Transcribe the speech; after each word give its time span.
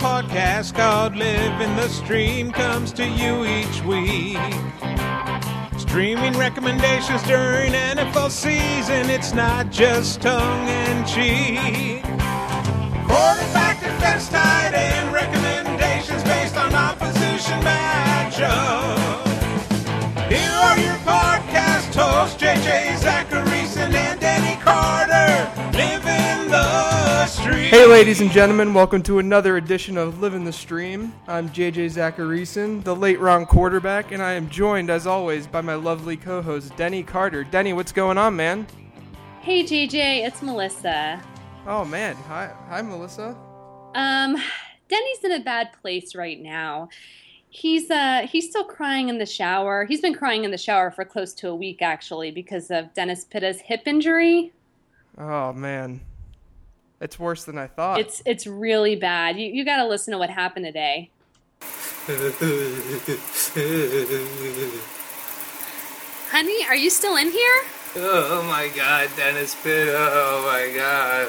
podcast 0.00 0.72
called 0.74 1.14
Live 1.14 1.60
in 1.60 1.76
the 1.76 1.86
Stream 1.88 2.50
comes 2.52 2.90
to 2.92 3.06
you 3.06 3.44
each 3.44 3.82
week. 3.84 4.38
Streaming 5.78 6.32
recommendations 6.38 7.22
during 7.24 7.72
NFL 7.72 8.30
season, 8.30 9.10
it's 9.10 9.34
not 9.34 9.70
just 9.70 10.22
tongue 10.22 10.68
in 10.68 11.04
cheek. 11.04 12.02
Quarterback 13.06 13.80
defense 13.80 14.30
tight 14.30 14.59
Hey, 27.70 27.86
ladies 27.86 28.20
and 28.20 28.32
gentlemen, 28.32 28.74
welcome 28.74 29.00
to 29.04 29.20
another 29.20 29.56
edition 29.56 29.96
of 29.96 30.20
Live 30.20 30.34
in 30.34 30.42
the 30.42 30.52
Stream. 30.52 31.14
I'm 31.28 31.48
JJ 31.50 31.92
Zachariason, 31.92 32.82
the 32.82 32.96
late 32.96 33.20
round 33.20 33.46
quarterback, 33.46 34.10
and 34.10 34.20
I 34.20 34.32
am 34.32 34.50
joined, 34.50 34.90
as 34.90 35.06
always, 35.06 35.46
by 35.46 35.60
my 35.60 35.74
lovely 35.74 36.16
co 36.16 36.42
host, 36.42 36.76
Denny 36.76 37.04
Carter. 37.04 37.44
Denny, 37.44 37.72
what's 37.72 37.92
going 37.92 38.18
on, 38.18 38.34
man? 38.34 38.66
Hey 39.40 39.62
JJ, 39.62 40.26
it's 40.26 40.42
Melissa. 40.42 41.22
Oh, 41.64 41.84
man. 41.84 42.16
Hi, 42.26 42.52
hi 42.68 42.82
Melissa. 42.82 43.36
Um, 43.94 44.36
Denny's 44.88 45.22
in 45.22 45.30
a 45.30 45.40
bad 45.40 45.72
place 45.80 46.16
right 46.16 46.42
now. 46.42 46.88
He's 47.50 47.88
uh 47.88 48.26
he's 48.28 48.50
still 48.50 48.64
crying 48.64 49.10
in 49.10 49.18
the 49.18 49.26
shower. 49.26 49.84
He's 49.84 50.00
been 50.00 50.14
crying 50.14 50.42
in 50.42 50.50
the 50.50 50.58
shower 50.58 50.90
for 50.90 51.04
close 51.04 51.32
to 51.34 51.48
a 51.48 51.54
week 51.54 51.82
actually 51.82 52.32
because 52.32 52.72
of 52.72 52.92
Dennis 52.94 53.22
Pitta's 53.22 53.60
hip 53.60 53.82
injury. 53.86 54.52
Oh, 55.16 55.52
man. 55.52 56.00
It's 57.00 57.18
worse 57.18 57.44
than 57.44 57.56
I 57.56 57.66
thought. 57.66 57.98
It's 57.98 58.22
it's 58.26 58.46
really 58.46 58.94
bad. 58.94 59.38
You 59.38 59.46
you 59.46 59.64
got 59.64 59.78
to 59.78 59.88
listen 59.88 60.12
to 60.12 60.18
what 60.18 60.28
happened 60.30 60.66
today. 60.66 61.10
Honey, 66.30 66.64
are 66.66 66.76
you 66.76 66.90
still 66.90 67.16
in 67.16 67.30
here? 67.30 67.62
Oh 67.96 68.44
my 68.46 68.70
god, 68.76 69.08
Dennis 69.16 69.56
Pitt. 69.62 69.88
Oh 69.90 70.42
my 70.46 70.70
god. 70.76 71.26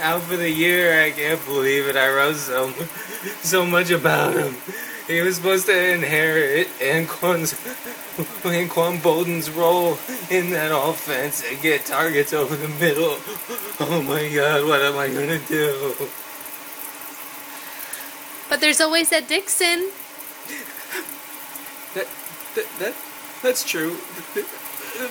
Out 0.00 0.22
for 0.22 0.36
the 0.36 0.50
year. 0.50 1.02
I 1.02 1.10
can't 1.10 1.44
believe 1.44 1.86
it. 1.86 1.96
I 1.96 2.08
wrote 2.08 2.36
so, 2.36 2.72
so 3.42 3.66
much 3.66 3.90
about 3.90 4.34
him. 4.34 4.56
He 5.06 5.20
was 5.20 5.36
supposed 5.36 5.66
to 5.66 5.94
inherit 5.94 6.68
Anquan's, 6.78 7.54
Anquan 8.44 9.02
Boldin's 9.02 9.50
role 9.50 9.98
in 10.30 10.50
that 10.50 10.70
offense 10.72 11.42
and 11.48 11.60
get 11.60 11.84
targets 11.84 12.32
over 12.32 12.54
the 12.54 12.68
middle. 12.68 13.16
Oh 13.80 14.02
my 14.06 14.28
god, 14.28 14.64
what 14.66 14.80
am 14.80 14.96
I 14.96 15.08
gonna 15.08 15.40
do? 15.40 15.94
But 18.48 18.60
there's 18.60 18.80
always 18.80 19.10
that 19.10 19.28
Dickson. 19.28 19.90
That, 21.94 22.06
that, 22.54 22.66
that 22.78 22.94
that's 23.42 23.64
true. 23.64 23.96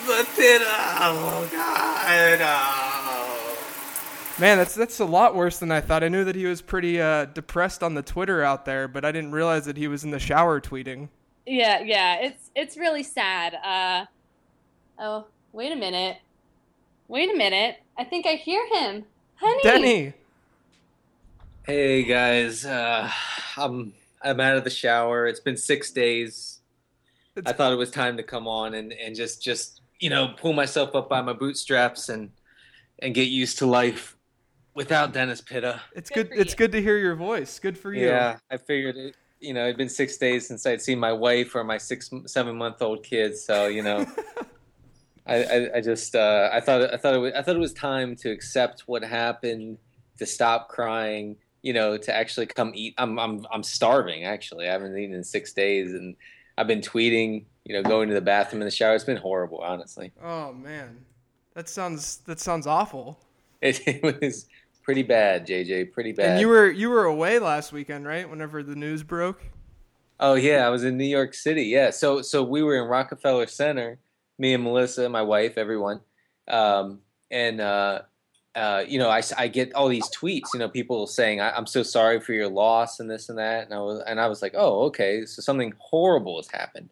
But 0.06 0.28
then, 0.36 0.60
oh 0.64 1.48
god, 1.50 2.38
oh. 2.40 3.61
Man, 4.42 4.58
that's 4.58 4.74
that's 4.74 4.98
a 4.98 5.04
lot 5.04 5.36
worse 5.36 5.60
than 5.60 5.70
I 5.70 5.80
thought. 5.80 6.02
I 6.02 6.08
knew 6.08 6.24
that 6.24 6.34
he 6.34 6.46
was 6.46 6.60
pretty 6.60 7.00
uh, 7.00 7.26
depressed 7.26 7.82
on 7.84 7.94
the 7.94 8.02
Twitter 8.02 8.42
out 8.42 8.64
there, 8.64 8.88
but 8.88 9.04
I 9.04 9.12
didn't 9.12 9.30
realize 9.30 9.66
that 9.66 9.76
he 9.76 9.86
was 9.86 10.02
in 10.02 10.10
the 10.10 10.18
shower 10.18 10.60
tweeting. 10.60 11.08
Yeah, 11.46 11.80
yeah, 11.80 12.16
it's 12.16 12.50
it's 12.56 12.76
really 12.76 13.04
sad. 13.04 13.54
Uh 13.54 14.06
Oh, 14.98 15.26
wait 15.52 15.72
a 15.72 15.76
minute. 15.76 16.18
Wait 17.08 17.32
a 17.32 17.36
minute. 17.36 17.76
I 17.96 18.04
think 18.04 18.26
I 18.26 18.34
hear 18.34 18.64
him. 18.66 19.04
Honey. 19.36 19.60
Denny! 19.62 20.12
Hey 21.64 22.02
guys, 22.02 22.66
uh, 22.66 23.10
I'm 23.56 23.94
I'm 24.22 24.40
out 24.40 24.56
of 24.56 24.64
the 24.64 24.70
shower. 24.70 25.28
It's 25.28 25.40
been 25.40 25.56
six 25.56 25.92
days. 25.92 26.60
It's- 27.36 27.50
I 27.50 27.56
thought 27.56 27.72
it 27.72 27.76
was 27.76 27.90
time 27.90 28.16
to 28.16 28.22
come 28.24 28.48
on 28.48 28.74
and, 28.74 28.92
and 28.92 29.14
just 29.14 29.40
just 29.40 29.82
you 30.00 30.10
know 30.10 30.34
pull 30.36 30.52
myself 30.52 30.96
up 30.96 31.08
by 31.08 31.22
my 31.22 31.32
bootstraps 31.32 32.08
and 32.08 32.30
and 32.98 33.14
get 33.14 33.28
used 33.28 33.58
to 33.58 33.66
life 33.66 34.16
without 34.74 35.12
Dennis 35.12 35.40
Pitta. 35.40 35.80
It's 35.94 36.10
Good 36.10 36.30
good. 36.30 36.38
It's 36.38 36.52
you. 36.52 36.56
good 36.56 36.72
to 36.72 36.82
hear 36.82 36.96
your 36.98 37.14
voice. 37.14 37.58
Good 37.58 37.76
for 37.78 37.92
you. 37.92 38.06
Yeah, 38.06 38.38
I 38.50 38.56
figured 38.56 38.96
it. 38.96 39.16
You 39.40 39.54
know, 39.54 39.64
it'd 39.64 39.76
been 39.76 39.88
six 39.88 40.16
days 40.16 40.46
since 40.46 40.64
I'd 40.66 40.80
seen 40.80 40.98
my 40.98 41.12
wife 41.12 41.54
or 41.54 41.64
my 41.64 41.78
six 41.78 42.10
seven 42.26 42.56
month 42.56 42.80
old 42.80 43.02
kids. 43.02 43.44
So 43.44 43.66
you 43.66 43.82
know, 43.82 44.06
I, 45.26 45.44
I 45.44 45.70
I 45.76 45.80
just 45.80 46.14
uh, 46.14 46.50
I 46.52 46.60
thought 46.60 46.92
I 46.92 46.96
thought 46.96 47.14
it 47.14 47.18
was, 47.18 47.32
I 47.34 47.42
thought 47.42 47.56
it 47.56 47.60
was 47.60 47.72
time 47.72 48.16
to 48.16 48.30
accept 48.30 48.82
what 48.86 49.02
happened, 49.02 49.78
to 50.18 50.26
stop 50.26 50.68
crying. 50.68 51.36
You 51.62 51.72
know, 51.72 51.96
to 51.96 52.14
actually 52.14 52.46
come 52.46 52.72
eat. 52.74 52.94
I'm 52.98 53.18
I'm 53.18 53.46
I'm 53.52 53.62
starving. 53.62 54.24
Actually, 54.24 54.68
I 54.68 54.72
haven't 54.72 54.96
eaten 54.96 55.14
in 55.14 55.22
six 55.22 55.52
days, 55.52 55.92
and 55.92 56.16
I've 56.56 56.66
been 56.66 56.80
tweeting. 56.80 57.44
You 57.64 57.74
know, 57.74 57.82
going 57.84 58.08
to 58.08 58.14
the 58.14 58.20
bathroom 58.20 58.60
in 58.60 58.66
the 58.66 58.72
shower. 58.72 58.96
It's 58.96 59.04
been 59.04 59.16
horrible, 59.16 59.58
honestly. 59.58 60.10
Oh 60.20 60.52
man, 60.52 61.04
that 61.54 61.68
sounds 61.68 62.18
that 62.26 62.40
sounds 62.40 62.66
awful. 62.66 63.18
It, 63.62 63.80
it 63.86 64.20
was 64.20 64.46
pretty 64.82 65.02
bad, 65.02 65.46
JJ. 65.46 65.92
Pretty 65.92 66.12
bad. 66.12 66.30
And 66.30 66.40
you 66.40 66.48
were 66.48 66.70
you 66.70 66.90
were 66.90 67.04
away 67.04 67.38
last 67.38 67.72
weekend, 67.72 68.06
right? 68.06 68.28
Whenever 68.28 68.62
the 68.62 68.74
news 68.74 69.02
broke. 69.02 69.40
Oh 70.20 70.34
yeah, 70.34 70.66
I 70.66 70.70
was 70.70 70.84
in 70.84 70.96
New 70.96 71.04
York 71.04 71.34
City. 71.34 71.64
Yeah, 71.64 71.90
so 71.90 72.22
so 72.22 72.42
we 72.42 72.62
were 72.62 72.80
in 72.80 72.88
Rockefeller 72.88 73.46
Center, 73.46 73.98
me 74.38 74.54
and 74.54 74.62
Melissa, 74.62 75.08
my 75.08 75.22
wife, 75.22 75.58
everyone, 75.58 76.00
um, 76.48 77.00
and 77.30 77.60
uh, 77.60 78.02
uh, 78.54 78.84
you 78.86 78.98
know, 78.98 79.08
I, 79.08 79.22
I 79.38 79.48
get 79.48 79.74
all 79.74 79.88
these 79.88 80.08
tweets, 80.10 80.48
you 80.52 80.60
know, 80.60 80.68
people 80.68 81.06
saying 81.06 81.40
I, 81.40 81.50
I'm 81.50 81.66
so 81.66 81.82
sorry 81.82 82.20
for 82.20 82.34
your 82.34 82.48
loss 82.48 83.00
and 83.00 83.10
this 83.10 83.30
and 83.30 83.38
that, 83.38 83.64
and 83.64 83.74
I 83.74 83.80
was 83.80 84.02
and 84.06 84.20
I 84.20 84.26
was 84.26 84.42
like, 84.42 84.54
oh 84.56 84.82
okay, 84.84 85.24
so 85.26 85.42
something 85.42 85.72
horrible 85.78 86.36
has 86.36 86.48
happened, 86.48 86.90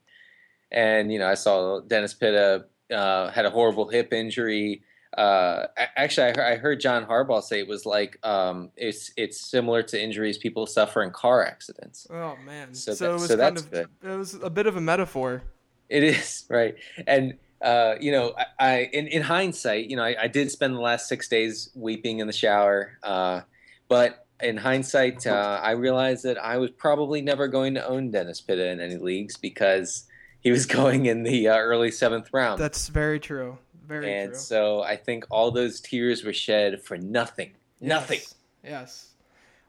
and 0.72 1.12
you 1.12 1.18
know, 1.18 1.28
I 1.28 1.34
saw 1.34 1.80
Dennis 1.80 2.14
Pitta 2.14 2.64
uh, 2.92 3.30
had 3.30 3.46
a 3.46 3.50
horrible 3.50 3.88
hip 3.88 4.12
injury. 4.12 4.82
Uh, 5.16 5.66
actually, 5.97 6.28
I 6.28 6.31
heard, 6.31 6.53
I 6.53 6.56
heard 6.56 6.81
John 6.81 7.04
Harbaugh 7.04 7.43
say 7.43 7.59
it 7.59 7.66
was 7.69 7.84
like 7.84 8.19
um, 8.25 8.71
it's 8.76 9.10
it's 9.16 9.41
similar 9.41 9.82
to 9.82 10.00
injuries 10.00 10.38
people 10.38 10.66
suffer 10.66 11.03
in 11.03 11.10
car 11.10 11.44
accidents. 11.44 12.06
Oh 12.10 12.37
man. 12.44 12.75
So 12.75 12.94
So, 12.94 13.04
that- 13.04 13.10
it 13.10 13.15
was 13.15 13.26
so 13.26 13.37
kind 13.37 13.56
of 13.59 13.71
good. 13.71 13.88
it 14.03 14.16
was 14.16 14.34
a 14.34 14.50
bit 14.50 14.66
of 14.66 14.76
a 14.76 14.81
metaphor. 14.81 15.43
It 15.88 16.04
is 16.04 16.44
right, 16.50 16.76
and 17.06 17.34
uh, 17.60 17.97
you 18.00 18.12
know, 18.12 18.34
I, 18.38 18.44
I 18.60 18.78
in, 18.93 19.09
in 19.09 19.22
hindsight, 19.22 19.91
you 19.91 19.97
know, 19.97 20.04
I, 20.04 20.15
I 20.22 20.28
did 20.28 20.50
spend 20.50 20.75
the 20.76 20.81
last 20.81 21.09
six 21.09 21.28
days 21.28 21.71
weeping 21.75 22.21
in 22.21 22.27
the 22.28 22.32
shower, 22.32 22.97
uh, 23.03 23.41
but 23.88 24.27
in 24.41 24.56
hindsight, 24.56 25.27
uh, 25.27 25.60
I 25.62 25.72
realized 25.72 26.22
that 26.22 26.38
I 26.42 26.56
was 26.59 26.71
probably 26.71 27.21
never 27.21 27.48
going 27.48 27.75
to 27.75 27.87
own 27.87 28.10
Dennis 28.10 28.41
Pitta 28.41 28.66
in 28.71 28.81
any 28.81 28.97
leagues 28.97 29.37
because 29.37 30.04
he 30.41 30.50
was 30.50 30.65
going 30.78 31.04
in 31.06 31.25
the 31.25 31.48
uh, 31.48 31.56
early 31.59 31.91
seventh 31.91 32.31
round, 32.32 32.59
That's 32.60 32.88
very 32.88 33.19
true. 33.21 33.59
Very 33.90 34.12
and 34.14 34.30
true. 34.30 34.38
so 34.38 34.82
I 34.82 34.94
think 34.96 35.24
all 35.30 35.50
those 35.50 35.80
tears 35.80 36.22
were 36.24 36.32
shed 36.32 36.80
for 36.80 36.96
nothing. 36.96 37.50
Nothing. 37.80 38.20
Yes. 38.20 38.34
Yes. 38.62 39.06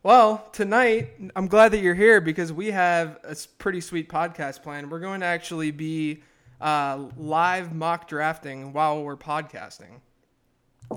Well, 0.03 0.47
tonight 0.53 1.09
I'm 1.35 1.47
glad 1.47 1.71
that 1.73 1.79
you're 1.79 1.95
here 1.95 2.21
because 2.21 2.53
we 2.53 2.71
have 2.71 3.19
a 3.23 3.35
pretty 3.57 3.81
sweet 3.81 4.09
podcast 4.09 4.61
plan. 4.63 4.89
We're 4.89 4.99
going 4.99 5.21
to 5.21 5.25
actually 5.25 5.71
be 5.71 6.21
uh, 6.59 7.07
live 7.17 7.73
mock 7.73 8.07
drafting 8.07 8.73
while 8.73 9.03
we're 9.03 9.17
podcasting. 9.17 9.99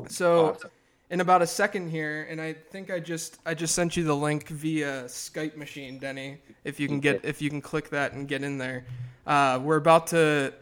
So 0.09 0.51
Awesome. 0.51 0.71
in 1.11 1.21
about 1.21 1.41
a 1.41 1.47
second 1.47 1.89
here, 1.91 2.27
and 2.29 2.41
I 2.41 2.53
think 2.53 2.91
I 2.91 2.99
just 3.01 3.39
I 3.47 3.55
just 3.55 3.75
sent 3.75 3.97
you 3.97 4.05
the 4.05 4.17
link 4.17 4.49
via 4.49 5.05
Skype 5.05 5.57
machine, 5.57 5.99
Denny. 5.99 6.39
If 6.65 6.79
you 6.81 6.89
can 6.89 7.01
get 7.01 7.25
if 7.25 7.41
you 7.41 7.49
can 7.49 7.61
click 7.61 7.89
that 7.91 8.13
and 8.13 8.27
get 8.29 8.43
in 8.43 8.59
there, 8.59 8.85
uh, 9.27 9.61
we're 9.63 9.77
about 9.77 10.09
to 10.09 10.53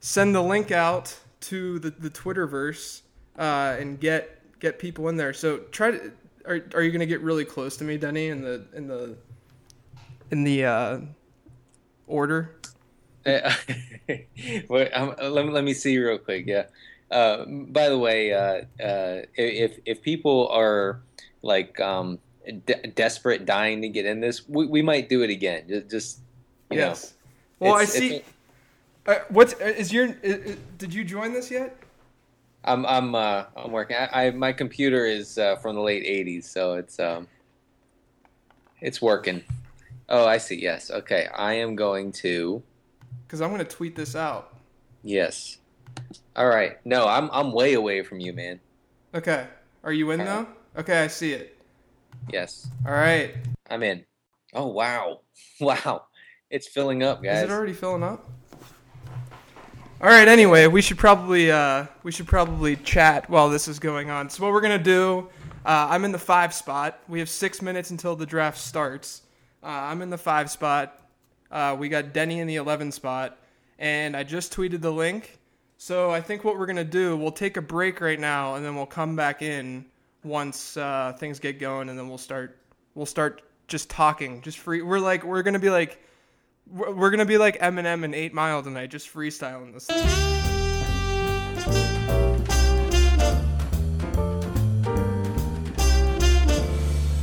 send 0.00 0.34
the 0.34 0.42
link 0.42 0.70
out 0.70 1.16
to 1.48 1.78
the 1.78 1.90
the 1.90 2.10
Twitterverse 2.10 3.02
uh, 3.38 3.76
and 3.78 4.00
get 4.00 4.40
get 4.60 4.78
people 4.78 5.08
in 5.08 5.16
there. 5.16 5.32
So 5.32 5.58
try 5.70 5.90
to 5.90 6.12
are 6.46 6.60
are 6.74 6.82
you 6.82 6.90
gonna 6.90 7.06
get 7.06 7.20
really 7.20 7.44
close 7.44 7.76
to 7.78 7.84
me, 7.84 7.96
Denny, 7.96 8.28
in 8.28 8.42
the 8.42 8.64
in 8.74 8.88
the 8.88 9.16
in 10.30 10.44
the 10.44 10.64
uh, 10.64 10.98
order? 12.06 12.56
Wait, 13.26 14.90
um, 14.92 15.14
let, 15.18 15.46
me, 15.46 15.50
let 15.50 15.64
me 15.64 15.72
see 15.72 15.96
real 15.96 16.18
quick. 16.18 16.44
Yeah. 16.46 16.64
Uh, 17.10 17.46
by 17.46 17.88
the 17.88 17.98
way, 17.98 18.32
uh, 18.32 18.62
uh, 18.82 19.22
if 19.34 19.78
if 19.86 20.02
people 20.02 20.48
are 20.48 21.00
like 21.42 21.78
um, 21.80 22.18
de- 22.66 22.88
desperate, 22.94 23.46
dying 23.46 23.80
to 23.82 23.88
get 23.88 24.04
in 24.04 24.20
this, 24.20 24.48
we, 24.48 24.66
we 24.66 24.82
might 24.82 25.08
do 25.08 25.22
it 25.22 25.30
again. 25.30 25.64
Just, 25.68 25.90
just 25.90 26.18
you 26.70 26.78
yes. 26.78 27.14
know. 27.60 27.68
Well, 27.68 27.76
I 27.76 27.84
see. 27.84 28.22
Uh, 29.06 29.16
what's 29.28 29.54
uh, 29.54 29.64
is 29.64 29.92
your? 29.92 30.08
i 30.24 30.28
i 30.28 30.56
did 30.78 30.92
you 30.94 31.04
join 31.04 31.32
this 31.32 31.50
yet? 31.50 31.76
I'm 32.64 32.86
I'm 32.86 33.14
uh, 33.14 33.44
I'm 33.56 33.72
working. 33.72 33.96
I, 33.96 34.26
I 34.26 34.30
my 34.30 34.52
computer 34.52 35.04
is 35.06 35.38
uh, 35.38 35.56
from 35.56 35.76
the 35.76 35.82
late 35.82 36.04
'80s, 36.04 36.44
so 36.44 36.74
it's 36.74 36.98
um, 36.98 37.28
it's 38.80 39.02
working. 39.02 39.42
Oh, 40.08 40.26
I 40.26 40.38
see. 40.38 40.60
Yes. 40.60 40.90
Okay. 40.90 41.28
I 41.34 41.54
am 41.54 41.76
going 41.76 42.12
to. 42.12 42.62
Because 43.26 43.40
I'm 43.40 43.50
gonna 43.50 43.64
tweet 43.64 43.96
this 43.96 44.14
out. 44.16 44.56
Yes. 45.02 45.58
All 46.36 46.48
right. 46.48 46.78
No, 46.84 47.06
I'm 47.06 47.30
I'm 47.32 47.52
way 47.52 47.74
away 47.74 48.02
from 48.02 48.20
you, 48.20 48.32
man. 48.32 48.60
Okay. 49.14 49.46
Are 49.82 49.92
you 49.92 50.10
in 50.10 50.22
Uh, 50.22 50.24
though? 50.24 50.46
Okay, 50.80 51.02
I 51.02 51.06
see 51.06 51.32
it. 51.32 51.56
Yes, 52.32 52.68
All 52.86 52.92
right. 52.92 53.34
I'm 53.70 53.82
in. 53.82 54.04
Oh 54.54 54.68
wow, 54.68 55.20
wow, 55.60 56.06
it's 56.50 56.66
filling 56.68 57.02
up, 57.02 57.22
guys. 57.22 57.38
Is 57.38 57.44
it 57.44 57.50
already 57.50 57.72
filling 57.72 58.02
up? 58.02 58.30
All 60.04 60.10
right. 60.10 60.28
Anyway, 60.28 60.66
we 60.66 60.82
should 60.82 60.98
probably 60.98 61.50
uh, 61.50 61.86
we 62.02 62.12
should 62.12 62.26
probably 62.26 62.76
chat 62.76 63.30
while 63.30 63.48
this 63.48 63.68
is 63.68 63.78
going 63.78 64.10
on. 64.10 64.28
So 64.28 64.42
what 64.42 64.52
we're 64.52 64.60
gonna 64.60 64.76
do? 64.76 65.30
Uh, 65.64 65.86
I'm 65.88 66.04
in 66.04 66.12
the 66.12 66.18
five 66.18 66.52
spot. 66.52 66.98
We 67.08 67.20
have 67.20 67.28
six 67.30 67.62
minutes 67.62 67.90
until 67.90 68.14
the 68.14 68.26
draft 68.26 68.58
starts. 68.58 69.22
Uh, 69.62 69.68
I'm 69.68 70.02
in 70.02 70.10
the 70.10 70.18
five 70.18 70.50
spot. 70.50 71.08
Uh, 71.50 71.74
we 71.78 71.88
got 71.88 72.12
Denny 72.12 72.40
in 72.40 72.46
the 72.46 72.56
eleven 72.56 72.92
spot, 72.92 73.38
and 73.78 74.14
I 74.14 74.24
just 74.24 74.52
tweeted 74.52 74.82
the 74.82 74.90
link. 74.92 75.38
So 75.78 76.10
I 76.10 76.20
think 76.20 76.44
what 76.44 76.58
we're 76.58 76.66
gonna 76.66 76.84
do, 76.84 77.16
we'll 77.16 77.32
take 77.32 77.56
a 77.56 77.62
break 77.62 78.02
right 78.02 78.20
now, 78.20 78.56
and 78.56 78.64
then 78.64 78.76
we'll 78.76 78.84
come 78.84 79.16
back 79.16 79.40
in 79.40 79.86
once 80.22 80.76
uh, 80.76 81.16
things 81.18 81.38
get 81.38 81.58
going, 81.58 81.88
and 81.88 81.98
then 81.98 82.10
we'll 82.10 82.18
start. 82.18 82.58
We'll 82.94 83.06
start 83.06 83.40
just 83.68 83.88
talking, 83.88 84.42
just 84.42 84.58
free. 84.58 84.82
We're 84.82 84.98
like 84.98 85.24
we're 85.24 85.42
gonna 85.42 85.58
be 85.58 85.70
like 85.70 85.98
we're 86.66 86.92
we're 86.92 87.10
gonna 87.10 87.24
be 87.24 87.38
like 87.38 87.58
Eminem 87.60 88.04
and 88.04 88.14
Eight 88.14 88.32
Mile 88.32 88.62
tonight, 88.62 88.90
just 88.90 89.12
freestyling 89.12 89.72
this. 89.72 89.88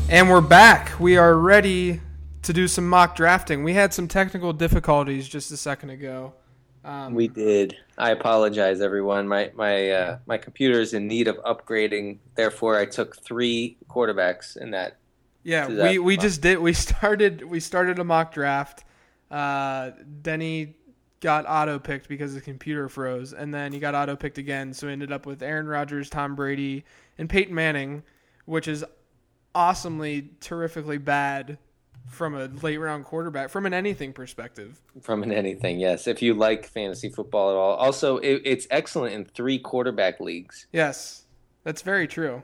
And 0.10 0.30
we're 0.30 0.42
back. 0.42 1.00
We 1.00 1.16
are 1.16 1.36
ready 1.36 2.02
to 2.42 2.52
do 2.52 2.68
some 2.68 2.90
mock 2.90 3.16
drafting. 3.16 3.64
We 3.64 3.74
had 3.74 3.94
some 3.94 4.10
technical 4.10 4.52
difficulties 4.52 5.28
just 5.28 5.52
a 5.52 5.58
second 5.58 5.92
ago. 5.92 6.34
Um, 6.84 7.14
We 7.14 7.28
did. 7.28 7.78
I 7.98 8.12
apologize, 8.12 8.82
everyone. 8.82 9.28
My 9.28 9.52
my 9.56 9.90
uh, 9.92 10.18
my 10.26 10.38
computer 10.38 10.82
is 10.82 10.94
in 10.94 11.08
need 11.08 11.28
of 11.28 11.38
upgrading. 11.44 12.18
Therefore, 12.36 12.78
I 12.78 12.86
took 12.86 13.22
three 13.24 13.78
quarterbacks 13.88 14.58
in 14.58 14.72
that. 14.72 14.98
Yeah, 15.44 15.68
we, 15.68 16.00
we 16.00 16.18
just 16.18 16.42
did. 16.42 16.60
We 16.60 16.74
started 16.88 17.44
we 17.44 17.60
started 17.60 18.00
a 18.00 18.04
mock 18.04 18.34
draft. 18.34 18.84
Uh, 19.32 19.92
Denny 20.22 20.76
got 21.22 21.46
auto 21.48 21.80
picked 21.80 22.10
because 22.10 22.34
the 22.34 22.42
computer 22.42 22.90
froze, 22.90 23.34
and 23.34 23.54
then 23.54 23.72
he 23.72 23.80
got 23.80 23.96
auto 23.96 24.16
picked 24.16 24.38
again. 24.38 24.74
So 24.74 24.88
we 24.88 24.94
ended 24.94 25.12
up 25.12 25.26
with 25.26 25.42
Aaron 25.42 25.68
Rodgers, 25.68 26.10
Tom 26.10 26.36
Brady, 26.36 26.84
and 27.18 27.30
Peyton 27.30 27.56
Manning, 27.56 28.04
which 28.46 28.68
is 28.68 28.84
awesomely, 29.56 30.32
terrifically 30.42 30.98
bad 30.98 31.58
from 32.08 32.36
a 32.36 32.46
late 32.62 32.78
round 32.78 33.06
quarterback 33.06 33.50
from 33.50 33.66
an 33.66 33.74
anything 33.74 34.12
perspective. 34.12 34.82
From 35.02 35.24
an 35.24 35.32
anything, 35.32 35.80
yes. 35.80 36.08
If 36.08 36.22
you 36.22 36.34
like 36.34 36.66
fantasy 36.68 37.10
football 37.10 37.52
at 37.52 37.56
all, 37.56 37.76
also 37.76 38.18
it, 38.18 38.42
it's 38.44 38.68
excellent 38.70 39.14
in 39.14 39.26
three 39.26 39.60
quarterback 39.60 40.20
leagues. 40.20 40.68
Yes, 40.74 41.26
that's 41.64 41.82
very 41.82 42.08
true. 42.08 42.44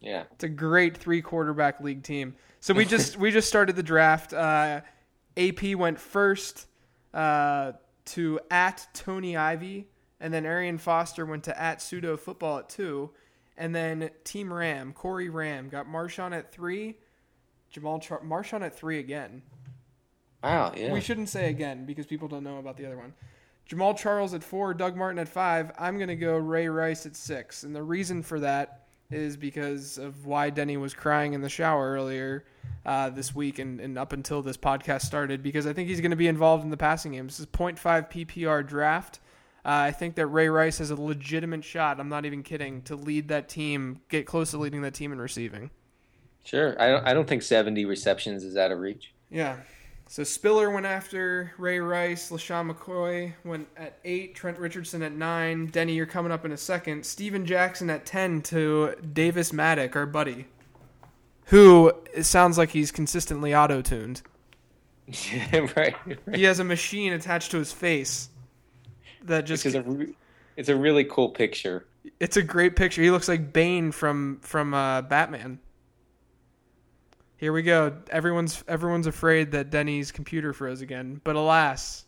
Yeah, 0.00 0.24
It's 0.32 0.44
a 0.44 0.48
great 0.48 0.96
three 0.96 1.20
quarterback 1.20 1.80
league 1.80 2.04
team. 2.04 2.36
So 2.60 2.72
we 2.72 2.84
just 2.84 3.16
we 3.16 3.32
just 3.32 3.48
started 3.48 3.74
the 3.74 3.82
draft. 3.82 4.32
Uh, 4.32 4.82
AP 5.38 5.76
went 5.76 5.98
first 6.00 6.66
uh, 7.14 7.72
to 8.06 8.40
at 8.50 8.86
Tony 8.92 9.36
Ivy, 9.36 9.86
and 10.20 10.34
then 10.34 10.44
Arian 10.44 10.78
Foster 10.78 11.24
went 11.24 11.44
to 11.44 11.60
at 11.60 11.80
pseudo 11.80 12.16
football 12.16 12.58
at 12.58 12.68
two, 12.68 13.10
and 13.56 13.74
then 13.74 14.10
Team 14.24 14.52
Ram 14.52 14.92
Corey 14.92 15.28
Ram 15.28 15.68
got 15.68 15.86
Marshawn 15.86 16.36
at 16.36 16.52
three, 16.52 16.96
Jamal 17.70 18.00
Char- 18.00 18.22
Marshawn 18.22 18.62
at 18.62 18.76
three 18.76 18.98
again. 18.98 19.42
wow, 20.42 20.72
yeah. 20.76 20.92
We 20.92 21.00
shouldn't 21.00 21.28
say 21.28 21.50
again 21.50 21.84
because 21.86 22.06
people 22.06 22.28
don't 22.28 22.44
know 22.44 22.58
about 22.58 22.76
the 22.76 22.86
other 22.86 22.96
one. 22.96 23.14
Jamal 23.66 23.92
Charles 23.92 24.32
at 24.32 24.42
four, 24.42 24.72
Doug 24.72 24.96
Martin 24.96 25.18
at 25.18 25.28
five. 25.28 25.72
I'm 25.78 25.98
going 25.98 26.08
to 26.08 26.16
go 26.16 26.38
Ray 26.38 26.68
Rice 26.68 27.04
at 27.04 27.14
six. 27.14 27.64
And 27.64 27.76
the 27.76 27.82
reason 27.82 28.22
for 28.22 28.40
that 28.40 28.87
is 29.10 29.38
because 29.38 29.96
of 29.96 30.26
why 30.26 30.50
Denny 30.50 30.76
was 30.76 30.92
crying 30.92 31.32
in 31.32 31.40
the 31.40 31.48
shower 31.48 31.92
earlier 31.92 32.44
uh, 32.84 33.08
this 33.08 33.34
week 33.34 33.58
and, 33.58 33.80
and 33.80 33.96
up 33.96 34.12
until 34.12 34.42
this 34.42 34.58
podcast 34.58 35.02
started, 35.02 35.42
because 35.42 35.66
I 35.66 35.72
think 35.72 35.88
he's 35.88 36.00
going 36.00 36.10
to 36.10 36.16
be 36.16 36.28
involved 36.28 36.62
in 36.62 36.70
the 36.70 36.76
passing 36.76 37.12
game. 37.12 37.26
This 37.26 37.40
is 37.40 37.46
0.5 37.46 37.78
PPR 38.10 38.66
draft. 38.66 39.20
Uh, 39.64 39.70
I 39.70 39.92
think 39.92 40.14
that 40.16 40.26
Ray 40.26 40.48
Rice 40.48 40.78
has 40.78 40.90
a 40.90 41.00
legitimate 41.00 41.64
shot. 41.64 42.00
I'm 42.00 42.08
not 42.08 42.26
even 42.26 42.42
kidding 42.42 42.82
to 42.82 42.96
lead 42.96 43.28
that 43.28 43.48
team, 43.48 44.00
get 44.08 44.26
close 44.26 44.50
to 44.50 44.58
leading 44.58 44.82
that 44.82 44.94
team 44.94 45.12
in 45.12 45.20
receiving. 45.20 45.70
Sure. 46.44 46.80
I 46.80 46.88
don't. 46.88 47.06
I 47.06 47.12
don't 47.12 47.28
think 47.28 47.42
seventy 47.42 47.84
receptions 47.84 48.42
is 48.42 48.56
out 48.56 48.72
of 48.72 48.78
reach. 48.78 49.12
Yeah. 49.30 49.56
So 50.10 50.24
Spiller 50.24 50.70
went 50.70 50.86
after 50.86 51.52
Ray 51.58 51.80
Rice. 51.80 52.30
LeSean 52.30 52.72
McCoy 52.72 53.34
went 53.44 53.68
at 53.76 53.98
eight. 54.06 54.34
Trent 54.34 54.58
Richardson 54.58 55.02
at 55.02 55.12
nine. 55.12 55.66
Denny, 55.66 55.92
you're 55.92 56.06
coming 56.06 56.32
up 56.32 56.46
in 56.46 56.52
a 56.52 56.56
second. 56.56 57.04
Steven 57.04 57.44
Jackson 57.44 57.90
at 57.90 58.06
10 58.06 58.40
to 58.42 58.94
Davis 59.12 59.52
Mattek, 59.52 59.94
our 59.94 60.06
buddy, 60.06 60.46
who 61.44 61.92
it 62.14 62.24
sounds 62.24 62.56
like 62.56 62.70
he's 62.70 62.90
consistently 62.90 63.54
auto 63.54 63.82
tuned. 63.82 64.22
right. 65.52 65.76
right. 65.76 66.18
He 66.32 66.44
has 66.44 66.58
a 66.58 66.64
machine 66.64 67.12
attached 67.12 67.50
to 67.50 67.58
his 67.58 67.72
face 67.72 68.30
that 69.24 69.44
just. 69.44 69.66
It's 69.66 69.74
a, 69.74 69.82
re- 69.82 70.14
it's 70.56 70.70
a 70.70 70.76
really 70.76 71.04
cool 71.04 71.28
picture. 71.28 71.86
It's 72.18 72.38
a 72.38 72.42
great 72.42 72.76
picture. 72.76 73.02
He 73.02 73.10
looks 73.10 73.28
like 73.28 73.52
Bane 73.52 73.92
from 73.92 74.40
from 74.40 74.72
uh, 74.72 75.02
Batman. 75.02 75.60
Here 77.38 77.52
we 77.52 77.62
go. 77.62 77.96
Everyone's 78.10 78.62
everyone's 78.68 79.06
afraid 79.06 79.52
that 79.52 79.70
Denny's 79.70 80.12
computer 80.12 80.52
froze 80.52 80.80
again, 80.80 81.20
but 81.24 81.36
alas, 81.36 82.04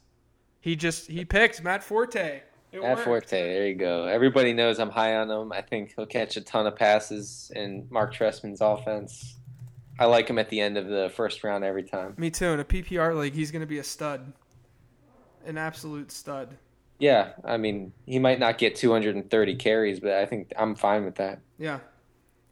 he 0.61 0.77
just 0.77 1.09
he 1.09 1.25
picked 1.25 1.63
Matt 1.63 1.83
Forte. 1.83 2.43
It 2.73 2.83
Matt 2.83 2.97
worked. 2.97 3.05
Forte, 3.05 3.31
there 3.31 3.67
you 3.67 3.77
go. 3.77 4.05
Everybody 4.05 4.53
knows 4.53 4.79
I'm 4.79 4.91
high 4.91 5.17
on 5.17 5.31
him. 5.31 5.53
I 5.53 5.63
think 5.63 5.95
he'll 5.95 6.07
catch 6.07 6.37
a 6.37 6.41
ton 6.41 6.67
of 6.67 6.77
passes 6.77 7.51
in 7.55 7.87
Marc 7.91 8.13
Trestman's 8.15 8.61
offense. 8.61 9.37
I 10.01 10.07
like 10.07 10.29
him 10.29 10.39
at 10.39 10.49
the 10.49 10.61
end 10.61 10.77
of 10.77 10.87
the 10.87 11.13
first 11.15 11.45
round 11.45 11.63
every 11.63 11.83
time. 11.83 12.15
Me 12.17 12.31
too. 12.31 12.47
In 12.47 12.61
a 12.61 12.65
PPR 12.65 13.17
league, 13.17 13.35
he's 13.35 13.51
going 13.51 13.61
to 13.61 13.67
be 13.67 13.79
a 13.79 13.85
stud, 13.85 14.33
an 15.45 15.59
absolute 15.59 16.11
stud. 16.11 16.57
Yeah, 16.99 17.33
I 17.45 17.57
mean, 17.57 17.93
he 18.07 18.19
might 18.19 18.39
not 18.39 18.59
get 18.59 18.77
230 18.77 19.55
carries, 19.57 20.01
but 20.01 20.13
I 20.13 20.27
think 20.27 20.53
I'm 20.59 20.75
fine 20.75 21.05
with 21.05 21.17
that. 21.17 21.41
Yeah, 21.59 21.81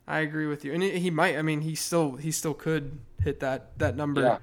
I 0.08 0.20
agree 0.20 0.46
with 0.46 0.64
you, 0.64 0.72
and 0.72 0.82
he, 0.82 1.10
might. 1.10 1.36
I 1.36 1.42
mean, 1.42 1.60
he 1.60 1.74
still 1.74 2.16
he 2.16 2.30
still 2.32 2.54
could 2.54 2.98
hit 3.22 3.40
that 3.40 3.78
that 3.78 3.94
number. 3.94 4.22
Yeah, 4.22 4.38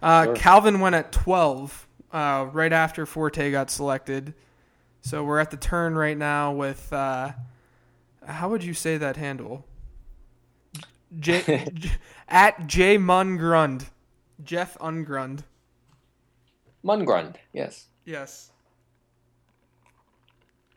Uh, 0.00 0.24
Sure. 0.26 0.34
Calvin 0.36 0.78
went 0.80 0.94
at 0.94 1.10
12 1.10 1.88
uh, 2.12 2.46
right 2.52 2.72
after 2.72 3.04
Forte 3.06 3.50
got 3.50 3.70
selected. 3.70 4.34
So 5.02 5.24
we're 5.24 5.38
at 5.40 5.50
the 5.50 5.56
turn 5.56 5.94
right 5.96 6.16
now 6.16 6.52
with, 6.52 6.92
uh, 6.92 7.32
how 8.26 8.50
would 8.50 8.62
you 8.62 8.72
say 8.74 8.98
that 8.98 9.16
handle? 9.16 9.66
J, 11.18 11.66
J- 11.74 11.90
at 12.28 12.66
J 12.66 12.96
Mungrund. 12.98 13.86
Jeff 14.44 14.76
Ungrund. 14.80 15.42
Mungrund, 16.84 17.34
yes. 17.52 17.86
Yes. 18.04 18.50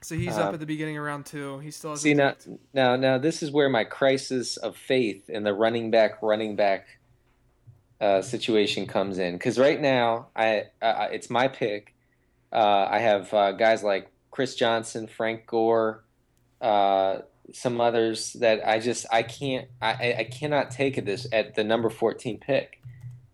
So 0.04 0.16
he's 0.16 0.38
up 0.38 0.52
Uh, 0.52 0.54
at 0.54 0.60
the 0.60 0.66
beginning 0.66 0.98
of 0.98 1.04
round 1.04 1.26
two. 1.26 1.60
He 1.60 1.72
still 1.72 1.92
has 1.92 2.02
See 2.02 2.14
now, 2.14 2.36
now, 2.74 2.96
now 2.96 3.18
this 3.18 3.42
is 3.42 3.52
where 3.52 3.70
my 3.70 3.84
crisis 3.84 4.58
of 4.58 4.76
faith 4.76 5.30
in 5.30 5.44
the 5.44 5.54
running 5.54 5.92
back, 5.92 6.22
running 6.22 6.56
back 6.56 6.88
uh, 8.02 8.22
situation 8.22 8.86
comes 8.86 9.18
in. 9.18 9.34
Because 9.34 9.58
right 9.58 9.80
now, 9.80 10.28
I 10.36 10.66
uh, 10.82 11.08
it's 11.12 11.30
my 11.30 11.48
pick. 11.48 11.94
Uh, 12.52 12.88
I 12.90 13.00
have 13.00 13.34
uh, 13.34 13.54
guys 13.54 13.82
like 13.82 14.10
Chris 14.30 14.56
Johnson, 14.56 15.08
Frank 15.08 15.48
Gore, 15.48 16.04
uh, 16.62 17.20
some 17.54 17.80
others 17.80 18.34
that 18.34 18.68
I 18.68 18.80
just 18.80 19.06
I 19.12 19.24
can't 19.24 19.68
I, 19.82 20.16
I- 20.20 20.24
cannot 20.26 20.72
take 20.72 20.98
at 20.98 21.06
this 21.06 21.28
at 21.32 21.56
the 21.56 21.64
number 21.64 21.90
fourteen 21.90 22.40
pick, 22.40 22.82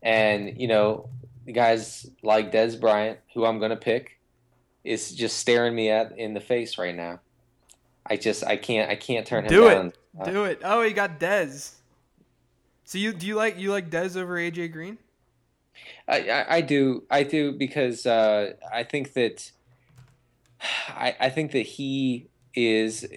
and 0.04 0.60
you 0.62 0.68
know 0.68 1.10
the 1.46 1.52
guys 1.54 2.08
like 2.22 2.52
Dez 2.52 2.80
Bryant, 2.80 3.18
who 3.34 3.46
I'm 3.46 3.58
going 3.58 3.72
to 3.72 3.76
pick, 3.78 4.19
is 4.89 5.12
just 5.13 5.38
staring 5.38 5.75
me 5.75 5.89
at 5.91 6.17
in 6.17 6.34
the 6.34 6.39
face 6.41 6.77
right 6.79 6.96
now. 6.96 7.19
I 8.05 8.17
just 8.17 8.43
I 8.46 8.58
can't 8.58 8.89
I 8.89 8.96
can't 8.96 9.25
turn 9.25 9.46
him 9.46 9.50
Do 9.50 9.67
it. 9.67 9.75
down. 9.75 9.93
Uh, 10.19 10.25
Do 10.25 10.43
it. 10.46 10.62
Oh, 10.63 10.81
he 10.81 10.91
got 10.93 11.19
Dez. 11.19 11.74
So 12.86 12.98
you 12.98 13.13
do 13.13 13.27
you 13.27 13.36
like 13.36 13.60
you 13.60 13.72
like 13.72 13.91
Dez 13.91 14.17
over 14.17 14.36
AJ 14.36 14.72
Green? 14.72 14.98
I, 16.08 16.17
I, 16.29 16.55
I 16.55 16.62
do 16.62 17.03
I 17.12 17.22
do 17.24 17.51
because 17.53 18.05
uh, 18.08 18.53
I 18.74 18.84
think 18.84 19.13
that 19.13 19.51
I, 20.89 21.15
I 21.19 21.29
think 21.29 21.51
that 21.51 21.67
he 21.67 22.27
is 22.55 23.08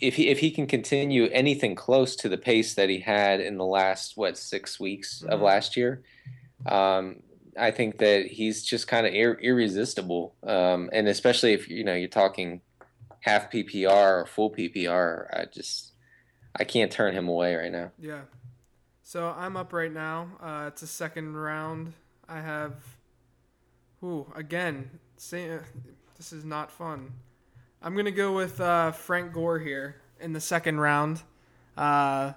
if 0.00 0.16
he 0.16 0.28
if 0.28 0.40
he 0.40 0.50
can 0.50 0.66
continue 0.66 1.28
anything 1.30 1.76
close 1.76 2.16
to 2.16 2.28
the 2.28 2.36
pace 2.36 2.74
that 2.74 2.88
he 2.88 2.98
had 2.98 3.38
in 3.40 3.56
the 3.58 3.64
last 3.64 4.16
what 4.16 4.36
six 4.36 4.80
weeks 4.80 5.22
of 5.22 5.38
Mhm. 5.38 5.44
last 5.44 5.76
year, 5.76 6.02
um, 6.66 7.22
I 7.58 7.70
think 7.70 7.98
that 7.98 8.26
he's 8.26 8.64
just 8.64 8.88
kind 8.88 9.06
of 9.06 9.14
ir- 9.14 9.38
irresistible, 9.40 10.34
um, 10.42 10.90
and 10.92 11.08
especially 11.08 11.52
if 11.52 11.68
you 11.68 11.84
know 11.84 11.94
you're 11.94 12.08
talking 12.08 12.60
half 13.20 13.50
PPR 13.50 14.22
or 14.22 14.26
full 14.26 14.50
PPR, 14.50 15.26
I 15.32 15.46
just 15.46 15.92
I 16.58 16.64
can't 16.64 16.90
turn 16.90 17.14
him 17.14 17.28
away 17.28 17.54
right 17.54 17.72
now. 17.72 17.92
Yeah. 17.98 18.22
So 19.02 19.34
I'm 19.36 19.56
up 19.56 19.72
right 19.72 19.92
now. 19.92 20.28
Uh, 20.40 20.64
it's 20.68 20.82
a 20.82 20.86
second 20.86 21.36
round. 21.36 21.92
I 22.28 22.40
have. 22.40 22.74
Ooh, 24.02 24.30
again, 24.34 24.90
say, 25.16 25.58
this 26.16 26.32
is 26.32 26.44
not 26.44 26.70
fun. 26.70 27.12
I'm 27.82 27.96
gonna 27.96 28.10
go 28.10 28.32
with 28.32 28.60
uh, 28.60 28.92
Frank 28.92 29.32
Gore 29.32 29.58
here 29.58 29.96
in 30.20 30.32
the 30.32 30.40
second 30.40 30.80
round. 30.80 31.22
Uh, 31.76 32.32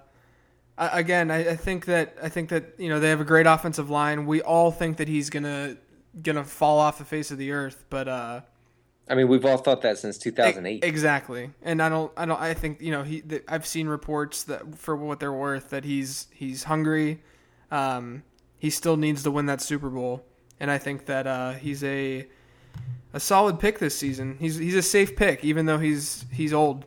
again, 0.79 1.29
I, 1.31 1.51
I 1.51 1.55
think 1.55 1.86
that 1.86 2.15
I 2.21 2.29
think 2.29 2.50
that 2.50 2.75
you 2.77 2.89
know 2.89 3.00
they 3.00 3.09
have 3.09 3.21
a 3.21 3.25
great 3.25 3.45
offensive 3.45 3.89
line. 3.89 4.25
We 4.25 4.41
all 4.41 4.71
think 4.71 4.98
that 4.98 5.07
he's 5.07 5.29
gonna 5.29 5.77
gonna 6.21 6.43
fall 6.43 6.79
off 6.79 6.98
the 6.98 7.05
face 7.05 7.31
of 7.31 7.38
the 7.38 7.51
earth, 7.51 7.86
but 7.89 8.07
uh, 8.07 8.41
I 9.09 9.15
mean, 9.15 9.27
we've 9.27 9.43
all 9.43 9.57
thought 9.57 9.81
that 9.81 9.98
since 9.98 10.17
2008. 10.19 10.83
exactly. 10.83 11.50
And 11.63 11.81
I 11.81 11.89
don't, 11.89 12.12
I 12.15 12.25
don't, 12.25 12.39
I 12.39 12.53
think 12.53 12.79
you 12.79 12.91
know 12.91 13.01
he. 13.01 13.21
The, 13.21 13.43
I've 13.48 13.65
seen 13.65 13.88
reports 13.88 14.43
that 14.43 14.77
for 14.77 14.95
what 14.95 15.19
they're 15.19 15.33
worth 15.33 15.71
that 15.71 15.83
he's 15.83 16.27
he's 16.31 16.63
hungry. 16.63 17.21
Um, 17.71 18.24
he 18.59 18.69
still 18.69 18.98
needs 18.98 19.24
to 19.24 19.31
win 19.31 19.48
that 19.48 19.62
Super 19.62 19.89
Bowl, 19.89 20.25
and 20.59 20.69
I 20.69 20.77
think 20.77 21.07
that 21.07 21.25
uh, 21.25 21.53
he's 21.53 21.83
a 21.83 22.27
a 23.13 23.19
solid 23.19 23.59
pick 23.59 23.79
this 23.79 23.98
season. 23.98 24.38
He's 24.39 24.57
he's 24.57 24.75
a 24.75 24.83
safe 24.83 25.15
pick, 25.15 25.43
even 25.43 25.65
though 25.65 25.79
he's 25.79 26.25
he's 26.31 26.53
old 26.53 26.86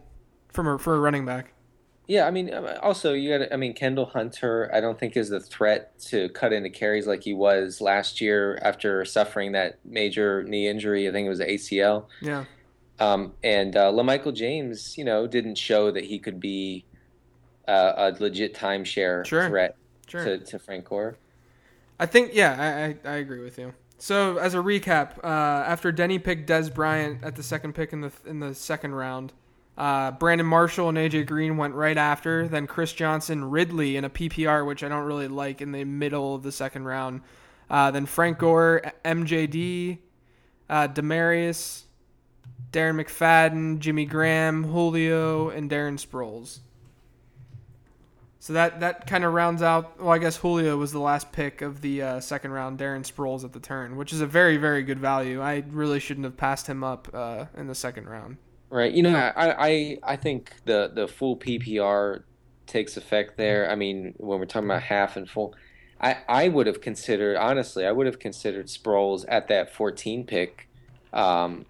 from 0.48 0.68
a, 0.68 0.78
for 0.78 0.94
a 0.94 1.00
running 1.00 1.26
back. 1.26 1.52
Yeah, 2.08 2.26
I 2.26 2.30
mean, 2.30 2.52
uh, 2.52 2.78
also 2.82 3.12
you 3.12 3.38
got. 3.38 3.52
I 3.52 3.56
mean, 3.56 3.74
Kendall 3.74 4.06
Hunter. 4.06 4.70
I 4.74 4.80
don't 4.80 4.98
think 4.98 5.16
is 5.16 5.28
the 5.28 5.40
threat 5.40 5.98
to 6.06 6.28
cut 6.30 6.52
into 6.52 6.68
carries 6.68 7.06
like 7.06 7.22
he 7.22 7.32
was 7.32 7.80
last 7.80 8.20
year 8.20 8.58
after 8.62 9.04
suffering 9.04 9.52
that 9.52 9.78
major 9.84 10.42
knee 10.42 10.66
injury. 10.68 11.08
I 11.08 11.12
think 11.12 11.26
it 11.26 11.30
was 11.30 11.40
ACL. 11.40 12.06
Yeah. 12.20 12.44
Um, 12.98 13.32
and 13.42 13.76
uh, 13.76 13.90
Lamichael 13.92 14.34
James, 14.34 14.96
you 14.98 15.04
know, 15.04 15.26
didn't 15.26 15.56
show 15.56 15.90
that 15.90 16.04
he 16.04 16.18
could 16.18 16.38
be 16.40 16.84
uh, 17.66 17.92
a 17.96 18.16
legit 18.20 18.54
timeshare 18.54 19.24
Sure. 19.26 19.48
threat 19.48 19.76
Sure. 20.06 20.24
to, 20.24 20.38
to 20.38 20.58
Frank 20.58 20.84
Gore. 20.88 21.16
I 21.98 22.06
think 22.06 22.32
yeah, 22.34 22.96
I, 23.04 23.08
I, 23.08 23.14
I 23.14 23.16
agree 23.18 23.42
with 23.42 23.58
you. 23.58 23.72
So 23.98 24.38
as 24.38 24.54
a 24.54 24.58
recap, 24.58 25.18
uh, 25.22 25.26
after 25.26 25.92
Denny 25.92 26.18
picked 26.18 26.48
Dez 26.50 26.72
Bryant 26.72 27.22
at 27.22 27.36
the 27.36 27.42
second 27.44 27.74
pick 27.74 27.92
in 27.92 28.00
the 28.00 28.10
in 28.26 28.40
the 28.40 28.54
second 28.54 28.94
round, 28.96 29.32
uh, 29.76 30.10
Brandon 30.12 30.46
Marshall 30.46 30.88
and 30.88 30.98
AJ 30.98 31.26
Green 31.26 31.56
went 31.56 31.74
right 31.74 31.96
after. 31.96 32.46
Then 32.46 32.66
Chris 32.66 32.92
Johnson, 32.92 33.50
Ridley 33.50 33.96
in 33.96 34.04
a 34.04 34.10
PPR, 34.10 34.66
which 34.66 34.84
I 34.84 34.88
don't 34.88 35.04
really 35.04 35.28
like 35.28 35.62
in 35.62 35.72
the 35.72 35.84
middle 35.84 36.34
of 36.34 36.42
the 36.42 36.52
second 36.52 36.84
round. 36.84 37.22
Uh, 37.70 37.90
then 37.90 38.04
Frank 38.04 38.38
Gore, 38.38 38.82
MJD, 39.04 39.98
uh, 40.68 40.88
Demaryius, 40.88 41.84
Darren 42.70 43.02
McFadden, 43.02 43.78
Jimmy 43.78 44.04
Graham, 44.04 44.64
Julio, 44.64 45.48
and 45.48 45.70
Darren 45.70 45.98
Sproles. 45.98 46.60
So 48.40 48.54
that 48.54 48.80
that 48.80 49.06
kind 49.06 49.24
of 49.24 49.32
rounds 49.32 49.62
out. 49.62 50.00
Well, 50.00 50.10
I 50.10 50.18
guess 50.18 50.36
Julio 50.36 50.76
was 50.76 50.90
the 50.90 50.98
last 50.98 51.30
pick 51.30 51.62
of 51.62 51.80
the 51.80 52.02
uh, 52.02 52.20
second 52.20 52.50
round. 52.50 52.78
Darren 52.78 53.06
Sproles 53.08 53.44
at 53.44 53.52
the 53.52 53.60
turn, 53.60 53.96
which 53.96 54.12
is 54.12 54.20
a 54.20 54.26
very 54.26 54.56
very 54.56 54.82
good 54.82 54.98
value. 54.98 55.40
I 55.40 55.62
really 55.70 56.00
shouldn't 56.00 56.24
have 56.24 56.36
passed 56.36 56.66
him 56.66 56.82
up 56.82 57.08
uh, 57.14 57.46
in 57.56 57.68
the 57.68 57.74
second 57.74 58.08
round. 58.08 58.38
Right. 58.72 58.90
You 58.90 59.02
know, 59.02 59.14
I, 59.14 59.68
I 59.68 59.98
I 60.02 60.16
think 60.16 60.54
the 60.64 60.90
the 60.94 61.06
full 61.06 61.36
PPR 61.36 62.22
takes 62.66 62.96
effect 62.96 63.36
there. 63.36 63.70
I 63.70 63.74
mean, 63.74 64.14
when 64.16 64.38
we're 64.38 64.46
talking 64.46 64.66
about 64.66 64.82
half 64.82 65.18
and 65.18 65.28
full, 65.28 65.54
I 66.00 66.16
I 66.26 66.48
would 66.48 66.66
have 66.66 66.80
considered 66.80 67.36
honestly, 67.36 67.84
I 67.84 67.92
would 67.92 68.06
have 68.06 68.18
considered 68.18 68.68
Sproles 68.68 69.26
at 69.28 69.48
that 69.48 69.74
14 69.74 70.24
pick, 70.24 70.70
um, 71.12 71.66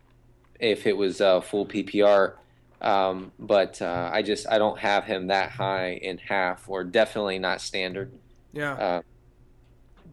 if 0.60 0.86
it 0.86 0.96
was 0.96 1.20
uh, 1.20 1.40
full 1.40 1.66
PPR. 1.66 2.34
Um, 2.80 3.32
but 3.36 3.82
uh, 3.82 4.08
I 4.12 4.22
just 4.22 4.48
I 4.48 4.58
don't 4.58 4.78
have 4.78 5.02
him 5.02 5.26
that 5.26 5.50
high 5.50 5.94
in 5.94 6.18
half, 6.18 6.68
or 6.68 6.84
definitely 6.84 7.40
not 7.40 7.60
standard. 7.60 8.12
Yeah. 8.52 8.74
Uh, 8.74 9.02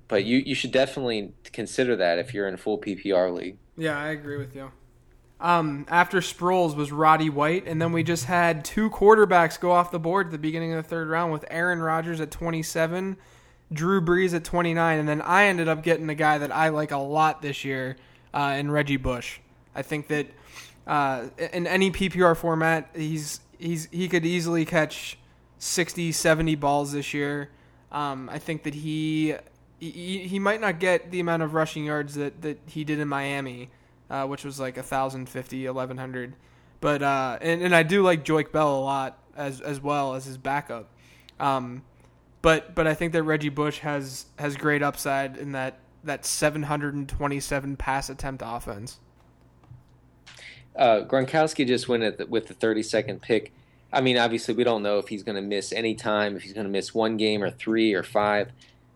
but 0.08 0.26
you 0.26 0.40
you 0.40 0.56
should 0.56 0.72
definitely 0.72 1.34
consider 1.54 1.96
that 1.98 2.18
if 2.18 2.34
you're 2.34 2.48
in 2.48 2.56
a 2.56 2.58
full 2.58 2.80
PPR 2.80 3.32
league. 3.32 3.60
Yeah, 3.78 3.96
I 3.96 4.08
agree 4.08 4.38
with 4.38 4.56
you. 4.56 4.72
Um, 5.42 5.86
after 5.88 6.20
Sproles 6.20 6.76
was 6.76 6.92
Roddy 6.92 7.30
White, 7.30 7.66
and 7.66 7.82
then 7.82 7.94
we 7.94 8.04
just 8.04 8.26
had 8.26 8.66
two 8.66 8.90
quarterbacks 8.90 9.58
go 9.58 9.72
off 9.72 9.90
the 9.90 10.00
board 10.00 10.28
at 10.28 10.32
the 10.34 10.38
beginning 10.38 10.74
of 10.74 10.84
the 10.84 10.90
third 10.90 11.08
round 11.08 11.32
with 11.32 11.46
Aaron 11.50 11.82
Rodgers 11.82 12.20
at 12.20 12.30
27, 12.30 13.16
Drew 13.72 14.02
Brees 14.02 14.34
at 14.34 14.44
29, 14.44 15.00
and 15.00 15.08
then 15.08 15.22
I 15.22 15.46
ended 15.46 15.70
up 15.70 15.82
getting 15.82 16.08
the 16.08 16.16
guy 16.16 16.40
that 16.40 16.52
I 16.52 16.70
like 16.70 16.92
a 16.92 16.98
lot 16.98 17.42
this 17.42 17.64
year 17.64 17.96
uh, 18.34 18.56
in 18.58 18.70
Reggie 18.70 18.98
Bush. 18.98 19.40
I 19.74 19.82
think 19.82 20.08
that 20.08 20.28
uh, 20.86 21.28
in 21.54 21.68
any 21.68 21.92
PPR 21.92 22.36
format, 22.36 22.90
he's 22.94 23.40
he's 23.58 23.88
he 23.92 24.10
could 24.10 24.26
easily 24.26 24.66
catch 24.66 25.18
60, 25.60 26.12
70 26.12 26.56
balls 26.56 26.92
this 26.92 27.14
year. 27.14 27.50
Um, 27.92 28.30
I 28.30 28.40
think 28.40 28.64
that 28.64 28.74
he, 28.74 29.36
he 29.80 30.28
he 30.28 30.40
might 30.40 30.60
not 30.60 30.80
get 30.80 31.12
the 31.12 31.20
amount 31.20 31.44
of 31.44 31.54
rushing 31.54 31.86
yards 31.86 32.16
that, 32.16 32.42
that 32.42 32.60
he 32.66 32.84
did 32.84 33.00
in 33.00 33.08
Miami, 33.08 33.70
uh, 34.10 34.26
which 34.28 34.44
was 34.44 34.60
like 34.60 34.76
1,050, 34.78 35.68
1,100. 35.68 36.36
But 36.82 37.04
uh, 37.04 37.38
and, 37.42 37.62
and 37.62 37.76
I 37.76 37.84
do 37.84 38.04
like 38.04 38.24
Joique 38.24 38.52
Bell 38.52 38.78
a 38.78 38.80
lot 38.80 39.20
as 39.36 39.62
as 39.62 39.82
well 39.82 40.16
as 40.16 40.26
his 40.26 40.38
backup. 40.38 40.90
Um, 41.40 41.84
but 42.42 42.74
but 42.76 42.88
I 42.88 42.94
think 42.94 43.14
that 43.14 43.24
Reggie 43.24 43.50
Bush 43.50 43.80
has 43.80 44.26
has 44.38 44.56
great 44.56 44.82
upside 44.82 45.38
in 45.38 45.52
that 45.52 45.80
that 46.04 46.26
727 46.26 47.76
pass 47.76 48.10
attempt 48.10 48.42
offense. 48.46 49.00
uh, 50.76 51.02
Gronkowski 51.06 51.68
just 51.68 51.90
went 51.90 52.18
the, 52.18 52.26
with 52.26 52.48
the 52.48 52.54
32nd 52.54 53.22
pick. 53.22 53.52
I 53.92 54.02
mean, 54.02 54.18
obviously, 54.18 54.54
we 54.54 54.64
don't 54.64 54.84
know 54.84 55.00
if 55.00 55.10
he's 55.10 55.24
going 55.24 55.36
to 55.36 55.42
miss 55.42 55.74
any 55.74 55.96
time, 55.96 56.36
if 56.36 56.44
he's 56.44 56.54
going 56.54 56.66
to 56.66 56.72
miss 56.72 56.94
one 56.94 57.18
game 57.18 57.44
or 57.44 57.50
three 57.50 57.94
or 57.94 58.04
five. 58.04 58.52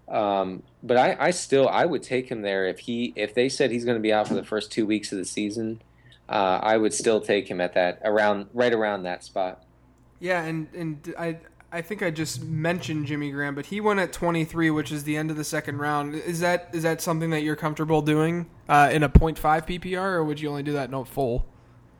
Um, 0.08 0.64
but 0.84 0.98
I, 0.98 1.16
I 1.20 1.32
still, 1.32 1.68
I 1.68 1.86
would 1.86 2.04
take 2.04 2.30
him 2.30 2.42
there 2.42 2.68
if 2.68 2.80
he, 2.80 3.14
if 3.16 3.34
they 3.34 3.50
said 3.50 3.72
he's 3.72 3.86
going 3.86 3.98
to 3.98 4.02
be 4.02 4.14
out 4.14 4.28
for 4.28 4.34
the 4.36 4.44
first 4.44 4.72
two 4.72 4.86
weeks 4.86 5.12
of 5.12 5.18
the 5.18 5.26
season. 5.26 5.82
Uh, 6.30 6.60
I 6.62 6.78
would 6.78 6.94
still 6.94 7.22
take 7.22 7.50
him 7.50 7.60
at 7.60 7.74
that 7.74 8.02
around, 8.04 8.48
right 8.54 8.74
around 8.74 9.04
that 9.04 9.24
spot. 9.24 9.64
Yeah, 10.20 10.44
and 10.44 10.68
and 10.74 11.14
I 11.20 11.38
I 11.74 11.82
think 11.82 12.04
I 12.04 12.12
just 12.12 12.44
mentioned 12.44 13.08
Jimmy 13.08 13.32
Graham, 13.32 13.56
but 13.56 13.66
he 13.66 13.82
went 13.82 14.00
at 14.00 14.14
23, 14.14 14.70
which 14.70 14.92
is 14.92 15.04
the 15.04 15.18
end 15.18 15.32
of 15.32 15.38
the 15.38 15.44
second 15.44 15.80
round. 15.80 16.14
Is 16.14 16.40
that 16.40 16.70
is 16.72 16.84
that 16.84 17.02
something 17.02 17.32
that 17.32 17.42
you're 17.42 17.56
comfortable 17.56 18.04
doing 18.04 18.48
uh, 18.70 18.90
in 18.94 19.02
a 19.02 19.10
0.5 19.10 19.38
PPR, 19.40 19.98
or 19.98 20.24
would 20.24 20.40
you 20.40 20.50
only 20.50 20.62
do 20.62 20.72
that 20.74 20.88
in 20.88 20.94
a 20.94 21.04
full? 21.04 21.48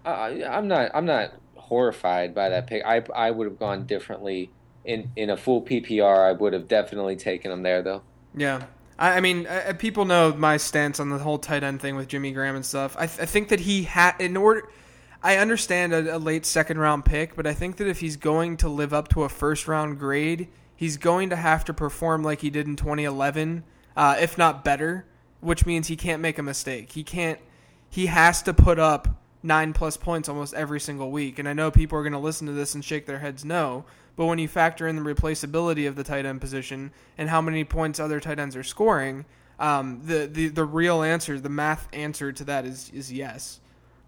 Uh, 0.06 0.10
I'm 0.48 0.68
not, 0.68 0.92
I'm 0.94 1.06
not 1.06 1.34
horrified 1.56 2.36
by 2.36 2.50
that 2.50 2.68
pick. 2.68 2.84
I, 2.86 3.04
I 3.16 3.32
would 3.32 3.48
have 3.48 3.58
gone 3.58 3.88
differently 3.88 4.52
in 4.86 5.12
in 5.16 5.32
a 5.32 5.36
full 5.38 5.64
PPR. 5.64 6.30
I 6.30 6.34
would 6.34 6.54
have 6.54 6.68
definitely 6.68 7.16
taken 7.16 7.52
him 7.52 7.64
there 7.64 7.82
though. 7.82 8.04
Yeah. 8.36 8.64
I, 8.98 9.18
I 9.18 9.20
mean, 9.20 9.48
uh, 9.48 9.74
people 9.78 10.06
know 10.06 10.34
my 10.34 10.58
stance 10.58 11.00
on 11.00 11.10
the 11.10 11.20
whole 11.20 11.38
tight 11.38 11.64
end 11.64 11.82
thing 11.82 11.96
with 11.96 12.08
Jimmy 12.08 12.32
Graham 12.32 12.56
and 12.56 12.66
stuff. 12.66 12.96
I, 12.98 13.08
th- 13.08 13.20
I 13.20 13.26
think 13.26 13.50
that 13.50 13.62
he 13.62 13.84
had, 13.84 14.16
in 14.20 14.38
order, 14.38 14.70
I 15.22 15.38
understand 15.38 15.94
a, 15.94 16.18
a 16.18 16.20
late 16.20 16.46
second 16.46 16.80
round 16.80 17.06
pick, 17.06 17.36
but 17.36 17.48
I 17.48 17.54
think 17.54 17.78
that 17.78 17.88
if 17.88 18.00
he's 18.00 18.18
going 18.18 18.58
to 18.58 18.70
live 18.70 18.94
up 18.94 19.08
to 19.10 19.24
a 19.24 19.30
first 19.30 19.68
round 19.68 20.00
grade, 20.00 20.50
he's 20.76 20.98
going 20.98 21.30
to 21.30 21.36
have 21.36 21.66
to 21.66 21.74
perform 21.74 22.24
like 22.24 22.42
he 22.42 22.50
did 22.50 22.68
in 22.68 22.76
2011, 22.76 23.64
uh, 23.96 24.18
if 24.20 24.38
not 24.38 24.66
better, 24.66 25.06
which 25.40 25.66
means 25.66 25.88
he 25.88 25.96
can't 25.96 26.22
make 26.22 26.38
a 26.38 26.44
mistake. 26.44 26.92
He 26.92 27.04
can't, 27.04 27.40
he 27.90 28.08
has 28.08 28.42
to 28.44 28.54
put 28.54 28.80
up 28.80 29.08
nine 29.42 29.74
plus 29.74 29.98
points 29.98 30.30
almost 30.30 30.54
every 30.54 30.80
single 30.80 31.12
week. 31.12 31.40
And 31.40 31.48
I 31.48 31.54
know 31.54 31.70
people 31.70 31.98
are 31.98 32.04
going 32.04 32.14
to 32.14 32.20
listen 32.20 32.48
to 32.48 32.54
this 32.54 32.76
and 32.76 32.84
shake 32.84 33.06
their 33.06 33.20
heads 33.20 33.44
no, 33.44 33.86
but 34.16 34.26
when 34.26 34.40
you 34.40 34.48
factor 34.48 34.88
in 34.88 34.96
the 34.96 35.02
replaceability 35.02 35.88
of 35.88 35.96
the 35.96 36.04
tight 36.04 36.26
end 36.26 36.42
position 36.42 36.92
and 37.18 37.30
how 37.30 37.42
many 37.42 37.64
points 37.64 38.00
other 38.00 38.20
tight 38.20 38.40
ends 38.40 38.56
are 38.56 38.64
scoring, 38.64 39.26
um, 39.60 40.02
the, 40.04 40.28
the 40.28 40.48
the 40.50 40.66
real 40.66 41.04
answer, 41.04 41.40
the 41.40 41.50
math 41.50 41.88
answer 41.94 42.32
to 42.32 42.44
that 42.44 42.66
is 42.66 42.90
is 42.94 43.12
yes. 43.12 43.60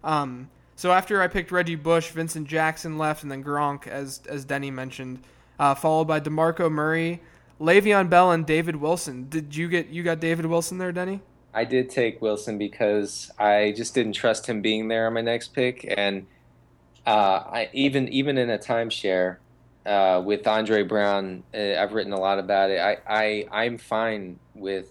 Um, 0.04 0.50
so 0.76 0.92
after 0.92 1.22
I 1.22 1.28
picked 1.28 1.50
Reggie 1.50 1.74
Bush, 1.74 2.10
Vincent 2.10 2.46
Jackson 2.46 2.98
left, 2.98 3.22
and 3.22 3.32
then 3.32 3.42
Gronk, 3.42 3.86
as 3.86 4.20
as 4.28 4.44
Denny 4.44 4.70
mentioned, 4.70 5.20
uh, 5.58 5.74
followed 5.74 6.06
by 6.06 6.20
Demarco 6.20 6.70
Murray, 6.70 7.20
Le'Veon 7.60 8.10
Bell, 8.10 8.30
and 8.30 8.46
David 8.46 8.76
Wilson. 8.76 9.28
Did 9.28 9.56
you 9.56 9.68
get 9.68 9.88
you 9.88 10.02
got 10.02 10.20
David 10.20 10.46
Wilson 10.46 10.78
there, 10.78 10.92
Denny? 10.92 11.20
I 11.54 11.64
did 11.64 11.88
take 11.88 12.20
Wilson 12.20 12.58
because 12.58 13.30
I 13.38 13.72
just 13.74 13.94
didn't 13.94 14.12
trust 14.12 14.46
him 14.46 14.60
being 14.60 14.88
there 14.88 15.06
on 15.06 15.14
my 15.14 15.22
next 15.22 15.54
pick, 15.54 15.86
and 15.96 16.26
uh, 17.06 17.10
I 17.50 17.70
even 17.72 18.08
even 18.08 18.36
in 18.36 18.50
a 18.50 18.58
timeshare 18.58 19.38
uh, 19.86 20.20
with 20.24 20.46
Andre 20.46 20.82
Brown, 20.82 21.42
uh, 21.54 21.58
I've 21.80 21.92
written 21.92 22.12
a 22.12 22.18
lot 22.20 22.38
about 22.38 22.70
it. 22.70 22.80
I, 22.80 22.98
I 23.06 23.46
I'm 23.64 23.78
fine 23.78 24.38
with 24.54 24.88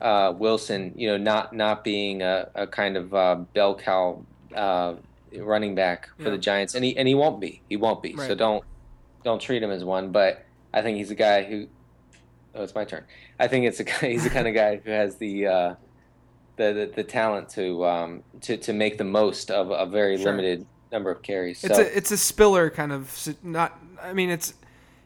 uh, 0.00 0.32
Wilson, 0.36 0.92
you 0.96 1.08
know, 1.08 1.16
not 1.18 1.52
not 1.52 1.84
being 1.84 2.22
a, 2.22 2.48
a 2.54 2.66
kind 2.66 2.96
of 2.96 3.14
uh, 3.14 3.36
bell 3.54 3.74
cow 3.76 4.24
uh, 4.54 4.94
running 5.38 5.74
back 5.74 6.08
for 6.16 6.24
Yeah. 6.24 6.30
the 6.30 6.38
Giants, 6.38 6.74
and 6.74 6.84
he 6.84 6.96
and 6.96 7.06
he 7.06 7.14
won't 7.14 7.40
be. 7.40 7.62
He 7.68 7.76
won't 7.76 8.02
be. 8.02 8.16
So 8.16 8.34
don't 8.34 8.64
don't 9.24 9.40
treat 9.40 9.62
him 9.62 9.70
as 9.70 9.84
one. 9.84 10.10
But 10.12 10.44
I 10.72 10.82
think 10.82 10.96
he's 10.96 11.10
a 11.10 11.14
guy 11.14 11.44
who. 11.44 11.68
Oh, 12.54 12.62
it's 12.62 12.74
my 12.74 12.84
turn. 12.84 13.04
I 13.38 13.48
think 13.48 13.64
it's 13.66 13.80
a 13.80 13.84
guy. 13.84 14.08
He's 14.10 14.24
the 14.24 14.30
kind 14.30 14.48
of 14.48 14.54
guy 14.54 14.76
who 14.76 14.90
has 14.90 15.16
the. 15.16 15.46
Uh, 15.46 15.74
the, 16.56 16.72
the, 16.74 16.92
the 16.96 17.02
talent 17.04 17.48
to 17.50 17.82
um 17.86 18.22
to, 18.42 18.58
to 18.58 18.74
make 18.74 18.98
the 18.98 19.04
most 19.04 19.50
of 19.50 19.70
a 19.70 19.86
very 19.86 20.18
Sure. 20.18 20.26
limited 20.26 20.66
number 20.92 21.10
of 21.10 21.22
carries. 21.22 21.64
It's 21.64 21.76
so 21.76 21.82
a 21.82 21.84
it's 21.84 22.10
a 22.10 22.16
Spiller 22.16 22.70
kind 22.70 22.92
of 22.92 23.36
not. 23.42 23.78
I 24.00 24.12
mean, 24.12 24.30
it's 24.30 24.54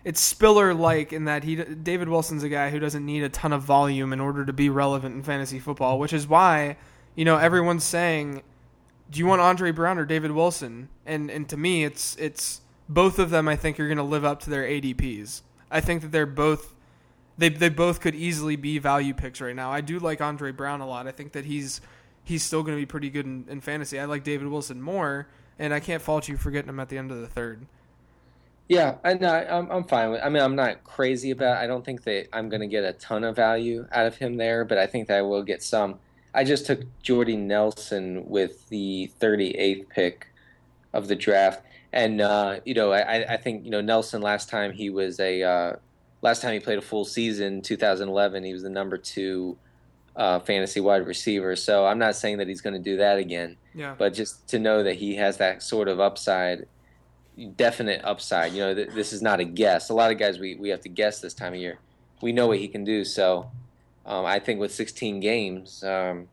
it's 0.04 0.20
Spiller 0.20 0.74
like 0.74 1.12
in 1.12 1.24
that 1.24 1.44
he 1.44 1.56
David 1.56 2.08
Wilson's 2.08 2.42
a 2.42 2.48
guy 2.48 2.70
who 2.70 2.78
doesn't 2.78 3.04
need 3.04 3.22
a 3.22 3.28
ton 3.28 3.52
of 3.52 3.62
volume 3.62 4.12
in 4.12 4.20
order 4.20 4.44
to 4.44 4.52
be 4.52 4.68
relevant 4.68 5.14
in 5.14 5.22
fantasy 5.22 5.58
football, 5.58 5.98
which 5.98 6.12
is 6.12 6.26
why 6.26 6.76
you 7.14 7.24
know 7.24 7.36
everyone's 7.36 7.84
saying, 7.84 8.42
"Do 9.10 9.18
you 9.18 9.26
want 9.26 9.40
Andre 9.40 9.70
Brown 9.70 9.98
or 9.98 10.04
David 10.04 10.32
Wilson?" 10.32 10.88
And 11.06 11.30
and 11.30 11.48
to 11.48 11.56
me, 11.56 11.84
it's 11.84 12.16
it's 12.16 12.60
both 12.88 13.18
of 13.18 13.30
them. 13.30 13.48
I 13.48 13.56
think 13.56 13.80
are 13.80 13.86
going 13.86 13.96
to 13.96 14.02
live 14.02 14.24
up 14.24 14.40
to 14.40 14.50
their 14.50 14.64
ADPs. 14.64 15.42
I 15.70 15.80
think 15.80 16.02
that 16.02 16.12
they're 16.12 16.26
both 16.26 16.74
they 17.38 17.48
they 17.48 17.68
both 17.68 18.00
could 18.00 18.14
easily 18.14 18.56
be 18.56 18.78
value 18.78 19.14
picks 19.14 19.40
right 19.40 19.54
now. 19.54 19.70
I 19.70 19.80
do 19.80 19.98
like 19.98 20.20
Andre 20.20 20.52
Brown 20.52 20.80
a 20.80 20.86
lot. 20.86 21.06
I 21.06 21.12
think 21.12 21.32
that 21.32 21.44
he's 21.44 21.80
he's 22.24 22.42
still 22.42 22.62
going 22.62 22.76
to 22.76 22.80
be 22.80 22.86
pretty 22.86 23.10
good 23.10 23.26
in, 23.26 23.46
in 23.48 23.60
fantasy. 23.60 23.98
I 23.98 24.04
like 24.06 24.24
David 24.24 24.48
Wilson 24.48 24.80
more, 24.80 25.28
and 25.58 25.72
I 25.72 25.80
can't 25.80 26.02
fault 26.02 26.28
you 26.28 26.36
for 26.36 26.50
getting 26.50 26.68
him 26.68 26.80
at 26.80 26.88
the 26.88 26.98
end 26.98 27.10
of 27.10 27.20
the 27.20 27.26
third. 27.26 27.66
Yeah, 28.68 28.96
I. 29.04 29.12
I'm 29.12 29.70
I'm 29.70 29.84
fine 29.84 30.10
with. 30.10 30.20
I 30.22 30.28
mean, 30.28 30.42
I'm 30.42 30.56
not 30.56 30.82
crazy 30.82 31.30
about. 31.30 31.58
I 31.58 31.66
don't 31.66 31.84
think 31.84 32.02
that 32.04 32.26
I'm 32.32 32.48
going 32.48 32.62
to 32.62 32.66
get 32.66 32.84
a 32.84 32.92
ton 32.94 33.22
of 33.22 33.36
value 33.36 33.86
out 33.92 34.06
of 34.06 34.16
him 34.16 34.36
there, 34.36 34.64
but 34.64 34.76
I 34.76 34.86
think 34.86 35.06
that 35.08 35.18
I 35.18 35.22
will 35.22 35.44
get 35.44 35.62
some. 35.62 36.00
I 36.34 36.42
just 36.42 36.66
took 36.66 36.80
Jordy 37.00 37.36
Nelson 37.36 38.28
with 38.28 38.68
the 38.68 39.10
38th 39.20 39.88
pick 39.88 40.26
of 40.92 41.06
the 41.06 41.14
draft, 41.14 41.62
and 41.92 42.20
uh, 42.20 42.58
you 42.64 42.74
know, 42.74 42.92
I, 42.92 43.34
I 43.34 43.36
think 43.36 43.64
you 43.64 43.70
know 43.70 43.80
Nelson 43.80 44.20
last 44.20 44.48
time 44.48 44.72
he 44.72 44.90
was 44.90 45.20
a 45.20 45.42
uh, 45.44 45.76
last 46.22 46.42
time 46.42 46.52
he 46.52 46.60
played 46.60 46.78
a 46.78 46.82
full 46.82 47.04
season, 47.04 47.62
2011, 47.62 48.42
he 48.42 48.52
was 48.52 48.64
the 48.64 48.70
number 48.70 48.98
two 48.98 49.56
uh, 50.16 50.40
fantasy 50.40 50.80
wide 50.80 51.06
receiver. 51.06 51.54
So 51.56 51.86
I'm 51.86 51.98
not 51.98 52.16
saying 52.16 52.38
that 52.38 52.48
he's 52.48 52.60
going 52.62 52.74
to 52.74 52.80
do 52.80 52.96
that 52.96 53.18
again, 53.18 53.56
Yeah. 53.74 53.94
but 53.98 54.14
just 54.14 54.48
to 54.48 54.58
know 54.58 54.82
that 54.82 54.96
he 54.96 55.16
has 55.16 55.36
that 55.36 55.62
sort 55.62 55.88
of 55.88 56.00
upside 56.00 56.66
definite 57.56 58.00
upside. 58.04 58.52
You 58.52 58.60
know, 58.60 58.74
th- 58.74 58.88
this 58.94 59.12
is 59.12 59.20
not 59.20 59.40
a 59.40 59.44
guess. 59.44 59.90
A 59.90 59.94
lot 59.94 60.10
of 60.10 60.18
guys 60.18 60.38
we, 60.38 60.54
we 60.54 60.70
have 60.70 60.80
to 60.82 60.88
guess 60.88 61.20
this 61.20 61.34
time 61.34 61.52
of 61.52 61.60
year. 61.60 61.78
We 62.22 62.32
know 62.32 62.46
what 62.46 62.58
he 62.58 62.68
can 62.68 62.82
do. 62.84 63.04
So 63.04 63.50
um, 64.06 64.24
I 64.24 64.38
think 64.38 64.58
with 64.58 64.72
16 64.72 65.20
games, 65.20 65.84
um, 65.84 66.28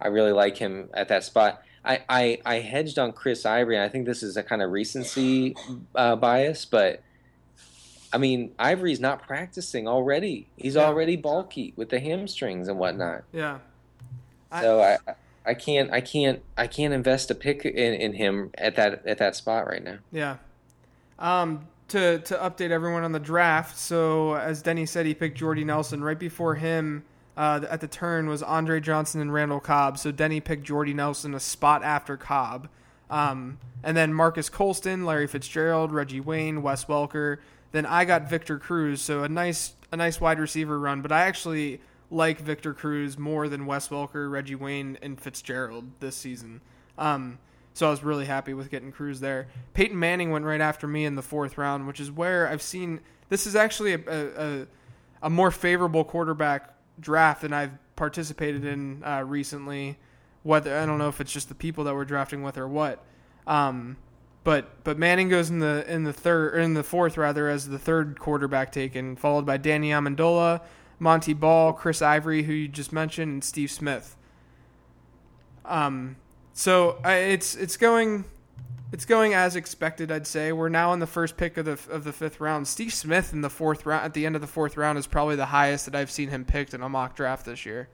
I 0.00 0.08
really 0.08 0.32
like 0.32 0.56
him 0.56 0.88
at 0.94 1.08
that 1.08 1.24
spot. 1.24 1.62
I, 1.84 2.02
I, 2.08 2.38
I 2.46 2.54
hedged 2.60 2.98
on 2.98 3.12
Chris 3.12 3.44
Ivory, 3.44 3.74
and 3.76 3.84
I 3.84 3.88
think 3.88 4.06
this 4.06 4.22
is 4.22 4.36
a 4.36 4.42
kind 4.42 4.62
of 4.62 4.70
recency 4.70 5.54
uh, 5.94 6.14
bias, 6.16 6.64
but 6.64 7.02
I 8.14 8.18
mean, 8.18 8.52
Ivory's 8.58 9.00
not 9.00 9.22
practicing 9.26 9.88
already. 9.88 10.46
He's 10.56 10.76
Yeah. 10.76 10.82
already 10.84 11.16
bulky 11.16 11.72
with 11.76 11.88
the 11.90 11.98
hamstrings 11.98 12.68
and 12.68 12.78
whatnot. 12.78 13.24
Yeah. 13.32 13.58
I- 14.52 14.62
So 14.62 14.80
I, 14.82 14.98
I 15.44 15.54
can't, 15.54 15.92
I 15.92 16.00
can't, 16.00 16.40
I 16.56 16.66
can't 16.68 16.94
invest 16.94 17.30
a 17.30 17.34
pick 17.34 17.64
in, 17.64 17.94
in 17.94 18.14
him 18.14 18.50
at 18.56 18.76
that 18.76 19.04
at 19.06 19.18
that 19.18 19.34
spot 19.36 19.66
right 19.66 19.82
now. 19.82 19.98
Yeah. 20.12 20.36
Um, 21.18 21.66
to 21.88 22.18
to 22.20 22.34
update 22.36 22.70
everyone 22.70 23.02
on 23.04 23.12
the 23.12 23.20
draft, 23.20 23.76
so 23.76 24.34
as 24.36 24.62
Denny 24.62 24.86
said, 24.86 25.04
he 25.06 25.14
picked 25.14 25.36
Jordy 25.36 25.64
Nelson. 25.64 26.02
Right 26.02 26.18
before 26.18 26.54
him, 26.54 27.04
uh, 27.36 27.60
at 27.68 27.80
the 27.80 27.88
turn 27.88 28.26
was 28.28 28.42
Andre 28.42 28.80
Johnson 28.80 29.20
and 29.20 29.32
Randall 29.34 29.60
Cobb. 29.60 29.98
So 29.98 30.10
Denny 30.12 30.40
picked 30.40 30.62
Jordy 30.64 30.94
Nelson 30.94 31.34
a 31.34 31.40
spot 31.40 31.82
after 31.82 32.16
Cobb. 32.16 32.68
Um, 33.10 33.58
and 33.82 33.96
then 33.96 34.14
Marques 34.14 34.48
Colston, 34.48 35.04
Larry 35.04 35.26
Fitzgerald, 35.26 35.92
Reggie 35.92 36.20
Wayne, 36.20 36.62
Wes 36.62 36.86
Welker. 36.86 37.38
Then 37.74 37.86
I 37.86 38.04
got 38.04 38.30
Victor 38.30 38.56
Cruz. 38.60 39.02
So 39.02 39.24
a 39.24 39.28
nice 39.28 39.74
a 39.90 39.96
nice 39.96 40.20
wide 40.20 40.38
receiver 40.38 40.78
run, 40.78 41.02
but 41.02 41.10
I 41.10 41.22
actually 41.22 41.80
like 42.08 42.38
Victor 42.38 42.72
Cruz 42.72 43.18
more 43.18 43.48
than 43.48 43.66
Wes 43.66 43.88
Welker, 43.88 44.30
Reggie 44.30 44.54
Wayne, 44.54 44.96
and 45.02 45.20
Fitzgerald 45.20 45.90
this 45.98 46.14
season. 46.14 46.60
Um, 46.96 47.40
so 47.72 47.88
I 47.88 47.90
was 47.90 48.04
really 48.04 48.26
happy 48.26 48.54
with 48.54 48.70
getting 48.70 48.92
Cruz 48.92 49.18
there. 49.18 49.48
Peyton 49.72 49.98
Manning 49.98 50.30
went 50.30 50.44
right 50.44 50.60
after 50.60 50.86
me 50.86 51.04
in 51.04 51.16
the 51.16 51.22
fourth 51.22 51.58
round, 51.58 51.88
which 51.88 51.98
is 51.98 52.12
where 52.12 52.46
I've 52.46 52.62
seen 52.62 53.00
this 53.28 53.44
is 53.44 53.56
actually 53.56 53.94
a, 53.94 54.00
a, 54.06 54.66
a, 55.22 55.30
more 55.30 55.50
favorable 55.50 56.04
quarterback 56.04 56.72
draft 57.00 57.42
than 57.42 57.52
I've 57.52 57.72
participated 57.96 58.64
in 58.64 59.02
uh, 59.02 59.24
recently. 59.26 59.98
Whether 60.44 60.78
I 60.78 60.86
don't 60.86 60.98
know 60.98 61.08
if 61.08 61.20
it's 61.20 61.32
just 61.32 61.48
the 61.48 61.56
people 61.56 61.82
that 61.84 61.94
we're 61.96 62.04
drafting 62.04 62.44
with 62.44 62.56
or 62.56 62.68
what. 62.68 63.04
Um, 63.48 63.96
but 64.44 64.84
but 64.84 64.98
Manning 64.98 65.30
goes 65.30 65.50
in 65.50 65.58
the 65.58 65.84
in 65.88 66.04
the 66.04 66.12
third 66.12 66.60
in 66.60 66.74
the 66.74 66.84
fourth 66.84 67.16
rather 67.16 67.48
as 67.48 67.68
the 67.68 67.78
third 67.78 68.20
quarterback 68.20 68.70
taken, 68.70 69.16
followed 69.16 69.46
by 69.46 69.56
Danny 69.56 69.88
Amendola, 69.90 70.60
Montee 70.98 71.32
Ball, 71.32 71.72
Chris 71.72 72.02
Ivory, 72.02 72.42
who 72.44 72.52
you 72.52 72.68
just 72.68 72.92
mentioned, 72.92 73.32
and 73.32 73.44
Steve 73.44 73.70
Smith. 73.70 74.16
Um, 75.64 76.16
so 76.52 77.00
I, 77.02 77.14
it's 77.14 77.56
it's 77.56 77.78
going 77.78 78.26
it's 78.92 79.06
going 79.06 79.32
as 79.32 79.56
expected. 79.56 80.12
I'd 80.12 80.26
say 80.26 80.52
we're 80.52 80.68
now 80.68 80.92
in 80.92 81.00
the 81.00 81.06
first 81.06 81.38
pick 81.38 81.56
of 81.56 81.64
the 81.64 81.78
of 81.90 82.04
the 82.04 82.12
fifth 82.12 82.38
round. 82.38 82.68
Steve 82.68 82.92
Smith 82.92 83.32
in 83.32 83.40
the 83.40 83.50
fourth 83.50 83.86
round 83.86 84.04
at 84.04 84.12
the 84.12 84.26
end 84.26 84.34
of 84.36 84.42
the 84.42 84.46
fourth 84.46 84.76
round 84.76 84.98
is 84.98 85.06
probably 85.06 85.36
the 85.36 85.46
highest 85.46 85.86
that 85.86 85.94
I've 85.94 86.10
seen 86.10 86.28
him 86.28 86.44
picked 86.44 86.74
in 86.74 86.82
a 86.82 86.88
mock 86.88 87.16
draft 87.16 87.46
this 87.46 87.64
year. 87.64 87.88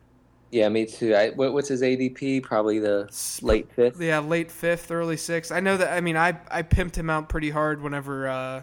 Yeah, 0.50 0.68
me 0.68 0.84
too. 0.86 1.14
I, 1.14 1.30
what, 1.30 1.52
what's 1.52 1.68
his 1.68 1.82
ADP? 1.82 2.42
Probably 2.42 2.78
the 2.80 3.08
late 3.42 3.70
fifth. 3.72 4.00
Yeah, 4.00 4.18
late 4.18 4.50
fifth, 4.50 4.90
early 4.90 5.16
sixth. 5.16 5.52
I 5.52 5.60
know 5.60 5.76
that. 5.76 5.92
I 5.92 6.00
mean, 6.00 6.16
I 6.16 6.38
I 6.50 6.62
pimped 6.62 6.96
him 6.96 7.08
out 7.08 7.28
pretty 7.28 7.50
hard 7.50 7.80
whenever 7.80 8.28
uh, 8.28 8.62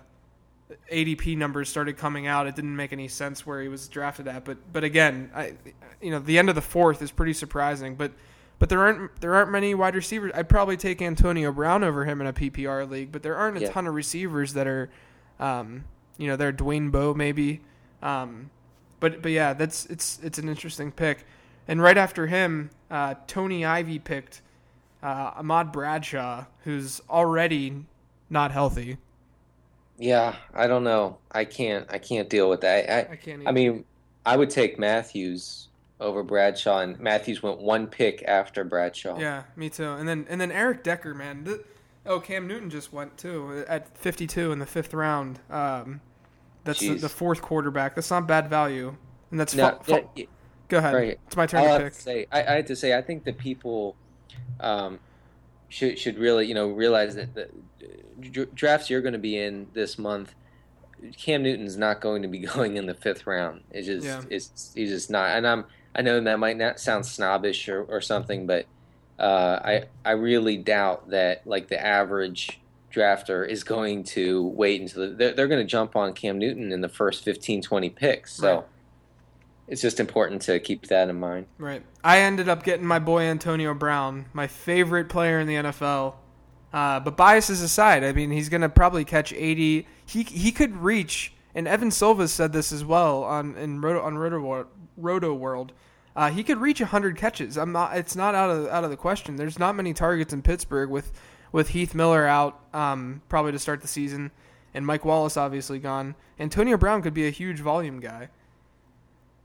ADP 0.91 1.37
numbers 1.37 1.69
started 1.69 1.97
coming 1.97 2.27
out. 2.27 2.45
It 2.45 2.55
didn't 2.55 2.75
make 2.75 2.91
any 2.91 3.07
sense 3.07 3.45
where 3.45 3.61
he 3.61 3.69
was 3.69 3.87
drafted 3.87 4.27
at. 4.27 4.43
But 4.43 4.57
but 4.73 4.83
again, 4.83 5.31
I 5.33 5.53
you 6.01 6.11
know 6.11 6.19
the 6.19 6.37
end 6.37 6.49
of 6.49 6.55
the 6.55 6.61
fourth 6.61 7.01
is 7.01 7.09
pretty 7.09 7.33
surprising. 7.33 7.95
But 7.95 8.11
but 8.59 8.67
there 8.67 8.81
aren't 8.81 9.21
there 9.21 9.33
aren't 9.35 9.51
many 9.51 9.73
wide 9.73 9.95
receivers. 9.95 10.33
I'd 10.35 10.49
probably 10.49 10.75
take 10.75 11.01
Antonio 11.01 11.53
Brown 11.53 11.85
over 11.85 12.03
him 12.03 12.19
in 12.19 12.27
a 12.27 12.33
PPR 12.33 12.89
league. 12.89 13.13
But 13.13 13.23
there 13.23 13.37
aren't 13.37 13.57
a 13.57 13.61
Yeah. 13.61 13.71
ton 13.71 13.87
of 13.87 13.93
receivers 13.93 14.53
that 14.53 14.67
are, 14.67 14.89
um, 15.39 15.85
you 16.17 16.27
know, 16.27 16.35
they're 16.35 16.51
Dwayne 16.51 16.91
Bowe 16.91 17.13
maybe. 17.13 17.61
Um, 18.01 18.49
but 18.99 19.21
but 19.21 19.31
yeah, 19.31 19.53
that's 19.53 19.85
it's 19.85 20.19
it's 20.21 20.37
an 20.37 20.49
interesting 20.49 20.91
pick. 20.91 21.25
And 21.67 21.81
right 21.81 21.97
after 21.97 22.27
him, 22.27 22.69
uh, 22.89 23.15
Tony 23.27 23.65
Ivy 23.65 23.99
picked 23.99 24.41
uh, 25.03 25.31
Ahmad 25.37 25.71
Bradshaw, 25.71 26.45
who's 26.63 27.01
already 27.09 27.85
not 28.29 28.51
healthy. 28.51 28.97
Yeah, 29.97 30.35
I 30.53 30.67
don't 30.67 30.83
know. 30.83 31.17
I 31.31 31.45
can't. 31.45 31.85
I 31.89 31.97
can't 31.97 32.29
deal 32.29 32.49
with 32.49 32.61
that. 32.61 32.89
I, 32.89 33.13
I 33.13 33.15
can't. 33.15 33.41
Even, 33.41 33.47
I 33.47 33.51
mean, 33.51 33.85
I 34.25 34.37
would 34.37 34.49
take 34.49 34.77
Mathews 34.77 35.69
over 35.99 36.23
Bradshaw, 36.23 36.81
and 36.81 36.99
Mathews 36.99 37.41
went 37.41 37.59
one 37.59 37.87
pick 37.87 38.23
after 38.27 38.63
Bradshaw. 38.63 39.17
yeah, 39.19 39.43
me 39.55 39.69
too. 39.69 39.89
And 39.91 40.07
then 40.07 40.25
and 40.29 40.39
then 40.39 40.51
Eric 40.51 40.83
Decker, 40.83 41.15
man. 41.15 41.45
Th- 41.45 41.61
oh, 42.05 42.19
Cam 42.19 42.47
Newton 42.47 42.69
just 42.69 42.93
went 42.93 43.17
too 43.17 43.65
at 43.67 43.97
52 43.97 44.51
in 44.51 44.59
the 44.59 44.65
fifth 44.65 44.93
round. 44.93 45.39
Um, 45.49 46.01
that's 46.63 46.79
the, 46.79 46.93
the 46.95 47.09
fourth 47.09 47.41
quarterback. 47.41 47.95
That's 47.95 48.11
not 48.11 48.27
bad 48.27 48.49
value. 48.49 48.95
And 49.31 49.39
that's 49.39 49.55
Now, 49.55 49.79
fa- 49.79 49.83
fa- 49.83 50.03
yeah, 50.15 50.25
go 50.67 50.77
ahead. 50.77 50.93
right. 50.93 51.19
It's 51.27 51.35
my 51.37 51.45
turn 51.45 51.61
I'll 51.63 51.77
to 51.77 51.83
pick. 51.85 51.93
to 51.93 52.01
say, 52.01 52.27
I, 52.31 52.43
I 52.43 52.55
have 52.57 52.65
to 52.67 52.75
say, 52.75 52.97
I 52.97 53.01
think 53.01 53.23
that 53.25 53.37
people 53.37 53.95
um, 54.59 54.99
should 55.69 55.97
should 55.99 56.17
really, 56.17 56.45
you 56.47 56.53
know, 56.53 56.67
realize 56.69 57.15
that 57.15 57.33
the 57.35 57.49
drafts 58.55 58.89
you're 58.89 59.01
going 59.01 59.13
to 59.13 59.19
be 59.19 59.37
in 59.37 59.67
this 59.73 59.97
month, 59.97 60.33
Cam 61.17 61.43
Newton's 61.43 61.77
not 61.77 62.01
going 62.01 62.21
to 62.23 62.27
be 62.27 62.39
going 62.53 62.77
in 62.77 62.85
the 62.85 62.93
fifth 62.93 63.27
round. 63.27 63.61
It's 63.71 63.87
just, 63.87 64.05
Yeah. 64.05 64.21
it's 64.29 64.71
he's 64.75 64.89
just 64.89 65.09
not. 65.11 65.31
And 65.37 65.47
I'm, 65.47 65.65
I 65.95 66.01
know 66.01 66.19
that 66.21 66.39
might 66.39 66.57
not 66.57 66.79
sound 66.79 67.05
snobbish 67.05 67.67
or, 67.69 67.83
or 67.83 68.01
something, 68.01 68.45
but 68.47 68.65
uh, 69.19 69.59
I 69.63 69.83
I 70.05 70.11
really 70.11 70.57
doubt 70.57 71.09
that 71.09 71.45
like 71.47 71.67
the 71.69 71.83
average 71.83 72.59
drafter 72.93 73.47
is 73.47 73.63
going 73.63 74.03
to 74.03 74.43
wait 74.47 74.81
until 74.81 75.09
the, 75.09 75.15
they're, 75.15 75.33
they're 75.33 75.47
going 75.47 75.61
to 75.61 75.69
jump 75.69 75.95
on 75.95 76.13
Cam 76.13 76.37
Newton 76.39 76.71
in 76.71 76.81
the 76.81 76.89
first 76.89 77.23
15, 77.23 77.61
20 77.61 77.89
picks. 77.91 78.33
So. 78.33 78.55
Right. 78.55 78.63
It's 79.67 79.81
just 79.81 79.99
important 79.99 80.41
to 80.43 80.59
keep 80.59 80.87
that 80.87 81.09
in 81.09 81.19
mind. 81.19 81.47
Right. 81.57 81.83
I 82.03 82.19
ended 82.19 82.47
up 82.47 82.63
getting 82.63 82.85
my 82.85 82.99
boy 82.99 83.23
Antonio 83.23 83.73
Brown, 83.73 84.27
my 84.33 84.47
favorite 84.47 85.09
player 85.09 85.39
in 85.39 85.47
the 85.47 85.55
NFL. 85.55 86.15
Uh, 86.71 86.99
but 86.99 87.17
biases 87.17 87.61
aside, 87.61 88.03
I 88.03 88.13
mean, 88.13 88.31
he's 88.31 88.49
going 88.49 88.61
to 88.61 88.69
probably 88.69 89.03
catch 89.05 89.33
80. 89.33 89.87
He 90.05 90.23
he 90.23 90.51
could 90.51 90.75
reach, 90.77 91.33
and 91.55 91.67
Evan 91.67 91.91
Silva 91.91 92.27
said 92.27 92.53
this 92.53 92.71
as 92.71 92.85
well 92.85 93.23
on 93.23 93.55
in 93.57 93.81
Roto, 93.81 94.01
on 94.01 94.17
Roto, 94.17 94.67
Roto 94.95 95.33
World. 95.33 95.73
Uh, 96.15 96.31
he 96.31 96.43
could 96.43 96.57
reach 96.57 96.79
100 96.79 97.15
catches. 97.15 97.57
I'm 97.57 97.71
not. 97.71 97.95
It's 97.95 98.15
not 98.15 98.35
out 98.35 98.49
of 98.49 98.67
out 98.67 98.83
of 98.83 98.89
the 98.89 98.97
question. 98.97 99.37
There's 99.37 99.59
not 99.59 99.75
many 99.75 99.93
targets 99.93 100.33
in 100.33 100.41
Pittsburgh 100.41 100.89
with 100.89 101.11
with 101.51 101.69
Heath 101.69 101.95
Miller 101.95 102.25
out, 102.25 102.59
um, 102.73 103.21
probably 103.29 103.53
to 103.53 103.59
start 103.59 103.81
the 103.81 103.87
season, 103.87 104.31
and 104.73 104.85
Mike 104.85 105.05
Wallace 105.05 105.37
obviously 105.37 105.79
gone. 105.79 106.15
Antonio 106.39 106.77
Brown 106.77 107.01
could 107.01 107.13
be 107.13 107.27
a 107.27 107.31
huge 107.31 107.59
volume 107.59 107.99
guy. 107.99 108.29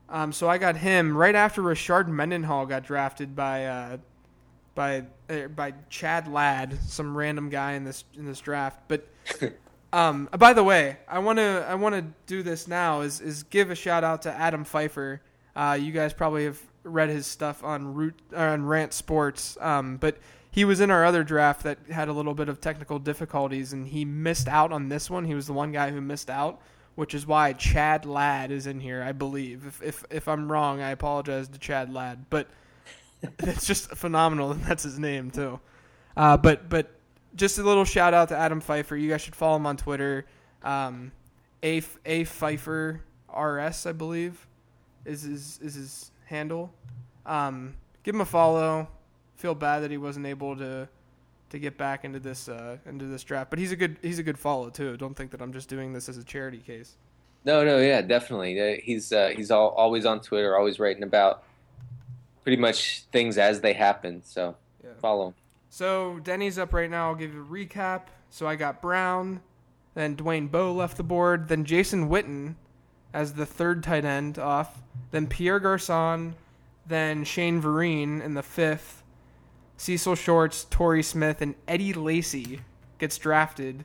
Um, 0.09 0.31
so 0.31 0.47
I 0.47 0.57
got 0.57 0.77
him 0.77 1.15
right 1.15 1.35
after 1.35 1.61
Rashard 1.61 2.07
Mendenhall 2.07 2.65
got 2.65 2.83
drafted 2.83 3.35
by 3.35 3.65
uh, 3.65 3.97
by 4.75 5.05
uh, 5.29 5.47
by 5.47 5.73
Chad 5.89 6.27
Ladd, 6.27 6.77
some 6.83 7.15
random 7.15 7.49
guy 7.49 7.73
in 7.73 7.83
this 7.83 8.03
in 8.17 8.25
this 8.25 8.39
draft. 8.39 8.81
But 8.87 9.07
um, 9.93 10.29
by 10.37 10.53
the 10.53 10.63
way, 10.63 10.97
I 11.07 11.19
want 11.19 11.39
to 11.39 11.65
I 11.67 11.75
want 11.75 11.95
to 11.95 12.05
do 12.27 12.43
this 12.43 12.67
now 12.67 13.01
is 13.01 13.21
is 13.21 13.43
give 13.43 13.71
a 13.71 13.75
shout 13.75 14.03
out 14.03 14.23
to 14.23 14.31
Adam 14.31 14.63
Pfeiffer. 14.63 15.21
Uh, 15.55 15.77
you 15.79 15.91
guys 15.91 16.13
probably 16.13 16.45
have 16.45 16.59
read 16.83 17.09
his 17.09 17.25
stuff 17.25 17.63
on 17.63 17.93
Root 17.93 18.19
uh, 18.33 18.39
on 18.39 18.65
Rant 18.65 18.93
Sports, 18.93 19.57
um, 19.61 19.97
but 19.97 20.17
he 20.51 20.65
was 20.65 20.79
in 20.81 20.91
our 20.91 21.05
other 21.05 21.23
draft 21.23 21.63
that 21.63 21.79
had 21.89 22.07
a 22.07 22.13
little 22.13 22.33
bit 22.35 22.49
of 22.49 22.61
technical 22.61 22.99
difficulties, 22.99 23.73
and 23.73 23.87
he 23.87 24.05
missed 24.05 24.47
out 24.47 24.71
on 24.71 24.89
this 24.89 25.09
one. 25.09 25.25
He 25.25 25.33
was 25.33 25.47
the 25.47 25.53
one 25.53 25.71
guy 25.71 25.91
who 25.91 26.01
missed 26.01 26.29
out 26.29 26.61
which 26.95 27.13
is 27.13 27.25
why 27.25 27.53
Chad 27.53 28.05
Ladd 28.05 28.51
is 28.51 28.67
in 28.67 28.79
here, 28.79 29.01
I 29.01 29.11
believe. 29.11 29.65
If 29.65 29.81
if 29.81 30.03
if 30.09 30.27
I'm 30.27 30.51
wrong, 30.51 30.81
I 30.81 30.91
apologize 30.91 31.47
to 31.49 31.59
Chad 31.59 31.93
Ladd, 31.93 32.25
but 32.29 32.47
it's 33.39 33.65
just 33.65 33.89
phenomenal 33.91 34.51
and 34.51 34.63
that's 34.63 34.83
his 34.83 34.99
name 34.99 35.31
too. 35.31 35.59
Uh, 36.15 36.37
but 36.37 36.69
but 36.69 36.91
just 37.35 37.57
a 37.57 37.63
little 37.63 37.85
shout 37.85 38.13
out 38.13 38.29
to 38.29 38.37
Adam 38.37 38.61
Pfeiffer. 38.61 38.95
You 38.95 39.09
guys 39.09 39.21
should 39.21 39.35
follow 39.35 39.55
him 39.57 39.65
on 39.65 39.77
Twitter. 39.77 40.25
Um, 40.61 41.11
a 41.63 41.81
a 42.05 42.25
Pfeiffer 42.25 43.01
RS, 43.35 43.85
I 43.85 43.91
believe, 43.91 44.47
is 45.05 45.23
his 45.23 45.59
is 45.61 45.75
his 45.75 46.11
handle. 46.25 46.71
Um, 47.25 47.75
give 48.03 48.15
him 48.15 48.21
a 48.21 48.25
follow. 48.25 48.87
Feel 49.35 49.55
bad 49.55 49.79
that 49.79 49.91
he 49.91 49.97
wasn't 49.97 50.25
able 50.25 50.55
to 50.57 50.87
to 51.53 51.59
get 51.59 51.77
back 51.77 52.03
into 52.03 52.19
this 52.19 52.49
uh, 52.49 52.77
into 52.85 53.05
this 53.05 53.23
draft, 53.23 53.49
but 53.49 53.57
he's 53.59 53.71
a 53.71 53.75
good 53.75 53.97
he's 54.01 54.19
a 54.19 54.23
good 54.23 54.37
follow 54.37 54.69
too. 54.69 54.97
Don't 54.97 55.15
think 55.15 55.31
that 55.31 55.41
I'm 55.41 55.53
just 55.53 55.69
doing 55.69 55.93
this 55.93 56.09
as 56.09 56.17
a 56.17 56.23
charity 56.23 56.57
case. 56.57 56.97
No, 57.45 57.63
no, 57.63 57.77
yeah, 57.79 58.01
definitely. 58.01 58.59
Uh, 58.59 58.77
he's 58.83 59.11
uh, 59.13 59.31
he's 59.35 59.51
all, 59.51 59.69
always 59.69 60.05
on 60.05 60.19
Twitter, 60.19 60.57
always 60.57 60.79
writing 60.79 61.03
about 61.03 61.43
pretty 62.43 62.61
much 62.61 63.03
things 63.11 63.37
as 63.37 63.61
they 63.61 63.73
happen. 63.73 64.21
So 64.23 64.55
Yeah. 64.83 64.91
follow 64.99 65.27
him. 65.27 65.33
So 65.69 66.19
Denny's 66.19 66.57
up 66.57 66.73
right 66.73 66.89
now. 66.89 67.09
I'll 67.09 67.15
give 67.15 67.33
you 67.33 67.41
a 67.41 67.45
recap. 67.45 68.03
So 68.29 68.47
I 68.47 68.55
got 68.55 68.81
Brown, 68.81 69.41
then 69.93 70.15
Dwayne 70.15 70.49
Bowe 70.49 70.73
left 70.73 70.97
the 70.97 71.03
board, 71.03 71.47
then 71.49 71.65
Jason 71.65 72.09
Witten 72.09 72.55
as 73.13 73.33
the 73.33 73.45
third 73.45 73.83
tight 73.83 74.05
end 74.05 74.39
off, 74.39 74.81
then 75.11 75.27
Pierre 75.27 75.59
Garcon, 75.59 76.33
then 76.87 77.23
Shane 77.23 77.61
Vereen 77.61 78.23
in 78.23 78.33
the 78.33 78.41
fifth, 78.41 79.02
Cecil 79.83 80.15
Shorts, 80.15 80.65
Torrey 80.69 81.03
Smith, 81.03 81.41
and 81.41 81.55
Eddie 81.67 81.91
Lacy 81.91 82.61
gets 82.99 83.17
drafted. 83.17 83.83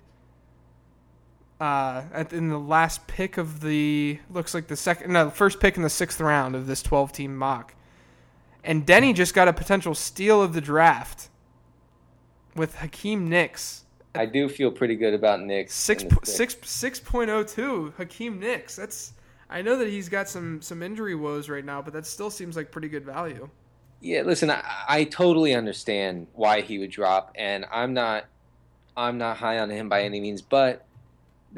Uh, 1.60 2.04
at, 2.12 2.32
in 2.32 2.50
the 2.50 2.58
last 2.58 3.08
pick 3.08 3.36
of 3.36 3.60
the 3.62 4.20
looks 4.30 4.54
like 4.54 4.68
the 4.68 4.76
second 4.76 5.12
no 5.12 5.28
first 5.28 5.58
pick 5.58 5.76
in 5.76 5.82
the 5.82 5.90
sixth 5.90 6.20
round 6.20 6.54
of 6.54 6.68
this 6.68 6.84
twelve 6.84 7.10
team 7.10 7.36
mock, 7.36 7.74
and 8.62 8.86
Denny 8.86 9.12
just 9.12 9.34
got 9.34 9.48
a 9.48 9.52
potential 9.52 9.92
steal 9.92 10.40
of 10.40 10.52
the 10.52 10.60
draft 10.60 11.30
with 12.54 12.76
Hakeem 12.76 13.28
Nicks. 13.28 13.84
I 14.14 14.26
do 14.26 14.48
feel 14.48 14.70
pretty 14.70 14.94
good 14.94 15.14
about 15.14 15.40
Nick. 15.40 15.68
Six 15.68 16.04
in 16.04 16.10
the 16.10 16.14
po- 16.14 16.20
six 16.22 16.54
six 16.62 17.00
point 17.00 17.28
oh 17.28 17.42
two. 17.42 17.92
Hakeem 17.96 18.38
Nicks. 18.38 18.76
That's 18.76 19.14
I 19.50 19.62
know 19.62 19.76
that 19.76 19.88
he's 19.88 20.08
got 20.08 20.28
some 20.28 20.62
some 20.62 20.80
injury 20.80 21.16
woes 21.16 21.48
right 21.48 21.64
now, 21.64 21.82
but 21.82 21.92
that 21.92 22.06
still 22.06 22.30
seems 22.30 22.54
like 22.54 22.70
pretty 22.70 22.88
good 22.88 23.04
value. 23.04 23.50
Yeah, 24.00 24.22
listen, 24.22 24.50
I, 24.50 24.62
I 24.88 25.04
totally 25.04 25.54
understand 25.54 26.28
why 26.34 26.60
he 26.60 26.78
would 26.78 26.90
drop, 26.90 27.32
and 27.34 27.66
I'm 27.72 27.94
not, 27.94 28.26
I'm 28.96 29.18
not 29.18 29.38
high 29.38 29.58
on 29.58 29.70
him 29.70 29.88
by 29.88 30.02
any 30.02 30.20
means, 30.20 30.40
but 30.40 30.86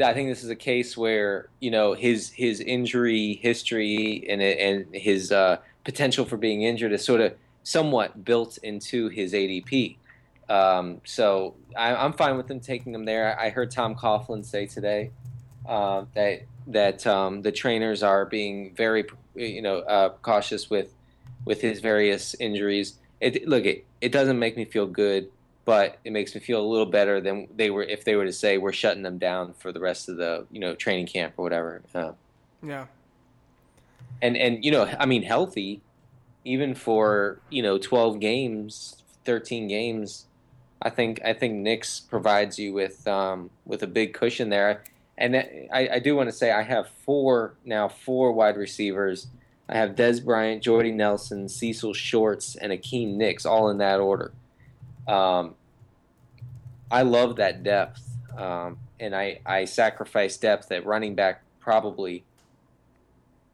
I 0.02 0.14
think 0.14 0.28
this 0.28 0.44
is 0.44 0.50
a 0.50 0.56
case 0.56 0.96
where 0.96 1.48
you 1.60 1.70
know 1.70 1.94
his 1.94 2.30
his 2.30 2.60
injury 2.60 3.34
history 3.42 4.24
and 4.28 4.40
and 4.40 4.94
his 4.94 5.32
uh, 5.32 5.58
potential 5.84 6.24
for 6.24 6.36
being 6.36 6.62
injured 6.62 6.92
is 6.92 7.04
sort 7.04 7.20
of 7.20 7.34
somewhat 7.62 8.24
built 8.24 8.58
into 8.58 9.08
his 9.08 9.32
ADP. 9.32 9.96
Um, 10.48 11.00
so 11.04 11.54
I, 11.76 11.94
I'm 11.94 12.12
fine 12.12 12.36
with 12.36 12.48
them 12.48 12.60
taking 12.60 12.94
him 12.94 13.04
there. 13.04 13.38
I 13.38 13.50
heard 13.50 13.70
Tom 13.70 13.94
Coughlin 13.94 14.44
say 14.44 14.66
today 14.66 15.10
uh, 15.66 16.04
that 16.14 16.42
that 16.68 17.06
um, 17.06 17.42
the 17.42 17.52
trainers 17.52 18.02
are 18.02 18.24
being 18.24 18.74
very 18.74 19.04
you 19.34 19.62
know 19.62 19.78
uh, 19.80 20.10
cautious 20.22 20.70
with 20.70 20.94
with 21.44 21.60
his 21.60 21.80
various 21.80 22.34
injuries. 22.34 22.94
It, 23.20 23.46
look, 23.48 23.64
it, 23.64 23.84
it 24.00 24.12
doesn't 24.12 24.38
make 24.38 24.56
me 24.56 24.64
feel 24.64 24.86
good, 24.86 25.28
but 25.64 25.98
it 26.04 26.12
makes 26.12 26.34
me 26.34 26.40
feel 26.40 26.60
a 26.60 26.66
little 26.66 26.86
better 26.86 27.20
than 27.20 27.48
they 27.54 27.70
were 27.70 27.82
if 27.82 28.04
they 28.04 28.16
were 28.16 28.24
to 28.24 28.32
say 28.32 28.58
we're 28.58 28.72
shutting 28.72 29.02
them 29.02 29.18
down 29.18 29.52
for 29.54 29.72
the 29.72 29.80
rest 29.80 30.08
of 30.08 30.16
the 30.16 30.46
you 30.50 30.58
know 30.60 30.74
training 30.74 31.06
camp 31.06 31.34
or 31.36 31.42
whatever. 31.44 31.82
Uh, 31.94 32.12
Yeah. 32.62 32.86
and 34.22 34.36
and 34.36 34.64
you 34.64 34.70
know, 34.70 34.84
I 34.98 35.06
mean, 35.06 35.22
healthy, 35.22 35.80
even 36.44 36.74
for 36.74 37.38
you 37.50 37.62
know 37.62 37.78
twelve 37.78 38.20
games, 38.20 39.02
thirteen 39.24 39.68
games. 39.68 40.26
I 40.82 40.88
think 40.88 41.20
I 41.24 41.34
think 41.34 41.54
Nicks 41.56 42.00
provides 42.00 42.58
you 42.58 42.72
with 42.72 43.06
um, 43.06 43.50
with 43.66 43.82
a 43.82 43.86
big 43.86 44.14
cushion 44.14 44.48
there, 44.48 44.82
and 45.18 45.34
that, 45.34 45.50
I, 45.72 45.96
I 45.96 45.98
do 45.98 46.16
want 46.16 46.30
to 46.30 46.34
say 46.34 46.50
I 46.50 46.62
have 46.62 46.88
four 47.04 47.54
now 47.64 47.88
four 47.88 48.32
wide 48.32 48.56
receivers. 48.56 49.26
I 49.70 49.76
have 49.76 49.94
Dez 49.94 50.24
Bryant, 50.24 50.62
Jordy 50.62 50.90
Nelson, 50.90 51.48
Cecil 51.48 51.94
Shorts, 51.94 52.56
and 52.56 52.72
Akeem 52.72 53.14
Nicks, 53.14 53.46
all 53.46 53.70
in 53.70 53.78
that 53.78 54.00
order. 54.00 54.32
Um, 55.06 55.54
I 56.90 57.02
love 57.02 57.36
that 57.36 57.62
depth, 57.62 58.02
um, 58.36 58.78
and 58.98 59.14
I 59.14 59.40
I 59.46 59.64
sacrifice 59.64 60.36
depth 60.36 60.72
at 60.72 60.84
running 60.84 61.14
back 61.14 61.42
probably 61.60 62.24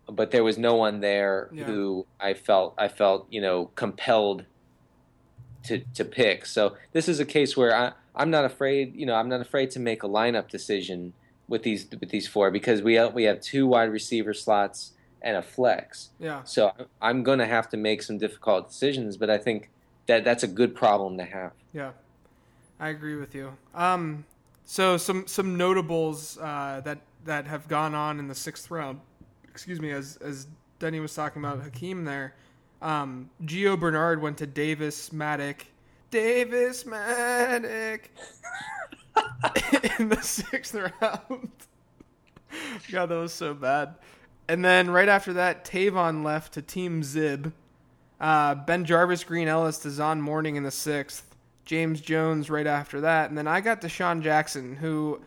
but 0.08 0.30
there 0.30 0.44
was 0.44 0.56
no 0.56 0.74
one 0.76 1.00
there 1.00 1.50
Yeah. 1.52 1.64
who 1.64 2.06
I 2.20 2.34
felt 2.34 2.74
I 2.78 2.88
felt 2.88 3.26
you 3.30 3.40
know 3.40 3.70
compelled 3.74 4.44
to 5.64 5.80
to 5.94 6.04
pick. 6.04 6.46
So 6.46 6.76
this 6.92 7.08
is 7.08 7.20
a 7.20 7.24
case 7.24 7.56
where 7.56 7.74
I 7.74 7.92
I'm 8.14 8.30
not 8.30 8.44
afraid 8.44 8.94
you 8.94 9.04
know 9.06 9.14
I'm 9.14 9.28
not 9.28 9.40
afraid 9.40 9.70
to 9.72 9.80
make 9.80 10.02
a 10.02 10.08
lineup 10.08 10.48
decision 10.48 11.12
with 11.48 11.62
these 11.62 11.86
with 12.00 12.10
these 12.10 12.26
four 12.28 12.50
because 12.50 12.82
we 12.82 12.94
have, 12.94 13.14
we 13.14 13.24
have 13.24 13.40
two 13.40 13.66
wide 13.66 13.90
receiver 13.90 14.32
slots 14.32 14.92
and 15.26 15.36
a 15.36 15.42
flex. 15.42 16.10
Yeah. 16.20 16.44
So 16.44 16.72
I'm 17.02 17.24
going 17.24 17.40
to 17.40 17.46
have 17.46 17.68
to 17.70 17.76
make 17.76 18.00
some 18.00 18.16
difficult 18.16 18.68
decisions, 18.68 19.16
but 19.16 19.28
I 19.28 19.38
think 19.38 19.70
that 20.06 20.24
that's 20.24 20.44
a 20.44 20.46
good 20.46 20.74
problem 20.76 21.18
to 21.18 21.24
have. 21.24 21.50
Yeah, 21.72 21.90
I 22.78 22.90
agree 22.90 23.16
with 23.16 23.34
you. 23.34 23.52
Um, 23.74 24.24
so 24.64 24.96
some 24.96 25.26
some 25.26 25.56
notables 25.56 26.38
uh, 26.38 26.80
that 26.84 27.00
that 27.24 27.46
have 27.46 27.66
gone 27.66 27.94
on 27.94 28.20
in 28.20 28.28
the 28.28 28.36
sixth 28.36 28.70
round. 28.70 29.00
Excuse 29.50 29.80
me, 29.80 29.90
as 29.90 30.16
as 30.18 30.46
Denny 30.78 31.00
was 31.00 31.12
talking 31.12 31.42
about 31.42 31.60
Hakeem 31.60 32.04
there. 32.04 32.34
Um, 32.80 33.28
Gio 33.42 33.78
Bernard 33.78 34.22
went 34.22 34.38
to 34.38 34.46
Davis 34.46 35.10
Mattek. 35.10 35.62
Davis 36.12 36.84
Mattek 36.84 38.02
in 39.98 40.08
the 40.08 40.22
sixth 40.22 40.74
round. 40.74 41.50
God, 42.92 43.06
that 43.06 43.16
was 43.16 43.32
so 43.32 43.54
bad. 43.54 43.96
And 44.48 44.64
then 44.64 44.90
right 44.90 45.08
after 45.08 45.32
that, 45.34 45.64
Tavon 45.64 46.24
left 46.24 46.54
to 46.54 46.62
Team 46.62 47.02
Zib. 47.02 47.52
Uh, 48.20 48.54
ben 48.54 48.84
Jarvis, 48.84 49.24
Green 49.24 49.48
Ellis 49.48 49.78
to 49.78 49.90
Zon 49.90 50.20
Morning 50.20 50.56
in 50.56 50.62
the 50.62 50.70
sixth. 50.70 51.36
James 51.66 52.00
Jones 52.00 52.48
right 52.48 52.66
after 52.66 53.02
that. 53.02 53.28
And 53.28 53.36
then 53.36 53.48
I 53.48 53.60
got 53.60 53.80
DeSean 53.80 54.22
Jackson, 54.22 54.76
who 54.76 55.20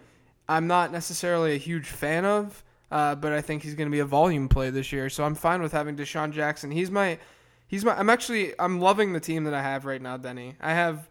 I'm 0.47 0.65
not 0.67 0.91
necessarily 0.91 1.53
a 1.53 1.58
huge 1.58 1.88
fan 1.88 2.25
of, 2.25 2.63
uh, 2.89 3.15
but 3.15 3.34
I 3.34 3.41
think 3.41 3.62
he's 3.62 3.75
going 3.75 3.88
to 3.88 3.91
be 3.91 3.99
a 3.99 4.05
volume 4.05 4.47
play 4.47 4.69
this 4.69 4.91
year. 4.91 5.10
So 5.10 5.23
I'm 5.25 5.36
fine 5.36 5.62
with 5.62 5.73
having 5.73 5.95
DeSean 5.97 6.32
Jackson. 6.32 6.71
He's 6.71 6.89
my, 6.89 7.19
he's 7.67 7.86
my. 7.86 7.93
I'm 7.99 8.10
actually 8.10 8.53
I'm 8.58 8.79
loving 8.79 9.13
the 9.13 9.19
team 9.19 9.43
that 9.43 9.53
I 9.53 9.62
have 9.62 9.86
right 9.86 10.01
now, 10.01 10.15
Denny. 10.15 10.55
I 10.62 10.73
have, 10.73 11.10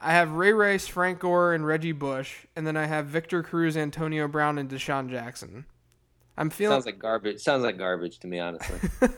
I 0.00 0.12
have 0.12 0.32
Ray 0.32 0.52
Rice, 0.52 0.86
Frank 0.86 1.20
Gore, 1.20 1.52
and 1.52 1.64
Reggie 1.66 1.92
Bush, 1.92 2.46
and 2.56 2.66
then 2.66 2.76
I 2.76 2.86
have 2.86 3.06
Victor 3.06 3.42
Cruz, 3.42 3.76
Antonio 3.76 4.26
Brown, 4.26 4.58
and 4.58 4.68
DeSean 4.68 5.10
Jackson. 5.10 5.66
I'm 6.36 6.50
feeling. 6.50 6.74
Sounds 6.74 6.86
like 6.86 6.98
garbage. 6.98 7.40
Sounds 7.40 7.62
like 7.62 7.78
garbage 7.78 8.18
to 8.20 8.26
me, 8.26 8.38
honestly. 8.40 8.78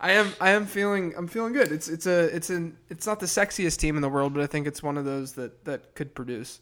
I 0.00 0.12
am 0.12 0.32
I 0.40 0.50
am 0.50 0.66
feeling 0.66 1.14
I'm 1.16 1.28
feeling 1.28 1.52
good. 1.52 1.70
It's 1.70 1.88
it's 1.88 2.06
a 2.06 2.24
it's 2.34 2.50
an 2.50 2.76
it's 2.88 3.06
not 3.06 3.20
the 3.20 3.26
sexiest 3.26 3.78
team 3.78 3.96
in 3.96 4.02
the 4.02 4.08
world, 4.08 4.34
but 4.34 4.42
I 4.42 4.46
think 4.46 4.66
it's 4.66 4.82
one 4.82 4.98
of 4.98 5.04
those 5.04 5.34
that 5.34 5.64
that 5.64 5.94
could 5.94 6.14
produce. 6.14 6.60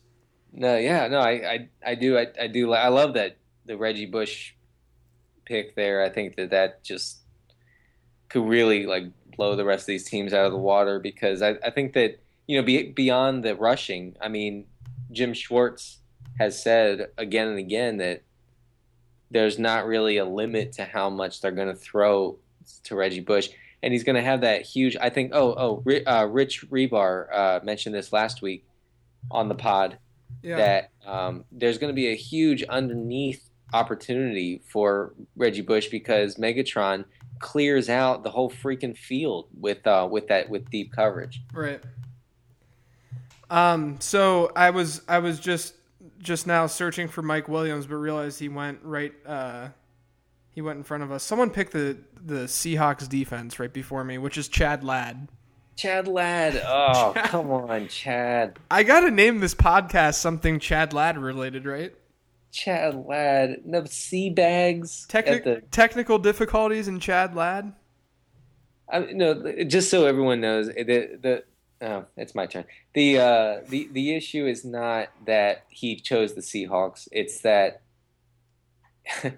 No, 0.53 0.77
yeah, 0.77 1.07
no, 1.09 1.19
I, 1.21 1.31
I, 1.31 1.69
I 1.85 1.95
do, 1.95 2.17
I, 2.17 2.27
I 2.41 2.47
do, 2.47 2.73
I 2.73 2.89
love 2.89 3.15
that 3.15 3.37
the 3.67 3.77
Reggie 3.77 4.07
Bush 4.07 4.55
pick 5.45 5.77
there. 5.77 6.03
I 6.03 6.09
think 6.09 6.37
that 6.37 6.51
that 6.51 6.83
just 6.83 7.19
could 8.29 8.47
really 8.47 8.87
like 8.87 9.05
blow 9.37 9.57
the 9.57 9.65
rest 9.65 9.83
of 9.83 9.87
these 9.89 10.09
teams 10.09 10.33
out 10.33 10.47
of 10.47 10.53
the 10.53 10.59
water 10.59 10.99
because 10.99 11.43
I, 11.43 11.57
I 11.63 11.71
think 11.71 11.93
that 11.95 12.21
you 12.47 12.59
know, 12.59 12.65
be, 12.65 12.91
beyond 12.91 13.45
the 13.45 13.55
rushing, 13.55 14.17
I 14.21 14.29
mean, 14.29 14.67
Jim 15.13 15.35
Schwartz 15.35 15.99
has 16.39 16.61
said 16.61 17.09
again 17.19 17.49
and 17.49 17.59
again 17.59 17.99
that 17.99 18.23
there's 19.31 19.59
not 19.59 19.87
really 19.87 20.17
a 20.17 20.25
limit 20.25 20.73
to 20.73 20.85
how 20.85 21.11
much 21.11 21.41
they're 21.41 21.53
going 21.53 21.69
to 21.69 21.75
throw 21.75 22.39
to 22.85 22.97
Reggie 22.97 23.21
Bush. 23.21 23.51
And 23.83 23.93
he's 23.93 24.03
going 24.05 24.17
to 24.17 24.23
have 24.23 24.41
that 24.41 24.63
huge. 24.63 24.97
I 25.01 25.09
think. 25.11 25.31
Oh, 25.35 25.55
oh, 25.87 26.01
uh, 26.07 26.27
Rich 26.27 26.69
Hribar 26.69 27.27
uh, 27.33 27.61
mentioned 27.63 27.95
this 27.95 28.13
last 28.13 28.43
week 28.43 28.67
on 29.31 29.49
the 29.49 29.55
pod 29.55 29.99
Yeah. 30.43 30.57
that 30.57 30.91
um, 31.07 31.45
there's 31.53 31.79
going 31.79 31.91
to 31.93 31.95
be 31.95 32.09
a 32.09 32.17
huge 32.17 32.65
underneath 32.65 33.49
opportunity 33.73 34.63
for 34.67 35.15
Reggie 35.37 35.61
Bush 35.63 35.89
because 35.89 36.37
Megatron 36.37 37.05
clears 37.39 37.89
out 37.89 38.25
the 38.25 38.31
whole 38.31 38.51
freaking 38.51 38.97
field 38.97 39.47
with 39.61 39.87
uh, 39.87 40.09
with 40.11 40.27
that 40.29 40.49
with 40.49 40.69
deep 40.71 40.93
coverage. 40.93 41.41
Right. 41.53 41.81
Um. 43.51 43.97
So 44.01 44.51
I 44.57 44.71
was 44.71 45.03
I 45.09 45.21
was 45.21 45.39
just 45.41 45.75
just 46.19 46.47
now 46.47 46.67
searching 46.67 47.09
for 47.09 47.23
Mike 47.23 47.49
Williams, 47.49 47.87
but 47.87 47.97
realized 47.97 48.39
he 48.39 48.49
went 48.49 48.81
right. 48.83 49.13
Uh, 49.27 49.69
he 50.51 50.61
went 50.61 50.79
in 50.79 50.83
front 50.85 51.03
of 51.03 51.13
us. 51.13 51.23
Someone 51.23 51.51
picked 51.51 51.73
the 51.73 51.99
the 52.21 52.45
Seahawks 52.45 53.09
defense 53.09 53.59
right 53.59 53.73
before 53.73 54.05
me, 54.05 54.19
which 54.19 54.37
is 54.37 54.49
Chad 54.49 54.85
Ladd. 54.85 55.29
Chad 55.77 56.09
Ladd, 56.09 56.61
oh 56.67 57.13
come 57.25 57.51
on, 57.53 57.87
Chad, 57.87 58.59
I 58.69 58.83
gotta 58.83 59.13
name 59.13 59.39
this 59.39 59.55
podcast 59.55 60.17
something 60.17 60.59
Chad 60.59 60.93
Ladd 60.93 61.17
related, 61.17 61.65
right? 61.67 61.95
Chad 62.51 63.07
Ladd, 63.07 63.59
no 63.65 63.85
sea 63.85 64.31
bags. 64.31 65.07
The, 65.09 65.63
technical 65.71 66.19
difficulties 66.19 66.89
in 66.89 66.99
Chad 66.99 67.37
Ladd. 67.37 67.73
I, 68.91 69.01
no, 69.13 69.65
just 69.65 69.91
so 69.91 70.07
everyone 70.07 70.41
knows, 70.41 70.67
the 70.67 71.19
the 71.23 71.45
oh, 71.83 72.05
it's 72.17 72.35
my 72.35 72.47
turn. 72.47 72.65
The 72.95 73.19
uh, 73.19 73.61
the 73.69 73.89
the 73.93 74.15
issue 74.15 74.47
is 74.47 74.65
not 74.65 75.09
that 75.27 75.65
he 75.69 75.97
chose 75.97 76.35
the 76.35 76.41
Seahawks; 76.41 77.09
it's 77.13 77.41
that 77.43 77.83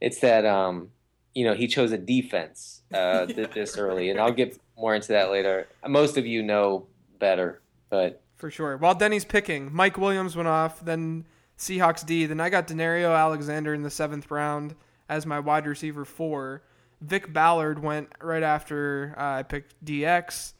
it's 0.00 0.20
that 0.20 0.44
um, 0.44 0.90
you 1.34 1.44
know 1.44 1.54
he 1.54 1.66
chose 1.66 1.92
a 1.92 1.98
defense 1.98 2.82
uh, 2.92 3.26
yeah, 3.28 3.46
this 3.54 3.76
early, 3.76 4.10
and 4.10 4.20
I'll 4.20 4.32
get 4.32 4.58
more 4.76 4.94
into 4.94 5.08
that 5.08 5.30
later. 5.30 5.68
Most 5.86 6.16
of 6.16 6.26
you 6.26 6.42
know 6.42 6.86
better, 7.18 7.60
but 7.90 8.22
for 8.36 8.50
sure. 8.50 8.76
While 8.76 8.94
Denny's 8.94 9.24
picking, 9.24 9.74
Mike 9.74 9.96
Williams 9.96 10.36
went 10.36 10.48
off, 10.48 10.84
then 10.84 11.24
Seahawks 11.58 12.04
D. 12.04 12.26
Then 12.26 12.40
I 12.40 12.50
got 12.50 12.68
Danario 12.68 13.16
Alexander 13.16 13.74
in 13.74 13.82
the 13.82 13.90
seventh 13.90 14.30
round 14.30 14.74
as 15.08 15.26
my 15.26 15.40
wide 15.40 15.66
receiver 15.66 16.04
four. 16.04 16.62
Vic 17.00 17.32
Ballard 17.32 17.82
went 17.82 18.08
right 18.20 18.42
after 18.42 19.14
uh, 19.18 19.38
I 19.38 19.42
picked 19.42 19.84
DX, 19.84 20.54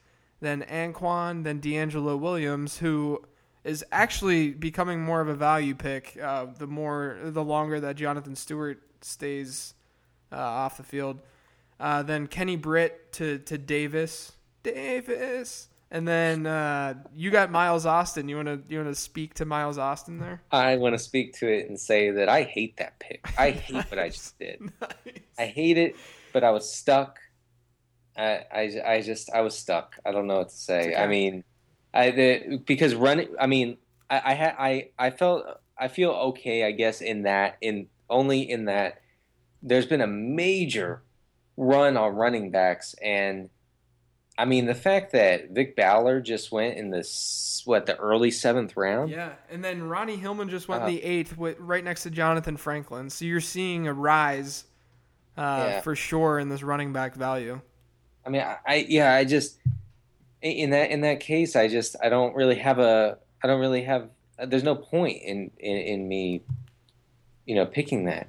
then 0.45 0.63
Anquan, 0.63 1.45
then 1.45 1.61
DeAngelo 1.61 2.19
Williams, 2.19 2.79
who 2.79 3.25
is 3.65 3.85
actually 3.91 4.51
becoming 4.51 5.03
more 5.03 5.21
of 5.21 5.29
a 5.29 5.35
value 5.35 5.75
pick 5.75 6.19
uh, 6.23 6.47
the 6.59 6.67
more 6.67 7.19
the 7.23 7.43
longer 7.43 7.81
that 7.81 7.97
Jonathan 7.97 8.37
Stewart 8.37 8.81
stays 9.01 9.75
uh, 10.31 10.37
off 10.37 10.77
the 10.77 10.83
field. 10.83 11.21
Uh, 11.81 12.03
then 12.03 12.27
Kenny 12.27 12.57
Britt 12.57 13.13
to 13.15 13.39
to 13.41 13.59
Davis, 13.59 14.33
Davis, 14.63 15.69
and 15.91 16.07
then 16.07 16.47
uh, 16.47 16.95
you 17.15 17.31
got 17.31 17.51
Miles 17.51 17.87
Austin. 17.87 18.29
You 18.29 18.37
want 18.37 18.49
to 18.49 18.63
you 18.69 18.79
want 18.79 18.95
to 18.95 19.01
speak 19.01 19.35
to 19.35 19.45
Miles 19.45 19.79
Austin 19.79 20.19
there? 20.19 20.43
I 20.53 20.77
want 20.77 20.95
to 20.95 20.99
speak 20.99 21.35
to 21.39 21.49
it 21.49 21.69
and 21.69 21.79
say 21.79 22.11
that 22.11 22.29
I 22.29 22.43
hate 22.43 22.77
that 22.77 22.99
pick. 23.01 23.27
I 23.39 23.51
hate 23.51 23.75
nice. 23.75 23.91
what 23.91 23.99
I 23.99 24.09
just 24.11 24.39
did. 24.41 24.61
Nice. 24.61 25.19
I 25.39 25.47
hate 25.47 25.79
it, 25.79 25.97
but 26.33 26.45
I 26.45 26.51
was 26.51 26.71
stuck. 26.73 27.19
I, 28.17 28.45
I, 28.53 28.83
I 28.87 29.01
just 29.03 29.31
I 29.31 29.41
was 29.41 29.57
stuck. 29.57 29.97
I 30.05 30.13
don't 30.13 30.27
know 30.27 30.39
what 30.39 30.51
to 30.51 30.57
say. 30.57 30.93
Okay. 30.93 30.97
I 30.97 31.07
mean, 31.07 31.45
I 31.93 32.11
the, 32.11 32.63
because 32.65 32.95
running. 32.95 33.29
I 33.41 33.47
mean, 33.47 33.79
I 34.09 34.23
I 34.25 34.35
had 34.35 34.55
I 34.59 34.89
I 34.99 35.11
felt 35.11 35.45
I 35.79 35.89
feel 35.89 36.11
okay. 36.11 36.65
I 36.65 36.71
guess 36.73 37.01
in 37.01 37.23
that 37.23 37.57
in 37.61 37.89
only 38.09 38.49
in 38.49 38.67
that 38.67 39.01
there's 39.63 39.87
been 39.87 40.01
a 40.01 40.07
major 40.07 41.03
run 41.57 41.97
on 41.97 42.15
running 42.15 42.51
backs 42.51 42.95
and 43.03 43.49
I 44.37 44.47
mean, 44.47 44.67
the 44.67 44.75
fact 44.75 45.13
that 45.13 45.51
Vic 45.51 45.77
Ballard 45.77 46.25
just 46.25 46.51
went 46.51 46.77
in 46.77 46.91
this 46.91 47.63
what 47.65 47.87
the 47.87 47.97
early 47.97 48.33
seventh 48.33 48.77
round. 48.77 49.11
Yeah, 49.11 49.35
and 49.49 49.65
then 49.65 49.85
Ronnie 49.85 50.17
Hillman 50.17 50.49
just 50.49 50.67
went 50.67 50.83
uh, 50.83 50.87
the 50.87 51.03
eighth, 51.03 51.37
with, 51.37 51.59
right 51.61 51.85
next 51.85 52.03
to 52.03 52.11
Jonathan 52.11 52.57
Franklin. 52.57 53.11
So 53.11 53.25
you're 53.25 53.41
seeing 53.41 53.87
a 53.87 53.93
rise 53.93 54.65
uh, 55.37 55.67
yeah. 55.69 55.81
for 55.83 55.95
sure 55.95 56.41
in 56.41 56.49
this 56.49 56.65
running 56.65 56.93
back 56.93 57.15
value. 57.15 57.61
I 58.27 58.31
mean, 58.31 58.43
I, 58.43 58.59
I 58.67 58.87
yeah, 58.89 59.15
I 59.15 59.25
just 59.25 59.59
in 60.43 60.71
that 60.71 60.91
in 60.91 61.03
that 61.03 61.21
case, 61.21 61.57
I 61.57 61.69
just 61.69 61.97
I 62.03 62.09
don't 62.09 62.35
really 62.35 62.57
have 62.57 62.79
a 62.79 63.19
I 63.43 63.47
don't 63.47 63.61
really 63.61 63.83
have. 63.83 64.09
There's 64.39 64.63
no 64.63 64.75
point 64.75 65.23
in 65.23 65.51
in, 65.59 65.77
in 65.77 66.09
me, 66.09 66.43
you 67.47 67.55
know, 67.55 67.67
picking 67.67 68.05
that, 68.07 68.29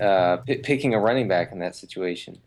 uh, 0.00 0.38
p- 0.38 0.56
picking 0.56 0.94
a 0.94 1.00
running 1.00 1.28
back 1.28 1.52
in 1.52 1.58
that 1.60 1.76
situation. 1.76 2.38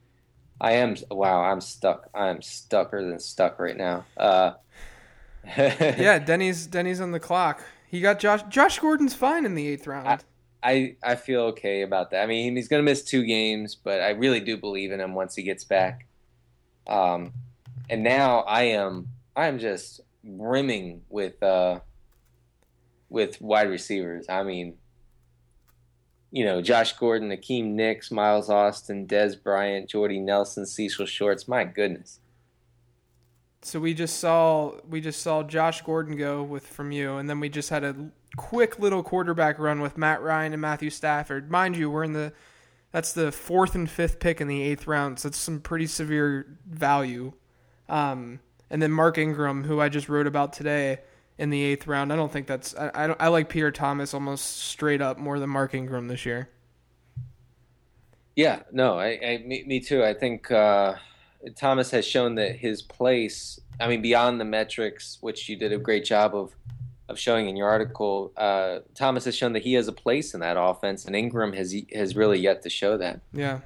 I 0.60 0.74
am 0.74 0.96
wow. 1.12 1.42
I'm 1.42 1.62
stuck. 1.62 2.10
I'm 2.14 2.42
stucker 2.42 3.08
than 3.08 3.20
stuck 3.20 3.60
right 3.60 3.78
now. 3.78 4.06
Uh, 4.18 4.54
yeah, 5.58 6.20
Denny's 6.20 6.66
Denny's 6.66 7.00
on 7.00 7.12
the 7.12 7.20
clock. 7.20 7.64
He 7.88 8.02
got 8.02 8.20
Josh. 8.20 8.42
Josh 8.50 8.80
Gordon's 8.80 9.14
fine 9.14 9.46
in 9.46 9.56
the 9.56 9.68
eighth 9.68 9.88
round. 9.88 10.08
I, 10.08 10.20
I, 10.64 10.96
I 11.04 11.16
feel 11.16 11.42
okay 11.42 11.84
about 11.84 12.12
that. 12.12 12.24
I 12.24 12.26
mean, 12.26 12.56
he's 12.56 12.68
going 12.68 12.84
to 12.84 12.84
miss 12.84 13.04
two 13.04 13.24
games, 13.24 13.76
but 13.76 14.02
I 14.02 14.10
really 14.10 14.40
do 14.40 14.58
believe 14.58 14.92
in 14.92 15.00
him 15.00 15.14
once 15.14 15.36
he 15.36 15.44
gets 15.44 15.64
back. 15.64 16.07
Um, 16.88 17.34
and 17.90 18.04
now 18.04 18.40
I 18.40 18.64
am 18.64 19.10
I 19.36 19.48
am 19.48 19.60
just 19.60 20.02
brimming 20.24 21.02
with 21.10 21.42
uh 21.42 21.80
with 23.10 23.42
wide 23.42 23.70
receivers. 23.70 24.26
I 24.30 24.44
mean, 24.44 24.76
you 26.32 26.44
know, 26.44 26.62
Josh 26.62 26.94
Gordon, 26.94 27.30
Hakeem 27.30 27.76
Nicks, 27.76 28.12
Miles 28.12 28.50
Austin, 28.50 29.08
Dez 29.08 29.42
Bryant, 29.42 29.90
Jordy 29.90 30.20
Nelson, 30.20 30.66
Cecil 30.66 31.06
Shorts. 31.06 31.48
My 31.48 31.64
goodness. 31.64 32.20
So 33.62 33.80
we 33.80 33.94
just 33.94 34.20
saw 34.20 34.74
we 34.88 35.02
just 35.02 35.22
saw 35.22 35.44
Josh 35.44 35.82
Gordon 35.82 36.16
go 36.16 36.44
with 36.44 36.68
from 36.68 36.92
you, 36.92 37.18
and 37.18 37.30
then 37.30 37.40
we 37.40 37.50
just 37.50 37.70
had 37.70 37.84
a 37.84 37.96
quick 38.36 38.80
little 38.80 39.04
quarterback 39.04 39.58
run 39.58 39.82
with 39.82 39.98
Matt 39.98 40.22
Ryan 40.22 40.54
and 40.54 40.62
Matthew 40.62 40.90
Stafford. 40.90 41.50
Mind 41.50 41.76
you, 41.76 41.90
we're 41.90 42.04
in 42.04 42.14
the 42.14 42.34
that's 42.92 43.14
the 43.14 43.32
fourth 43.32 43.76
and 43.76 43.90
fifth 43.90 44.20
pick 44.20 44.42
in 44.42 44.48
the 44.48 44.62
eighth 44.62 44.88
round, 44.88 45.20
so 45.20 45.28
it's 45.28 45.38
some 45.38 45.60
pretty 45.60 45.88
severe 45.88 46.58
value. 46.66 47.34
Um, 47.90 48.40
and 48.70 48.82
then 48.82 48.92
Mark 48.92 49.18
Ingram, 49.18 49.64
who 49.64 49.80
I 49.80 49.90
just 49.90 50.10
wrote 50.10 50.28
about 50.28 50.54
today 50.54 51.00
in 51.38 51.50
the 51.50 51.62
eighth 51.62 51.88
round. 51.88 52.12
I 52.12 52.16
don't 52.16 52.32
think 52.32 52.48
that's. 52.48 52.76
I 52.76 52.90
I, 52.94 53.06
I 53.20 53.28
like 53.28 53.50
Pierre 53.50 53.72
Thomas 53.72 54.14
almost 54.14 54.58
straight 54.58 55.02
up 55.02 55.18
more 55.18 55.40
than 55.40 55.50
Mark 55.50 55.74
Ingram 55.74 56.08
this 56.08 56.26
year. 56.26 56.50
Yeah, 58.36 58.62
no, 58.72 59.00
I, 59.00 59.20
I 59.24 59.44
me, 59.46 59.64
me 59.66 59.80
too. 59.80 60.04
I 60.04 60.14
think 60.14 60.52
uh, 60.52 60.96
Thomas 61.56 61.92
has 61.92 62.06
shown 62.06 62.36
that 62.36 62.56
his 62.56 62.82
place. 62.82 63.60
I 63.80 63.88
mean, 63.88 64.02
beyond 64.02 64.40
the 64.40 64.46
metrics, 64.46 65.18
which 65.22 65.50
you 65.50 65.56
did 65.56 65.74
a 65.74 65.78
great 65.78 66.06
job 66.06 66.36
of 66.36 66.56
of 67.10 67.20
showing 67.20 67.48
in 67.48 67.56
your 67.56 67.70
article, 67.70 68.34
uh, 68.38 68.80
Thomas 68.96 69.26
has 69.26 69.36
shown 69.36 69.54
that 69.54 69.64
he 69.64 69.74
has 69.74 69.88
a 69.88 69.94
place 69.94 70.34
in 70.34 70.42
that 70.42 70.58
offense, 70.60 71.06
and 71.06 71.16
Ingram 71.16 71.54
has 71.54 71.76
has 71.94 72.16
really 72.16 72.40
yet 72.40 72.62
to 72.64 72.70
show 72.70 72.98
that. 72.98 73.22
Yeah. 73.34 73.60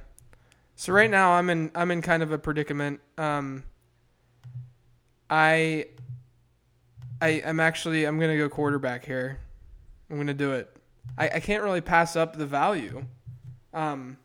So 0.76 0.92
right 0.92 1.10
now 1.10 1.32
I'm 1.32 1.50
in 1.50 1.70
I'm 1.74 1.90
in 1.90 2.02
kind 2.02 2.22
of 2.22 2.32
a 2.32 2.38
predicament. 2.38 3.00
Um, 3.18 3.64
I 5.28 5.86
I, 7.20 7.42
I'm 7.46 7.60
actually 7.60 8.04
I'm 8.04 8.18
gonna 8.18 8.36
go 8.36 8.48
quarterback 8.48 9.04
here. 9.04 9.38
I'm 10.10 10.16
gonna 10.16 10.34
do 10.34 10.52
it. 10.52 10.74
I, 11.16 11.28
I 11.28 11.40
can't 11.40 11.62
really 11.62 11.80
pass 11.80 12.16
up 12.16 12.36
the 12.36 12.46
value. 12.46 13.04
Um, 13.74 14.18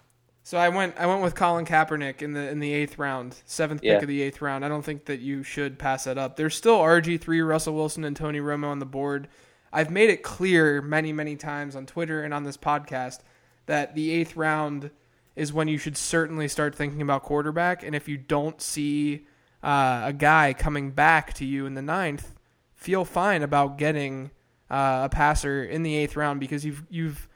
so 0.47 0.57
I 0.57 0.69
went 0.69 0.95
I 0.97 1.07
went 1.07 1.21
with 1.21 1.35
Colin 1.35 1.65
Kaepernick 1.65 2.21
in 2.21 2.31
the 2.31 2.49
in 2.49 2.59
the 2.59 2.71
eighth 2.71 2.97
round, 2.97 3.35
seventh 3.43 3.81
pick 3.81 3.89
yeah. 3.89 3.97
of 3.97 4.07
the 4.07 4.21
eighth 4.21 4.41
round. 4.41 4.63
I 4.63 4.69
don't 4.69 4.81
think 4.81 5.03
that 5.07 5.19
you 5.19 5.43
should 5.43 5.77
pass 5.77 6.05
that 6.05 6.17
up. 6.17 6.37
There's 6.37 6.55
still 6.55 6.79
RG 6.79 7.19
three, 7.19 7.41
Russell 7.41 7.73
Wilson, 7.73 8.05
and 8.05 8.15
Tony 8.15 8.39
Romo 8.39 8.67
on 8.67 8.79
the 8.79 8.85
board. 8.85 9.27
I've 9.73 9.91
made 9.91 10.09
it 10.09 10.23
clear 10.23 10.81
many 10.81 11.11
many 11.11 11.35
times 11.35 11.75
on 11.75 11.85
Twitter 11.85 12.23
and 12.23 12.33
on 12.33 12.45
this 12.45 12.55
podcast 12.55 13.23
that 13.65 13.93
the 13.93 14.09
eighth 14.09 14.37
round 14.37 14.89
is 15.35 15.51
when 15.51 15.67
you 15.67 15.77
should 15.77 15.97
certainly 15.97 16.47
start 16.47 16.73
thinking 16.75 17.01
about 17.01 17.23
quarterback. 17.23 17.83
And 17.83 17.93
if 17.93 18.07
you 18.07 18.15
don't 18.15 18.61
see 18.61 19.25
uh, 19.61 20.03
a 20.05 20.13
guy 20.13 20.55
coming 20.57 20.91
back 20.91 21.33
to 21.33 21.45
you 21.45 21.65
in 21.65 21.73
the 21.73 21.81
ninth, 21.81 22.33
feel 22.73 23.03
fine 23.03 23.43
about 23.43 23.77
getting 23.77 24.31
uh, 24.71 25.01
a 25.03 25.09
passer 25.09 25.61
in 25.61 25.83
the 25.83 25.97
eighth 25.97 26.15
round 26.15 26.39
because 26.39 26.63
you've 26.63 26.85
you've 26.89 27.27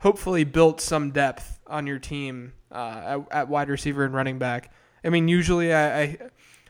hopefully 0.00 0.44
built 0.44 0.80
some 0.80 1.10
depth 1.10 1.58
on 1.66 1.86
your 1.86 1.98
team 1.98 2.52
uh, 2.72 3.18
at, 3.30 3.32
at, 3.32 3.48
wide 3.48 3.68
receiver 3.68 4.04
and 4.04 4.14
running 4.14 4.38
back. 4.38 4.72
I 5.04 5.10
mean, 5.10 5.28
usually 5.28 5.72
I, 5.72 6.00
I, 6.00 6.18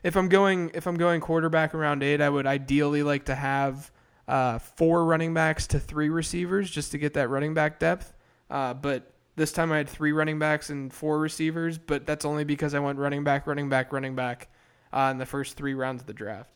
if 0.03 0.15
I'm 0.15 0.29
going 0.29 0.71
if 0.73 0.87
I'm 0.87 0.95
going 0.95 1.21
quarterback 1.21 1.73
around 1.73 2.03
eight, 2.03 2.21
I 2.21 2.29
would 2.29 2.47
ideally 2.47 3.03
like 3.03 3.25
to 3.25 3.35
have 3.35 3.91
uh, 4.27 4.59
four 4.59 5.05
running 5.05 5.33
backs 5.33 5.67
to 5.67 5.79
three 5.79 6.09
receivers 6.09 6.69
just 6.69 6.91
to 6.91 6.97
get 6.97 7.13
that 7.13 7.29
running 7.29 7.53
back 7.53 7.79
depth. 7.79 8.13
Uh, 8.49 8.73
but 8.73 9.11
this 9.35 9.51
time 9.51 9.71
I 9.71 9.77
had 9.77 9.89
three 9.89 10.11
running 10.11 10.37
backs 10.37 10.69
and 10.69 10.93
four 10.93 11.19
receivers, 11.19 11.77
but 11.77 12.05
that's 12.05 12.25
only 12.25 12.43
because 12.43 12.73
I 12.73 12.79
went 12.79 12.99
running 12.99 13.23
back, 13.23 13.47
running 13.47 13.69
back, 13.69 13.91
running 13.91 14.15
back 14.15 14.49
uh, 14.93 15.09
in 15.11 15.17
the 15.17 15.25
first 15.25 15.55
three 15.55 15.73
rounds 15.73 16.01
of 16.01 16.07
the 16.07 16.13
draft. 16.13 16.51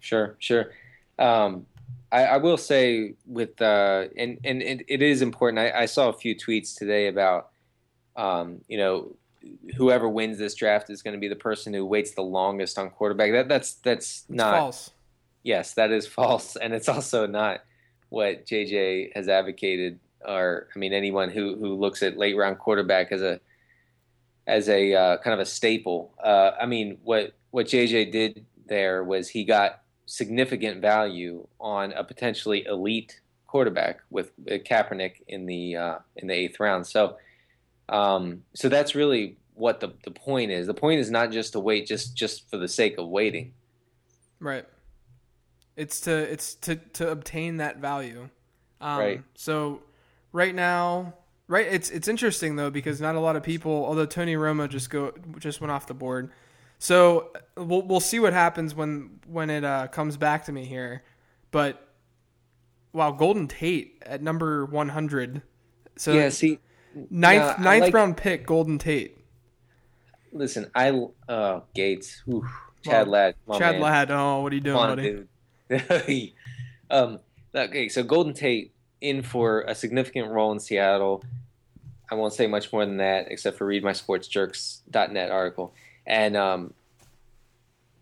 Sure, 0.00 0.36
sure. 0.38 0.72
Um, 1.18 1.66
I, 2.12 2.24
I, 2.24 2.36
will 2.38 2.56
say 2.56 3.14
with 3.26 3.60
uh, 3.62 4.06
and 4.16 4.38
and 4.44 4.62
it, 4.62 4.84
it 4.88 5.02
is 5.02 5.22
important. 5.22 5.58
I, 5.60 5.82
I, 5.82 5.86
saw 5.86 6.08
a 6.08 6.12
few 6.12 6.34
tweets 6.34 6.76
today 6.76 7.06
about 7.06 7.50
um, 8.16 8.60
you 8.68 8.78
know 8.78 9.16
whoever 9.76 10.08
wins 10.08 10.38
this 10.38 10.54
draft 10.54 10.90
is 10.90 11.02
going 11.02 11.14
to 11.14 11.20
be 11.20 11.28
the 11.28 11.36
person 11.36 11.72
who 11.72 11.86
waits 11.86 12.12
the 12.12 12.22
longest 12.22 12.78
on 12.78 12.90
quarterback. 12.90 13.32
That 13.32 13.48
that's 13.48 13.74
that's 13.74 14.24
it's 14.28 14.30
not 14.30 14.58
false. 14.58 14.90
Yes, 15.42 15.74
that 15.74 15.90
is 15.90 16.06
false, 16.06 16.56
and 16.56 16.74
it's 16.74 16.88
also 16.88 17.26
not 17.26 17.60
what 18.08 18.46
JJ 18.46 19.14
has 19.14 19.28
advocated. 19.28 20.00
Or 20.26 20.68
I 20.74 20.78
mean, 20.78 20.92
anyone 20.92 21.30
who 21.30 21.56
who 21.56 21.74
looks 21.74 22.02
at 22.02 22.18
late 22.18 22.36
round 22.36 22.58
quarterback 22.58 23.12
as 23.12 23.22
a 23.22 23.40
as 24.46 24.68
a 24.68 24.94
uh, 24.94 25.16
kind 25.18 25.34
of 25.34 25.40
a 25.40 25.46
staple. 25.46 26.12
Uh, 26.22 26.52
I 26.60 26.66
mean, 26.66 26.98
what 27.04 27.34
what 27.50 27.66
JJ 27.66 28.12
did 28.12 28.46
there 28.66 29.02
was 29.04 29.28
he 29.28 29.44
got 29.44 29.82
significant 30.10 30.80
value 30.80 31.46
on 31.60 31.92
a 31.92 32.02
potentially 32.02 32.66
elite 32.66 33.20
quarterback 33.46 34.00
with 34.10 34.32
Kaepernick 34.44 35.22
in 35.28 35.46
the 35.46 35.76
uh, 35.76 35.98
in 36.16 36.26
the 36.26 36.34
eighth 36.34 36.58
round. 36.58 36.86
So, 36.86 37.16
um, 37.88 38.42
so 38.52 38.68
that's 38.68 38.96
really 38.96 39.36
what 39.54 39.78
the 39.78 39.92
the 40.04 40.10
point 40.10 40.50
is. 40.50 40.66
The 40.66 40.74
point 40.74 40.98
is 40.98 41.10
not 41.10 41.30
just 41.30 41.52
to 41.52 41.60
wait 41.60 41.86
just 41.86 42.16
just 42.16 42.50
for 42.50 42.56
the 42.56 42.66
sake 42.66 42.98
of 42.98 43.08
waiting. 43.08 43.54
Right. 44.40 44.66
It's 45.76 46.00
to 46.00 46.12
it's 46.12 46.54
to 46.56 46.76
to 46.94 47.08
obtain 47.10 47.58
that 47.58 47.78
value. 47.78 48.28
Um, 48.80 48.98
right. 48.98 49.22
So 49.36 49.80
right 50.32 50.54
now, 50.54 51.14
right. 51.46 51.66
It's 51.66 51.88
it's 51.90 52.08
interesting 52.08 52.56
though 52.56 52.70
because 52.70 53.00
not 53.00 53.14
a 53.14 53.20
lot 53.20 53.36
of 53.36 53.44
people. 53.44 53.84
Although 53.84 54.06
Tony 54.06 54.34
Romo 54.34 54.68
just 54.68 54.90
go 54.90 55.12
just 55.38 55.60
went 55.60 55.70
off 55.70 55.86
the 55.86 55.94
board. 55.94 56.32
So 56.80 57.30
we'll 57.56 57.82
we'll 57.82 58.00
see 58.00 58.18
what 58.18 58.32
happens 58.32 58.74
when 58.74 59.20
when 59.26 59.50
it 59.50 59.64
uh, 59.64 59.86
comes 59.88 60.16
back 60.16 60.46
to 60.46 60.52
me 60.52 60.64
here. 60.64 61.02
But 61.50 61.86
wow, 62.94 63.12
Golden 63.12 63.46
Tate 63.48 64.02
at 64.02 64.22
number 64.22 64.64
one 64.64 64.88
hundred. 64.88 65.42
So 65.96 66.14
yeah, 66.14 66.30
see, 66.30 66.58
ninth 67.10 67.58
No, 67.58 67.64
ninth 67.64 67.82
like- 67.84 67.94
round 67.94 68.16
pick, 68.16 68.46
Golden 68.46 68.78
Tate. 68.78 69.18
Listen, 70.32 70.70
I 70.74 70.90
uh 71.28 71.60
Gates, 71.74 72.22
Chad 72.82 73.06
Well, 73.08 73.12
Ladd, 73.12 73.34
Chad 73.58 73.72
man. 73.74 73.80
Ladd. 73.82 74.10
Oh, 74.10 74.40
what 74.40 74.50
are 74.52 74.54
you 74.54 74.60
doing, 74.62 74.76
on, 74.76 74.96
buddy? 74.96 75.26
dude. 75.68 76.32
um, 76.90 77.18
okay, 77.54 77.88
so 77.90 78.02
Golden 78.02 78.32
Tate 78.32 78.72
in 79.02 79.22
for 79.22 79.62
a 79.62 79.74
significant 79.74 80.30
role 80.30 80.50
in 80.52 80.60
Seattle. 80.60 81.22
I 82.10 82.14
won't 82.14 82.32
say 82.32 82.46
much 82.46 82.72
more 82.72 82.86
than 82.86 82.96
that, 82.96 83.26
except 83.30 83.58
for 83.58 83.66
read 83.66 83.84
my 83.84 83.92
sportsjerks.net 83.92 85.30
article. 85.30 85.74
And 86.10 86.36
um, 86.36 86.74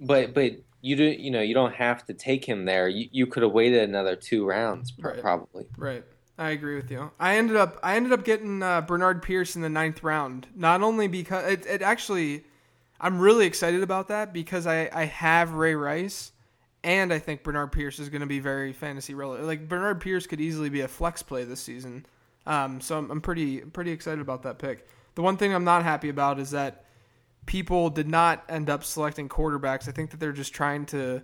but 0.00 0.32
but 0.32 0.52
you 0.80 0.96
do 0.96 1.04
you 1.04 1.30
know 1.30 1.42
you 1.42 1.52
don't 1.52 1.74
have 1.74 2.06
to 2.06 2.14
take 2.14 2.42
him 2.44 2.64
there. 2.64 2.88
You 2.88 3.06
you 3.12 3.26
could 3.26 3.42
have 3.42 3.52
waited 3.52 3.86
another 3.86 4.16
two 4.16 4.46
rounds 4.46 4.90
pro- 4.90 5.12
Right. 5.12 5.20
probably. 5.20 5.66
Right. 5.76 6.04
I 6.38 6.50
agree 6.50 6.76
with 6.76 6.90
you. 6.90 7.10
I 7.20 7.36
ended 7.36 7.56
up 7.56 7.78
I 7.82 7.96
ended 7.96 8.12
up 8.12 8.24
getting 8.24 8.62
uh, 8.62 8.80
Bernard 8.80 9.22
Pierce 9.22 9.56
in 9.56 9.62
the 9.62 9.68
ninth 9.68 10.02
round. 10.02 10.46
Not 10.56 10.82
only 10.82 11.06
because 11.06 11.52
it, 11.52 11.66
it 11.66 11.82
actually, 11.82 12.44
I'm 12.98 13.18
really 13.18 13.44
excited 13.44 13.82
about 13.82 14.08
that 14.08 14.32
because 14.32 14.66
I 14.66 14.88
I 14.92 15.04
have 15.04 15.52
Ray 15.52 15.74
Rice, 15.74 16.32
and 16.82 17.12
I 17.12 17.18
think 17.18 17.42
Bernard 17.42 17.72
Pierce 17.72 17.98
is 17.98 18.08
going 18.08 18.22
to 18.22 18.26
be 18.26 18.38
very 18.40 18.72
fantasy 18.72 19.12
relevant. 19.12 19.46
Like 19.46 19.68
Bernard 19.68 20.00
Pierce 20.00 20.26
could 20.26 20.40
easily 20.40 20.70
be 20.70 20.80
a 20.80 20.88
flex 20.88 21.22
play 21.22 21.44
this 21.44 21.60
season. 21.60 22.06
Um, 22.46 22.80
so 22.80 22.96
I'm, 22.96 23.10
I'm 23.10 23.20
pretty 23.20 23.58
pretty 23.58 23.90
excited 23.90 24.20
about 24.20 24.44
that 24.44 24.58
pick. 24.58 24.88
The 25.14 25.22
one 25.22 25.36
thing 25.36 25.52
I'm 25.52 25.64
not 25.64 25.82
happy 25.82 26.08
about 26.08 26.38
is 26.38 26.52
that 26.52 26.84
people 27.48 27.88
did 27.88 28.06
not 28.06 28.44
end 28.50 28.68
up 28.68 28.84
selecting 28.84 29.26
quarterbacks. 29.26 29.88
I 29.88 29.92
think 29.92 30.10
that 30.10 30.20
they're 30.20 30.32
just 30.32 30.52
trying 30.52 30.84
to 30.86 31.22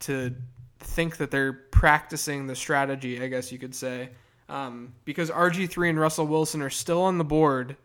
to 0.00 0.34
think 0.80 1.18
that 1.18 1.30
they're 1.30 1.52
practicing 1.52 2.46
the 2.48 2.56
strategy, 2.56 3.22
I 3.22 3.28
guess 3.28 3.52
you 3.52 3.58
could 3.58 3.74
say. 3.74 4.08
Um, 4.48 4.94
because 5.04 5.30
RG3 5.30 5.90
and 5.90 6.00
Russell 6.00 6.26
Wilson 6.26 6.60
are 6.62 6.70
still 6.70 7.02
on 7.02 7.18
the 7.18 7.24
board, 7.24 7.76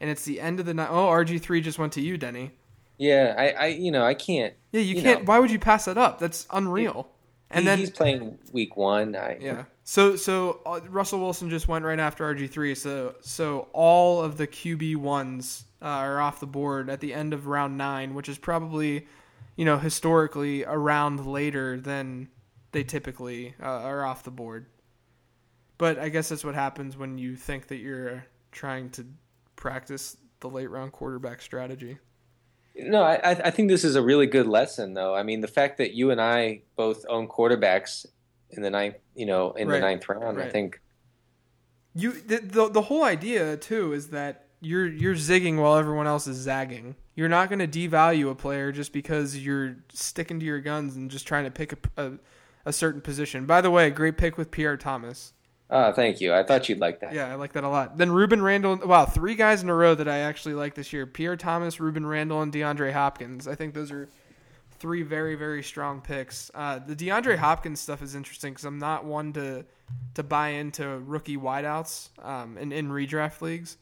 and 0.00 0.10
it's 0.10 0.24
the 0.24 0.40
end 0.40 0.58
of 0.58 0.66
the 0.66 0.74
night. 0.74 0.88
Oh, 0.90 1.06
RG3 1.06 1.62
just 1.62 1.78
went 1.78 1.92
to 1.92 2.00
you, 2.00 2.16
Denny. 2.16 2.52
Yeah, 2.98 3.34
I, 3.38 3.48
I 3.50 3.66
you 3.66 3.92
know 3.92 4.04
I 4.04 4.14
can't. 4.14 4.54
Yeah, 4.72 4.80
you, 4.80 4.96
You 4.96 5.02
can't. 5.02 5.20
know. 5.20 5.24
Why 5.26 5.38
would 5.38 5.50
you 5.50 5.58
pass 5.58 5.84
that 5.84 5.98
up? 5.98 6.18
That's 6.18 6.46
unreal. 6.50 7.10
and 7.50 7.66
then 7.66 7.78
he's 7.78 7.90
playing 7.90 8.38
week 8.52 8.76
one. 8.76 9.14
I, 9.14 9.36
yeah. 9.40 9.64
So 9.90 10.14
so 10.14 10.60
uh, 10.64 10.78
Russell 10.88 11.18
Wilson 11.18 11.50
just 11.50 11.66
went 11.66 11.84
right 11.84 11.98
after 11.98 12.22
RG 12.32 12.48
three. 12.48 12.76
So 12.76 13.16
so 13.22 13.66
all 13.72 14.22
of 14.22 14.36
the 14.36 14.46
QB 14.46 14.98
ones 14.98 15.64
uh, 15.82 15.86
are 15.86 16.20
off 16.20 16.38
the 16.38 16.46
board 16.46 16.88
at 16.88 17.00
the 17.00 17.12
end 17.12 17.34
of 17.34 17.48
round 17.48 17.76
nine, 17.76 18.14
which 18.14 18.28
is 18.28 18.38
probably, 18.38 19.08
you 19.56 19.64
know, 19.64 19.78
historically 19.78 20.62
a 20.62 20.78
round 20.78 21.26
later 21.26 21.80
than 21.80 22.28
they 22.70 22.84
typically 22.84 23.56
uh, 23.60 23.66
are 23.66 24.04
off 24.04 24.22
the 24.22 24.30
board. 24.30 24.66
But 25.76 25.98
I 25.98 26.08
guess 26.08 26.28
that's 26.28 26.44
what 26.44 26.54
happens 26.54 26.96
when 26.96 27.18
you 27.18 27.34
think 27.34 27.66
that 27.66 27.78
you're 27.78 28.24
trying 28.52 28.90
to 28.90 29.04
practice 29.56 30.16
the 30.38 30.48
late 30.48 30.70
round 30.70 30.92
quarterback 30.92 31.42
strategy. 31.42 31.98
No, 32.76 33.02
I 33.02 33.18
I 33.24 33.50
think 33.50 33.68
this 33.68 33.82
is 33.82 33.96
a 33.96 34.02
really 34.02 34.28
good 34.28 34.46
lesson, 34.46 34.94
though. 34.94 35.16
I 35.16 35.24
mean, 35.24 35.40
the 35.40 35.48
fact 35.48 35.78
that 35.78 35.94
you 35.94 36.12
and 36.12 36.20
I 36.20 36.62
both 36.76 37.04
own 37.08 37.26
quarterbacks 37.26 38.06
in 38.52 38.62
the 38.62 38.70
ninth, 38.70 38.96
you 39.14 39.26
know, 39.26 39.52
in 39.52 39.68
Right, 39.68 39.76
the 39.76 39.80
ninth 39.80 40.08
round, 40.08 40.40
I 40.40 40.48
think. 40.48 40.80
You 41.94 42.12
the, 42.12 42.38
the 42.38 42.68
the 42.68 42.82
whole 42.82 43.02
idea 43.02 43.56
too 43.56 43.92
is 43.92 44.08
that 44.08 44.46
you're 44.60 44.86
you're 44.86 45.14
zigging 45.14 45.56
while 45.56 45.76
everyone 45.76 46.06
else 46.06 46.26
is 46.26 46.36
zagging. 46.36 46.94
You're 47.16 47.28
not 47.28 47.48
going 47.48 47.58
to 47.58 47.66
devalue 47.66 48.30
a 48.30 48.34
player 48.34 48.72
just 48.72 48.92
because 48.92 49.36
you're 49.36 49.76
sticking 49.92 50.38
to 50.40 50.46
your 50.46 50.60
guns 50.60 50.96
and 50.96 51.10
just 51.10 51.26
trying 51.26 51.44
to 51.44 51.50
pick 51.50 51.72
a, 51.72 52.02
a, 52.02 52.12
a 52.66 52.72
certain 52.72 53.00
position. 53.00 53.44
By 53.44 53.60
the 53.60 53.70
way, 53.70 53.90
great 53.90 54.16
pick 54.16 54.38
with 54.38 54.50
Pierre 54.50 54.76
Thomas. 54.76 55.32
Oh, 55.68 55.92
thank 55.92 56.20
you. 56.20 56.32
I 56.34 56.42
thought 56.42 56.68
you'd 56.68 56.80
like 56.80 57.00
that. 57.00 57.12
Yeah, 57.12 57.30
I 57.30 57.34
like 57.34 57.52
that 57.52 57.62
a 57.64 57.68
lot. 57.68 57.96
Then 57.96 58.10
Rueben 58.10 58.42
Randle. 58.42 58.76
Wow, 58.84 59.04
three 59.06 59.34
guys 59.34 59.62
in 59.62 59.68
a 59.68 59.74
row 59.74 59.94
that 59.94 60.08
I 60.08 60.18
actually 60.18 60.54
like 60.54 60.74
this 60.74 60.92
year: 60.92 61.06
Pierre 61.06 61.36
Thomas, 61.36 61.76
Rueben 61.76 62.08
Randle, 62.08 62.42
and 62.42 62.52
DeAndre 62.52 62.92
Hopkins. 62.92 63.46
I 63.46 63.54
think 63.54 63.74
those 63.74 63.92
are 63.92 64.08
three 64.80 65.02
very 65.02 65.36
very 65.36 65.62
strong 65.62 66.00
picks. 66.00 66.50
Uh, 66.54 66.78
the 66.78 66.96
DeAndre 66.96 67.36
Hopkins 67.36 67.80
stuff 67.80 68.02
is 68.02 68.14
interesting 68.14 68.52
because 68.52 68.64
I'm 68.64 68.78
not 68.78 69.04
one 69.04 69.32
to 69.34 69.64
to 70.14 70.22
buy 70.22 70.48
into 70.48 70.88
rookie 70.88 71.36
wideouts 71.36 72.08
um, 72.24 72.58
in 72.58 72.72
in 72.72 72.88
redraft 72.88 73.40
leagues, 73.40 73.76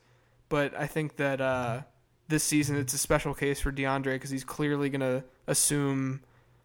but 0.48 0.74
I 0.76 0.86
think 0.86 1.16
that 1.16 1.40
uh, 1.40 1.82
this 2.28 2.44
season 2.44 2.76
it's 2.76 2.92
a 2.94 2.98
special 2.98 3.34
case 3.34 3.60
for 3.60 3.72
DeAndre 3.72 4.14
because 4.14 4.30
he's 4.30 4.44
clearly 4.44 4.90
going 4.90 5.00
to 5.00 5.24
assume 5.46 6.20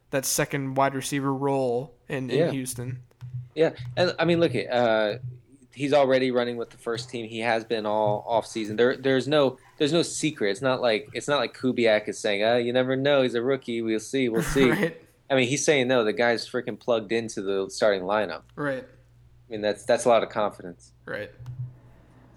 that 0.10 0.26
second 0.26 0.76
wide 0.76 0.94
receiver 0.94 1.34
role 1.34 1.94
in, 2.08 2.30
in 2.30 2.38
Yeah. 2.38 2.52
Houston. 2.52 3.00
Yeah, 3.56 3.72
and 3.96 4.16
I 4.20 4.26
mean, 4.26 4.40
look 4.40 4.54
uh, 4.56 5.16
he's 5.74 5.94
already 5.94 6.32
running 6.32 6.58
with 6.58 6.70
the 6.70 6.78
first 6.78 7.10
team. 7.10 7.28
He 7.28 7.40
has 7.40 7.64
been 7.64 7.86
all 7.86 8.24
off 8.28 8.46
season. 8.46 8.76
There, 8.76 8.96
there's 8.96 9.28
no, 9.28 9.58
there's 9.78 9.94
no 9.94 10.02
secret. 10.02 10.52
It's 10.52 10.62
not 10.62 10.82
like 10.82 11.10
it's 11.14 11.28
not 11.28 11.40
like 11.40 11.58
Kubiak 11.58 12.08
is 12.08 12.20
saying, 12.20 12.44
"Ah, 12.44 12.56
you 12.56 12.74
never 12.74 12.96
know. 12.96 13.22
He's 13.22 13.36
a 13.36 13.42
rookie. 13.42 13.82
We'll 13.82 14.00
see. 14.00 14.30
We'll 14.30 14.44
see." 14.44 14.70
right, 14.72 15.02
I 15.30 15.36
mean, 15.36 15.48
he's 15.48 15.66
saying 15.66 15.88
no. 15.88 16.04
The 16.04 16.14
guy's 16.14 16.48
freaking 16.48 16.80
plugged 16.80 17.12
into 17.12 17.42
the 17.42 17.70
starting 17.70 18.04
lineup. 18.04 18.44
right. 18.56 18.84
I 18.84 19.52
mean, 19.52 19.62
that's 19.62 19.84
that's 19.84 20.06
a 20.06 20.10
lot 20.10 20.24
of 20.24 20.30
confidence. 20.30 20.94
Right. 21.06 21.30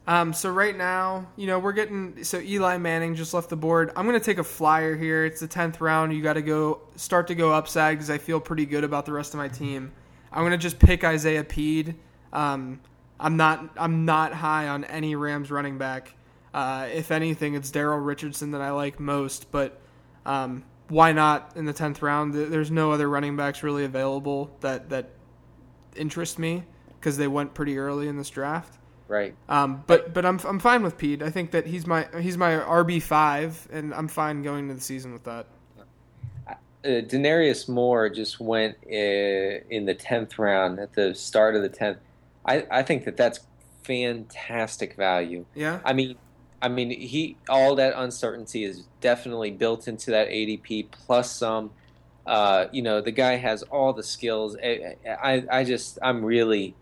Um, 0.08 0.32
so 0.32 0.50
right 0.50 0.76
now, 0.76 1.26
you 1.36 1.46
know, 1.48 1.58
we're 1.58 1.72
getting 1.72 2.22
so 2.22 2.38
Eli 2.38 2.78
Manning 2.78 3.16
just 3.16 3.34
left 3.34 3.48
the 3.48 3.56
board. 3.56 3.90
I'm 3.96 4.06
gonna 4.06 4.20
take 4.20 4.38
a 4.38 4.44
flyer 4.44 4.96
here. 4.96 5.24
It's 5.24 5.40
the 5.40 5.48
tenth 5.48 5.80
round. 5.80 6.12
You 6.12 6.22
got 6.22 6.34
to 6.34 6.42
go 6.42 6.80
start 6.96 7.26
to 7.28 7.34
go 7.34 7.52
upside 7.52 7.96
because 7.96 8.10
I 8.10 8.18
feel 8.18 8.38
pretty 8.38 8.66
good 8.66 8.84
about 8.84 9.06
the 9.06 9.12
rest 9.12 9.34
of 9.34 9.38
my 9.38 9.48
team. 9.48 9.92
I'm 10.32 10.44
gonna 10.44 10.58
just 10.58 10.78
pick 10.78 11.02
Isaiah 11.02 11.44
Pead. 11.44 11.96
Um, 12.32 12.80
I'm 13.18 13.36
not 13.36 13.70
I'm 13.76 14.04
not 14.04 14.32
high 14.32 14.68
on 14.68 14.84
any 14.84 15.16
Rams 15.16 15.50
running 15.50 15.78
back. 15.78 16.12
Uh, 16.56 16.88
if 16.90 17.10
anything, 17.10 17.54
it's 17.54 17.70
Daryl 17.70 18.02
Richardson 18.02 18.52
that 18.52 18.62
I 18.62 18.70
like 18.70 18.98
most. 18.98 19.50
But 19.50 19.78
um, 20.24 20.64
why 20.88 21.12
not 21.12 21.52
in 21.54 21.66
the 21.66 21.74
tenth 21.74 22.00
round? 22.00 22.32
There's 22.32 22.70
no 22.70 22.92
other 22.92 23.06
running 23.10 23.36
backs 23.36 23.62
really 23.62 23.84
available 23.84 24.56
that 24.60 24.88
that 24.88 25.10
interest 25.94 26.38
me 26.38 26.64
because 26.98 27.18
they 27.18 27.28
went 27.28 27.52
pretty 27.52 27.76
early 27.76 28.08
in 28.08 28.16
this 28.16 28.30
draft. 28.30 28.78
Right. 29.06 29.34
Um, 29.50 29.84
but 29.86 30.14
but 30.14 30.24
I'm 30.24 30.40
I'm 30.46 30.58
fine 30.58 30.82
with 30.82 30.96
Pead. 30.96 31.22
I 31.22 31.28
think 31.28 31.50
that 31.50 31.66
he's 31.66 31.86
my 31.86 32.08
he's 32.18 32.38
my 32.38 32.52
RB 32.52 33.02
five, 33.02 33.68
and 33.70 33.92
I'm 33.92 34.08
fine 34.08 34.42
going 34.42 34.64
into 34.64 34.76
the 34.76 34.80
season 34.80 35.12
with 35.12 35.24
that. 35.24 35.46
uh, 36.48 36.54
Denarius 37.02 37.68
Moore 37.68 38.08
just 38.08 38.40
went 38.40 38.76
uh, 38.86 38.90
in 38.90 39.84
the 39.84 39.94
tenth 39.94 40.38
round 40.38 40.78
at 40.78 40.94
the 40.94 41.14
start 41.14 41.54
of 41.54 41.60
the 41.60 41.68
tenth. 41.68 41.98
I, 42.46 42.66
I 42.70 42.82
think 42.82 43.04
that 43.04 43.18
that's 43.18 43.40
fantastic 43.82 44.96
value. 44.96 45.44
Yeah, 45.54 45.80
I 45.84 45.92
mean, 45.92 46.16
I 46.62 46.68
mean, 46.68 46.90
he 46.90 47.36
all 47.48 47.74
that 47.76 47.94
uncertainty 47.96 48.64
is 48.64 48.84
definitely 49.00 49.50
built 49.50 49.88
into 49.88 50.10
that 50.12 50.28
ADP 50.28 50.90
plus 50.90 51.30
some. 51.30 51.70
Uh, 52.26 52.66
you 52.72 52.82
know, 52.82 53.00
the 53.00 53.12
guy 53.12 53.36
has 53.36 53.62
all 53.64 53.92
the 53.92 54.02
skills. 54.02 54.56
I, 54.62 54.96
I, 55.08 55.44
I 55.50 55.64
just, 55.64 55.98
I'm 56.02 56.24
really, 56.24 56.74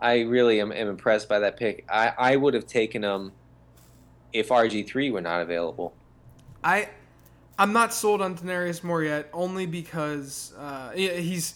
I 0.00 0.20
really 0.20 0.60
am, 0.60 0.72
am 0.72 0.88
impressed 0.88 1.28
by 1.28 1.40
that 1.40 1.58
pick. 1.58 1.84
I, 1.90 2.12
I 2.16 2.36
would 2.36 2.54
have 2.54 2.66
taken 2.66 3.04
him 3.04 3.32
if 4.32 4.48
RG 4.48 4.86
three 4.86 5.10
were 5.10 5.20
not 5.20 5.42
available. 5.42 5.94
I 6.64 6.88
I'm 7.58 7.72
not 7.72 7.92
sold 7.92 8.22
on 8.22 8.34
Denarius 8.36 8.84
Moore 8.84 9.02
yet, 9.02 9.28
only 9.32 9.66
because 9.66 10.54
uh, 10.56 10.90
he's. 10.92 11.54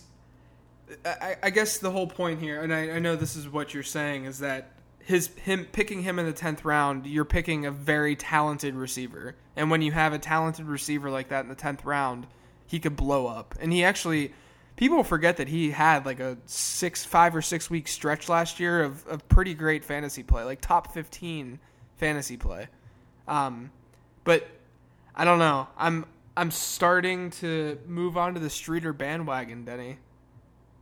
I, 1.07 1.37
I 1.45 1.51
guess 1.51 1.79
the 1.79 1.91
whole 1.91 2.07
point 2.07 2.41
here, 2.41 2.61
and 2.61 2.75
I, 2.75 2.91
I 2.91 2.99
know 2.99 3.17
this 3.17 3.35
is 3.35 3.49
what 3.49 3.73
you're 3.73 3.83
saying, 3.83 4.27
is 4.27 4.41
that 4.41 4.73
his 5.05 5.29
him 5.37 5.67
picking 5.73 6.03
him 6.03 6.19
in 6.19 6.27
the 6.27 6.33
tenth 6.33 6.65
round, 6.65 7.07
you're 7.07 7.25
picking 7.25 7.67
a 7.67 7.71
very 7.71 8.17
talented 8.17 8.75
receiver, 8.75 9.35
and 9.57 9.71
when 9.71 9.83
you 9.83 9.93
have 9.93 10.13
a 10.13 10.19
talented 10.19 10.67
receiver 10.67 11.11
like 11.11 11.29
that 11.29 11.41
in 11.41 11.49
the 11.49 11.55
tenth 11.55 11.85
round, 11.85 12.27
he 12.67 12.79
could 12.79 12.97
blow 12.97 13.27
up. 13.27 13.55
And 13.61 13.73
he 13.73 13.85
actually, 13.85 14.33
people 14.77 15.03
forget 15.03 15.37
that 15.39 15.49
he 15.49 15.71
had 15.71 16.07
like 16.07 16.21
a 16.21 16.39
six, 16.47 17.05
five 17.05 17.35
or 17.35 17.43
six 17.43 17.69
week 17.69 17.89
stretch 17.89 18.29
last 18.29 18.61
year 18.61 18.83
of, 18.83 19.07
of 19.07 19.29
pretty 19.29 19.55
great 19.55 19.85
fantasy 19.85 20.23
play, 20.23 20.45
like 20.45 20.61
top 20.61 20.93
fifteen 20.93 21.59
fantasy 21.97 22.37
play. 22.37 22.69
Um, 23.27 23.71
but 24.25 24.49
I 25.15 25.25
don't 25.25 25.39
know. 25.39 25.69
I'm 25.77 26.07
I'm 26.37 26.51
starting 26.51 27.31
to 27.33 27.79
move 27.87 28.17
on 28.17 28.35
to 28.35 28.41
the 28.41 28.51
Streater 28.51 28.93
bandwagon, 28.93 29.65
Denny. 29.65 29.99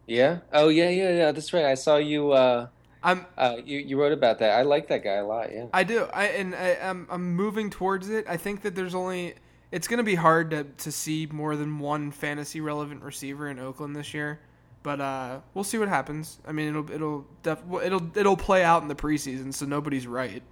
Yeah. 0.07 0.39
Oh 0.53 0.68
yeah, 0.68 0.91
yeah, 0.91 1.11
yeah. 1.11 1.33
That's 1.33 1.53
right. 1.53 1.64
I 1.64 1.75
saw 1.75 1.97
you. 1.97 2.33
Uh, 2.33 2.66
I'm 3.03 3.26
uh, 3.38 3.57
you, 3.64 3.78
you 3.78 4.01
wrote 4.01 4.12
about 4.12 4.38
that. 4.40 4.59
I 4.59 4.62
like 4.62 4.88
that 4.88 5.03
guy 5.03 5.14
a 5.14 5.24
lot. 5.24 5.53
Yeah. 5.53 5.66
I 5.72 5.84
do. 5.84 6.05
I 6.12 6.26
and 6.26 6.55
I, 6.55 6.76
I'm 6.82 7.07
I'm 7.11 7.34
moving 7.34 7.70
towards 7.70 8.11
it. 8.11 8.26
I 8.28 8.36
think 8.36 8.62
that 8.62 8.74
there's 8.74 8.94
only 8.94 9.34
it's 9.72 9.88
going 9.88 9.98
to 9.98 10.05
be 10.05 10.16
hard 10.16 10.51
to 10.51 10.64
to 10.64 10.92
see 10.92 11.26
more 11.30 11.57
than 11.57 11.78
one 11.78 12.11
fantasy 12.11 12.61
relevant 12.61 13.03
receiver 13.03 13.48
in 13.48 13.59
Oakland 13.59 13.96
this 13.96 14.12
year. 14.12 14.40
But 14.82 15.01
uh, 15.01 15.40
we'll 15.55 15.64
see 15.64 15.78
what 15.78 15.88
happens. 15.88 16.40
I 16.46 16.53
mean, 16.53 16.68
it'll 16.68 16.90
it'll 16.90 17.26
def- 17.42 17.62
it'll 17.82 18.18
it'll 18.18 18.36
play 18.36 18.64
out 18.64 18.82
in 18.82 18.88
the 18.88 18.94
preseason, 18.94 19.53
so 19.53 19.66
nobody's 19.66 20.07
right. 20.07 20.42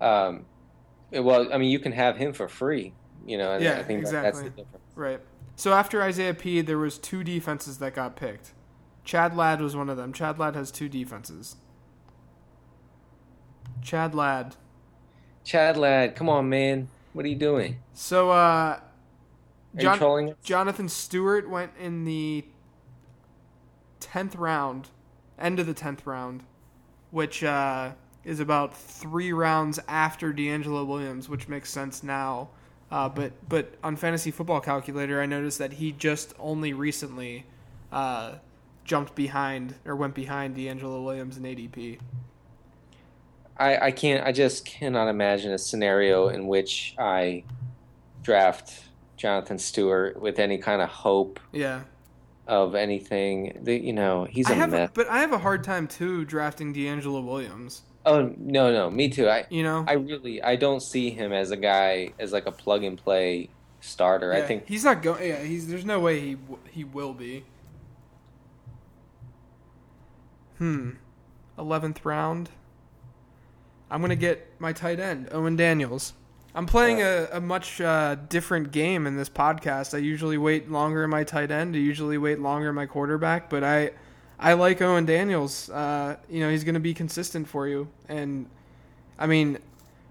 Um, 0.00 0.44
well, 1.10 1.52
I 1.52 1.58
mean, 1.58 1.70
you 1.70 1.78
can 1.78 1.92
have 1.92 2.16
him 2.16 2.32
for 2.32 2.48
free. 2.48 2.92
You 3.26 3.38
know. 3.38 3.58
Yeah, 3.58 3.78
I 3.78 3.82
think 3.82 4.04
that, 4.04 4.12
that's 4.12 4.40
the 4.40 4.46
exactly. 4.46 4.64
difference. 4.64 4.84
Right. 4.94 5.20
So 5.56 5.72
after 5.72 6.02
Isaiah 6.02 6.34
P, 6.34 6.60
there 6.60 6.78
was 6.78 6.98
two 6.98 7.24
defenses 7.24 7.78
that 7.78 7.94
got 7.94 8.14
picked. 8.14 8.52
Chad 9.08 9.34
Ladd 9.34 9.62
was 9.62 9.74
one 9.74 9.88
of 9.88 9.96
them. 9.96 10.12
Chad 10.12 10.38
Ladd 10.38 10.54
has 10.54 10.70
two 10.70 10.86
defenses. 10.86 11.56
Chad 13.80 14.14
Ladd. 14.14 14.56
Chad 15.44 15.78
Ladd, 15.78 16.14
come 16.14 16.28
on, 16.28 16.50
man. 16.50 16.88
What 17.14 17.24
are 17.24 17.28
you 17.28 17.34
doing? 17.34 17.78
So, 17.94 18.30
uh, 18.30 18.34
Are 18.34 18.82
you 19.72 19.80
John-? 19.80 20.34
Jonathan 20.42 20.90
Stewart 20.90 21.48
went 21.48 21.72
in 21.80 22.04
the 22.04 22.44
10th 24.02 24.34
round, 24.36 24.88
end 25.38 25.58
of 25.58 25.66
the 25.66 25.72
10th 25.72 26.04
round, 26.04 26.42
which 27.10 27.42
uh, 27.42 27.92
is 28.26 28.40
about 28.40 28.76
three 28.76 29.32
rounds 29.32 29.80
after 29.88 30.34
DeAngelo 30.34 30.86
Williams, 30.86 31.30
which 31.30 31.48
makes 31.48 31.70
sense 31.70 32.02
now. 32.02 32.50
Uh, 32.90 33.08
but 33.08 33.32
but 33.48 33.72
on 33.82 33.96
Fantasy 33.96 34.30
Football 34.30 34.60
Calculator, 34.60 35.22
I 35.22 35.24
noticed 35.24 35.58
that 35.60 35.72
he 35.72 35.92
just 35.92 36.34
only 36.38 36.74
recently 36.74 37.46
uh, 37.90 38.34
jumped 38.88 39.14
behind 39.14 39.74
or 39.84 39.94
went 39.94 40.14
behind 40.14 40.56
DeAngelo 40.56 41.04
Williams 41.04 41.36
in 41.36 41.44
ADP. 41.44 42.00
I, 43.56 43.86
I 43.86 43.90
can't. 43.92 44.26
I 44.26 44.32
just 44.32 44.64
cannot 44.64 45.08
imagine 45.08 45.52
a 45.52 45.58
scenario 45.58 46.28
in 46.28 46.46
which 46.48 46.94
I 46.98 47.44
draft 48.22 48.72
Jonathan 49.16 49.58
Stewart 49.58 50.20
with 50.20 50.38
any 50.38 50.58
kind 50.58 50.80
of 50.80 50.88
hope 50.88 51.38
Yeah, 51.52 51.82
of 52.46 52.74
anything. 52.74 53.58
The, 53.62 53.76
you 53.78 53.92
know, 53.92 54.24
he's 54.24 54.48
I 54.48 54.52
a 54.52 54.56
have, 54.56 54.70
mess. 54.70 54.90
but 54.94 55.06
I 55.08 55.18
have 55.18 55.32
a 55.32 55.38
hard 55.38 55.64
time 55.64 55.86
too 55.86 56.24
drafting 56.24 56.72
DeAngelo 56.72 57.22
Williams. 57.24 57.82
Oh 58.06 58.32
no, 58.38 58.72
no, 58.72 58.90
me 58.90 59.08
too. 59.10 59.28
I 59.28 59.44
You 59.50 59.64
know, 59.64 59.84
I 59.86 59.94
really 59.94 60.40
I 60.42 60.56
don't 60.56 60.80
see 60.80 61.10
him 61.10 61.32
as 61.32 61.50
a 61.50 61.56
guy 61.56 62.14
as 62.18 62.32
like 62.32 62.46
a 62.46 62.52
plug 62.52 62.84
and 62.84 62.96
play 62.96 63.50
starter. 63.80 64.32
I 64.32 64.40
think 64.40 64.66
he's 64.66 64.84
not 64.84 65.02
going. 65.02 65.28
Yeah, 65.28 65.42
he's. 65.42 65.66
There's 65.68 65.84
no 65.84 66.00
way 66.00 66.20
he 66.20 66.36
he 66.70 66.84
will 66.84 67.12
be. 67.12 67.44
Hmm, 70.58 70.90
eleventh 71.56 72.04
round. 72.04 72.50
I'm 73.90 74.00
gonna 74.00 74.16
get 74.16 74.60
my 74.60 74.72
tight 74.72 75.00
end, 75.00 75.28
Owen 75.32 75.56
Daniels. 75.56 76.12
I'm 76.54 76.66
playing 76.66 77.00
a, 77.02 77.28
a 77.32 77.40
much 77.40 77.80
uh, 77.80 78.16
different 78.28 78.72
game 78.72 79.06
in 79.06 79.16
this 79.16 79.28
podcast. 79.28 79.94
I 79.94 79.98
usually 79.98 80.38
wait 80.38 80.70
longer 80.70 81.04
in 81.04 81.10
my 81.10 81.22
tight 81.22 81.50
end. 81.50 81.76
I 81.76 81.78
usually 81.78 82.18
wait 82.18 82.40
longer 82.40 82.70
in 82.70 82.74
my 82.74 82.86
quarterback, 82.86 83.48
but 83.48 83.62
I 83.62 83.92
I 84.38 84.54
like 84.54 84.82
Owen 84.82 85.06
Daniels. 85.06 85.70
Uh, 85.70 86.16
you 86.28 86.40
know, 86.40 86.50
he's 86.50 86.64
gonna 86.64 86.80
be 86.80 86.94
consistent 86.94 87.48
for 87.48 87.68
you, 87.68 87.88
and 88.08 88.46
I 89.18 89.26
mean, 89.26 89.58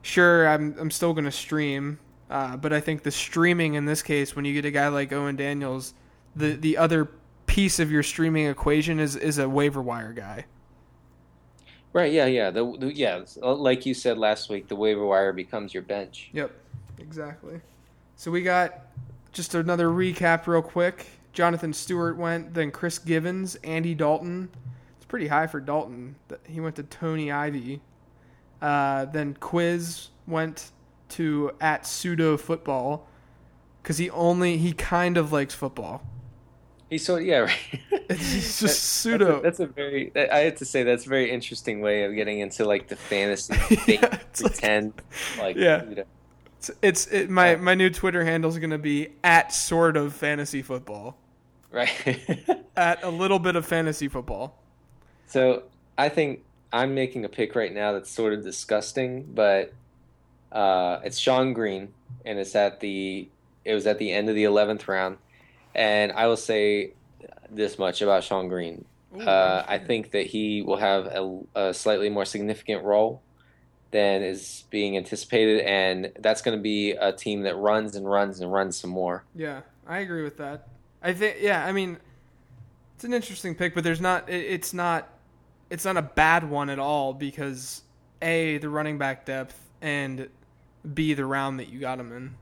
sure, 0.02 0.48
I'm 0.48 0.76
I'm 0.80 0.92
still 0.92 1.14
gonna 1.14 1.32
stream, 1.32 2.00
uh, 2.30 2.56
but 2.58 2.72
I 2.72 2.80
think 2.80 3.04
the 3.04 3.12
streaming 3.12 3.74
in 3.74 3.86
this 3.86 4.02
case, 4.02 4.36
when 4.36 4.46
you 4.46 4.54
get 4.54 4.66
a 4.66 4.72
guy 4.72 4.88
like 4.88 5.12
Owen 5.12 5.36
Daniels, 5.36 5.94
the 6.36 6.54
the 6.54 6.78
other 6.78 7.10
piece 7.58 7.80
of 7.80 7.92
your 7.92 8.04
streaming 8.04 8.46
equation 8.46 9.00
is 9.00 9.16
is 9.16 9.40
a 9.40 9.50
waiver 9.50 9.82
wire 9.82 10.14
guy. 10.14 10.46
right. 11.92 12.14
Yeah, 12.14 12.28
yeah. 12.28 12.52
The, 12.52 12.78
the 12.78 12.96
yeah, 12.96 13.24
like 13.42 13.84
you 13.84 13.96
said 13.96 14.20
last 14.20 14.48
week, 14.48 14.68
the 14.68 14.76
waiver 14.76 15.04
wire 15.04 15.34
becomes 15.34 15.74
your 15.74 15.82
bench. 15.82 16.30
Yep, 16.34 16.52
exactly. 17.00 17.60
So 18.16 18.30
we 18.30 18.44
got 18.44 18.82
just 19.32 19.56
another 19.56 19.88
recap 19.88 20.46
real 20.46 20.62
quick. 20.62 21.08
Jonathan 21.34 21.74
Stewart 21.74 22.16
went, 22.16 22.54
then 22.54 22.70
Chris 22.70 23.00
Givens, 23.00 23.56
Andy 23.64 23.96
Dalton. 23.96 24.50
It's 24.96 25.06
pretty 25.08 25.28
high 25.28 25.48
for 25.48 25.60
Dalton. 25.60 26.16
He 26.48 26.60
went 26.60 26.76
to 26.76 26.84
Tony 26.84 27.32
Ivy. 27.32 27.82
Uh, 28.62 29.06
then 29.06 29.34
Quiz 29.34 30.10
went 30.28 30.70
to 31.10 31.50
at 31.60 31.88
pseudo 31.88 32.38
football 32.38 33.08
because 33.82 33.98
he 33.98 34.12
only 34.12 34.60
he 34.60 34.74
kind 34.74 35.18
of 35.18 35.32
likes 35.32 35.56
football. 35.56 36.04
He's 36.90 37.06
so 37.06 37.18
yeah. 37.18 37.40
Right. 37.40 37.58
It's 38.10 38.32
just 38.32 38.62
That- 38.62 38.70
pseudo. 38.70 39.42
That's 39.42 39.60
a, 39.60 39.66
that's 39.66 39.72
a 39.72 39.74
very. 39.74 40.12
I 40.16 40.38
have 40.40 40.56
to 40.56 40.66
say 40.66 40.84
that's 40.84 41.06
a 41.06 41.10
very 41.10 41.30
interesting 41.30 41.82
way 41.82 42.04
of 42.06 42.16
getting 42.16 42.40
into 42.40 42.64
like 42.64 42.88
the 42.88 42.96
fantasy 42.96 43.54
Yeah, 43.88 44.20
it's 44.32 44.42
like- 44.42 44.54
pretend 44.54 44.94
like 45.38 45.56
Yeah. 45.58 45.84
It's, 46.58 46.72
it's 46.82 47.08
it, 47.08 47.30
my 47.30 47.56
my 47.58 47.76
new 47.76 47.90
Twitter 47.90 48.24
handle 48.24 48.50
is 48.50 48.58
gonna 48.60 48.78
be 48.78 49.10
at 49.24 49.54
sort 49.54 49.98
of 49.98 50.14
fantasy 50.14 50.62
football. 50.62 51.18
right. 51.72 51.92
At 52.78 53.04
a 53.04 53.10
little 53.10 53.40
bit 53.40 53.56
of 53.56 53.66
fantasy 53.66 54.08
football. 54.08 54.56
So 55.26 55.64
I 55.98 56.10
think 56.10 56.44
I'm 56.72 56.94
making 56.96 57.26
a 57.26 57.30
pick 57.30 57.56
right 57.56 57.74
now 57.74 57.92
that's 57.92 58.10
sort 58.10 58.34
of 58.34 58.44
disgusting, 58.44 59.24
but 59.34 59.74
uh, 60.52 61.00
it's 61.04 61.20
Shonn 61.20 61.54
Greene, 61.54 61.90
and 62.26 62.38
it's 62.40 62.56
at 62.56 62.80
the 62.80 63.28
it 63.66 63.74
was 63.74 63.86
at 63.88 63.98
the 64.00 64.12
end 64.14 64.30
of 64.30 64.36
the 64.36 64.44
eleventh 64.46 64.88
round, 64.88 65.18
and 65.78 66.12
I 66.12 66.28
will 66.28 66.38
say 66.38 66.94
this 67.50 67.80
much 67.80 68.02
about 68.02 68.24
Shonn 68.24 68.50
Greene: 68.50 68.84
uh, 69.18 69.64
I 69.68 69.78
think 69.78 70.12
that 70.12 70.26
he 70.26 70.62
will 70.62 70.78
have 70.78 71.06
a, 71.06 71.40
a 71.56 71.74
slightly 71.74 72.10
more 72.10 72.26
significant 72.26 72.84
role 72.84 73.22
than 73.92 74.22
is 74.22 74.66
being 74.70 74.98
anticipated, 74.98 75.62
and 75.62 76.12
that's 76.20 76.42
going 76.42 76.58
to 76.58 76.62
be 76.62 76.92
a 76.92 77.14
team 77.14 77.44
that 77.44 77.56
runs 77.56 77.96
and 77.96 78.10
runs 78.10 78.42
and 78.42 78.52
runs 78.52 78.78
some 78.78 78.90
more. 78.90 79.24
Yeah, 79.36 79.62
I 79.88 80.00
agree 80.00 80.24
with 80.24 80.38
that. 80.38 80.68
I 81.02 81.14
think 81.14 81.38
yeah, 81.40 81.66
I 81.66 81.72
mean 81.72 81.98
it's 82.96 83.04
an 83.04 83.14
interesting 83.14 83.56
pick, 83.56 83.76
but 83.76 83.84
there's 83.84 84.02
not 84.02 84.30
it, 84.30 84.44
it's 84.44 84.74
not 84.74 85.08
it's 85.70 85.86
not 85.86 85.98
a 85.98 86.02
bad 86.02 86.50
one 86.50 86.70
at 86.70 86.80
all 86.80 87.14
because 87.14 87.84
A, 88.22 88.58
the 88.58 88.70
running 88.70 88.98
back 88.98 89.26
depth 89.26 89.60
and 89.82 90.28
B 90.94 91.14
the 91.14 91.26
round 91.26 91.60
that 91.60 91.70
you 91.70 91.80
got 91.80 92.00
him 92.00 92.12
in. 92.12 92.36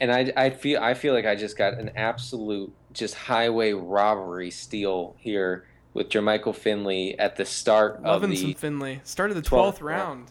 And 0.00 0.10
I, 0.12 0.32
I 0.36 0.50
feel 0.50 0.80
I 0.80 0.94
feel 0.94 1.14
like 1.14 1.26
I 1.26 1.34
just 1.34 1.56
got 1.56 1.74
an 1.74 1.90
absolute 1.96 2.72
just 2.92 3.14
highway 3.14 3.72
robbery 3.72 4.50
steal 4.50 5.14
here 5.18 5.66
with 5.92 6.08
Jermichael 6.08 6.54
Finley 6.54 7.18
at 7.18 7.36
the 7.36 7.44
start 7.44 8.02
Loving 8.02 8.30
of 8.30 8.36
the. 8.36 8.42
some 8.42 8.54
Finley. 8.54 9.00
Started 9.04 9.34
the 9.34 9.42
12th 9.42 9.80
round. 9.82 10.26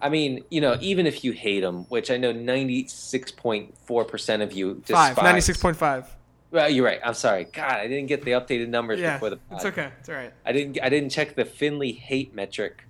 I 0.00 0.08
mean, 0.10 0.44
you 0.48 0.60
know, 0.60 0.76
even 0.80 1.06
if 1.08 1.24
you 1.24 1.32
hate 1.32 1.64
him, 1.64 1.84
which 1.84 2.10
I 2.10 2.16
know 2.18 2.30
ninety 2.30 2.86
six 2.86 3.32
point 3.32 3.76
four 3.84 4.04
percent 4.04 4.42
of 4.42 4.52
you 4.52 4.74
Five, 4.74 4.84
despise. 5.14 5.16
ninety 5.24 5.40
six 5.40 5.58
point 5.58 5.76
five. 5.76 6.06
Well, 6.52 6.70
you're 6.70 6.84
right. 6.84 7.00
I'm 7.04 7.14
sorry. 7.14 7.44
God, 7.44 7.72
I 7.72 7.88
didn't 7.88 8.06
get 8.06 8.22
the 8.22 8.30
updated 8.30 8.68
numbers 8.68 9.00
Yeah. 9.00 9.14
before 9.14 9.30
the. 9.30 9.38
It's 9.50 9.64
okay. 9.64 9.90
It's 9.98 10.08
alright. 10.08 10.32
I 10.46 10.52
didn't. 10.52 10.78
I 10.82 10.88
didn't 10.88 11.10
check 11.10 11.34
the 11.34 11.44
Finley 11.44 11.92
hate 11.92 12.32
metric. 12.34 12.84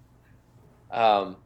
Um, 0.90 1.36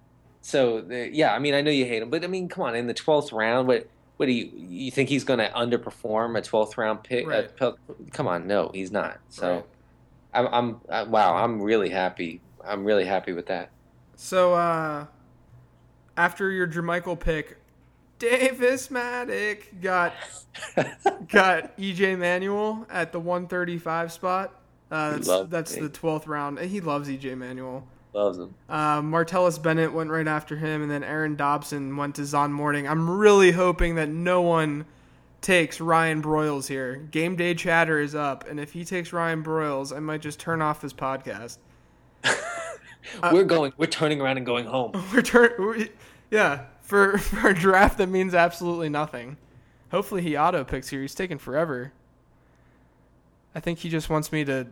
so 0.41 0.81
the, 0.81 1.09
yeah, 1.13 1.33
I 1.33 1.39
mean, 1.39 1.55
I 1.55 1.61
know 1.63 1.71
you 1.71 1.85
hate 1.87 2.03
him, 2.03 2.11
but 2.11 2.25
I 2.25 2.27
mean, 2.27 2.49
come 2.49 2.65
on, 2.65 2.75
in 2.75 2.87
the 2.89 2.95
twelfth 2.95 3.33
round, 3.33 3.69
what 3.69 3.87
what 4.17 4.27
do 4.27 4.33
you 4.33 4.51
you 4.55 4.91
think 4.91 5.09
he's 5.09 5.25
going 5.25 5.39
to 5.39 5.49
underperform 5.51 6.39
a 6.39 6.43
twelfth 6.43 6.77
round 6.79 7.03
pick? 7.03 7.27
Right. 7.27 7.51
uh, 7.61 7.73
come 8.13 8.27
on, 8.27 8.47
no, 8.47 8.71
he's 8.73 8.91
not. 8.91 9.19
So 9.29 9.55
Right. 9.55 9.65
I'm, 10.35 10.47
I'm 10.47 10.81
uh, 10.89 11.07
wow, 11.09 11.37
I'm 11.37 11.61
really 11.61 11.91
happy. 11.91 12.41
I'm 12.65 12.85
really 12.85 13.05
happy 13.05 13.33
with 13.33 13.47
that. 13.47 13.71
So 14.17 14.55
uh 14.55 15.07
after 16.17 16.51
your 16.51 16.67
Jermichael 16.67 17.19
pick, 17.19 17.59
Davis 18.19 18.89
Mattek 18.89 19.81
got 19.81 20.13
got 21.29 21.77
EJ 21.77 22.19
Manuel 22.19 22.87
at 22.91 23.13
the 23.13 23.19
135 23.21 24.13
spot. 24.13 24.59
Uh, 24.91 25.13
that's 25.19 25.49
that's 25.49 25.75
the 25.77 25.89
12th 25.89 26.29
round. 26.29 26.59
And 26.59 26.71
He 26.71 26.81
loves 26.81 27.09
EJ 27.09 27.37
Manuel. 27.37 27.87
Loves 28.13 28.39
him. 28.39 28.55
Uh, 28.69 29.01
Martellus 29.01 29.63
Bennett 29.63 29.93
went 29.93 30.11
right 30.11 30.29
after 30.29 30.57
him, 30.57 30.83
and 30.83 30.91
then 30.91 31.03
Aaron 31.03 31.35
Dobson 31.35 31.97
went 31.97 32.15
to 32.17 32.27
Zon 32.27 32.53
Morning. 32.53 32.87
I'm 32.87 33.09
really 33.09 33.53
hoping 33.53 33.95
that 33.95 34.09
no 34.11 34.43
one 34.43 34.85
takes 35.41 35.81
Ryan 35.81 36.23
Broyles 36.23 36.69
here. 36.69 36.97
Game 36.97 37.37
day 37.37 37.55
chatter 37.55 37.99
is 38.01 38.15
up, 38.15 38.49
and 38.49 38.61
if 38.61 38.73
he 38.73 38.85
takes 38.85 39.13
Ryan 39.13 39.43
Broyles, 39.43 39.95
I 39.95 40.01
might 40.01 40.21
just 40.21 40.39
turn 40.39 40.61
off 40.61 40.81
this 40.81 40.93
podcast. 40.93 41.59
Uh, 42.25 42.35
we're 43.33 43.45
going. 43.45 43.73
We're 43.77 43.87
turning 43.87 44.21
around 44.21 44.37
and 44.37 44.47
going 44.47 44.67
home. 44.67 44.93
We're 45.13 45.23
turn, 45.23 45.53
we, 45.59 45.91
yeah, 46.31 46.67
for 46.81 47.19
for 47.19 47.49
a 47.49 47.55
draft 47.55 47.99
that 47.99 48.09
means 48.09 48.35
absolutely 48.35 48.89
nothing. 48.89 49.37
Hopefully 49.91 50.23
he 50.23 50.37
auto 50.37 50.65
picks 50.65 50.89
here. 50.89 51.03
He's 51.03 51.15
taking 51.15 51.39
forever. 51.39 51.93
I 53.55 53.61
think 53.61 53.81
he 53.81 53.89
just 53.89 54.09
wants 54.09 54.33
me 54.33 54.45
to. 54.45 54.69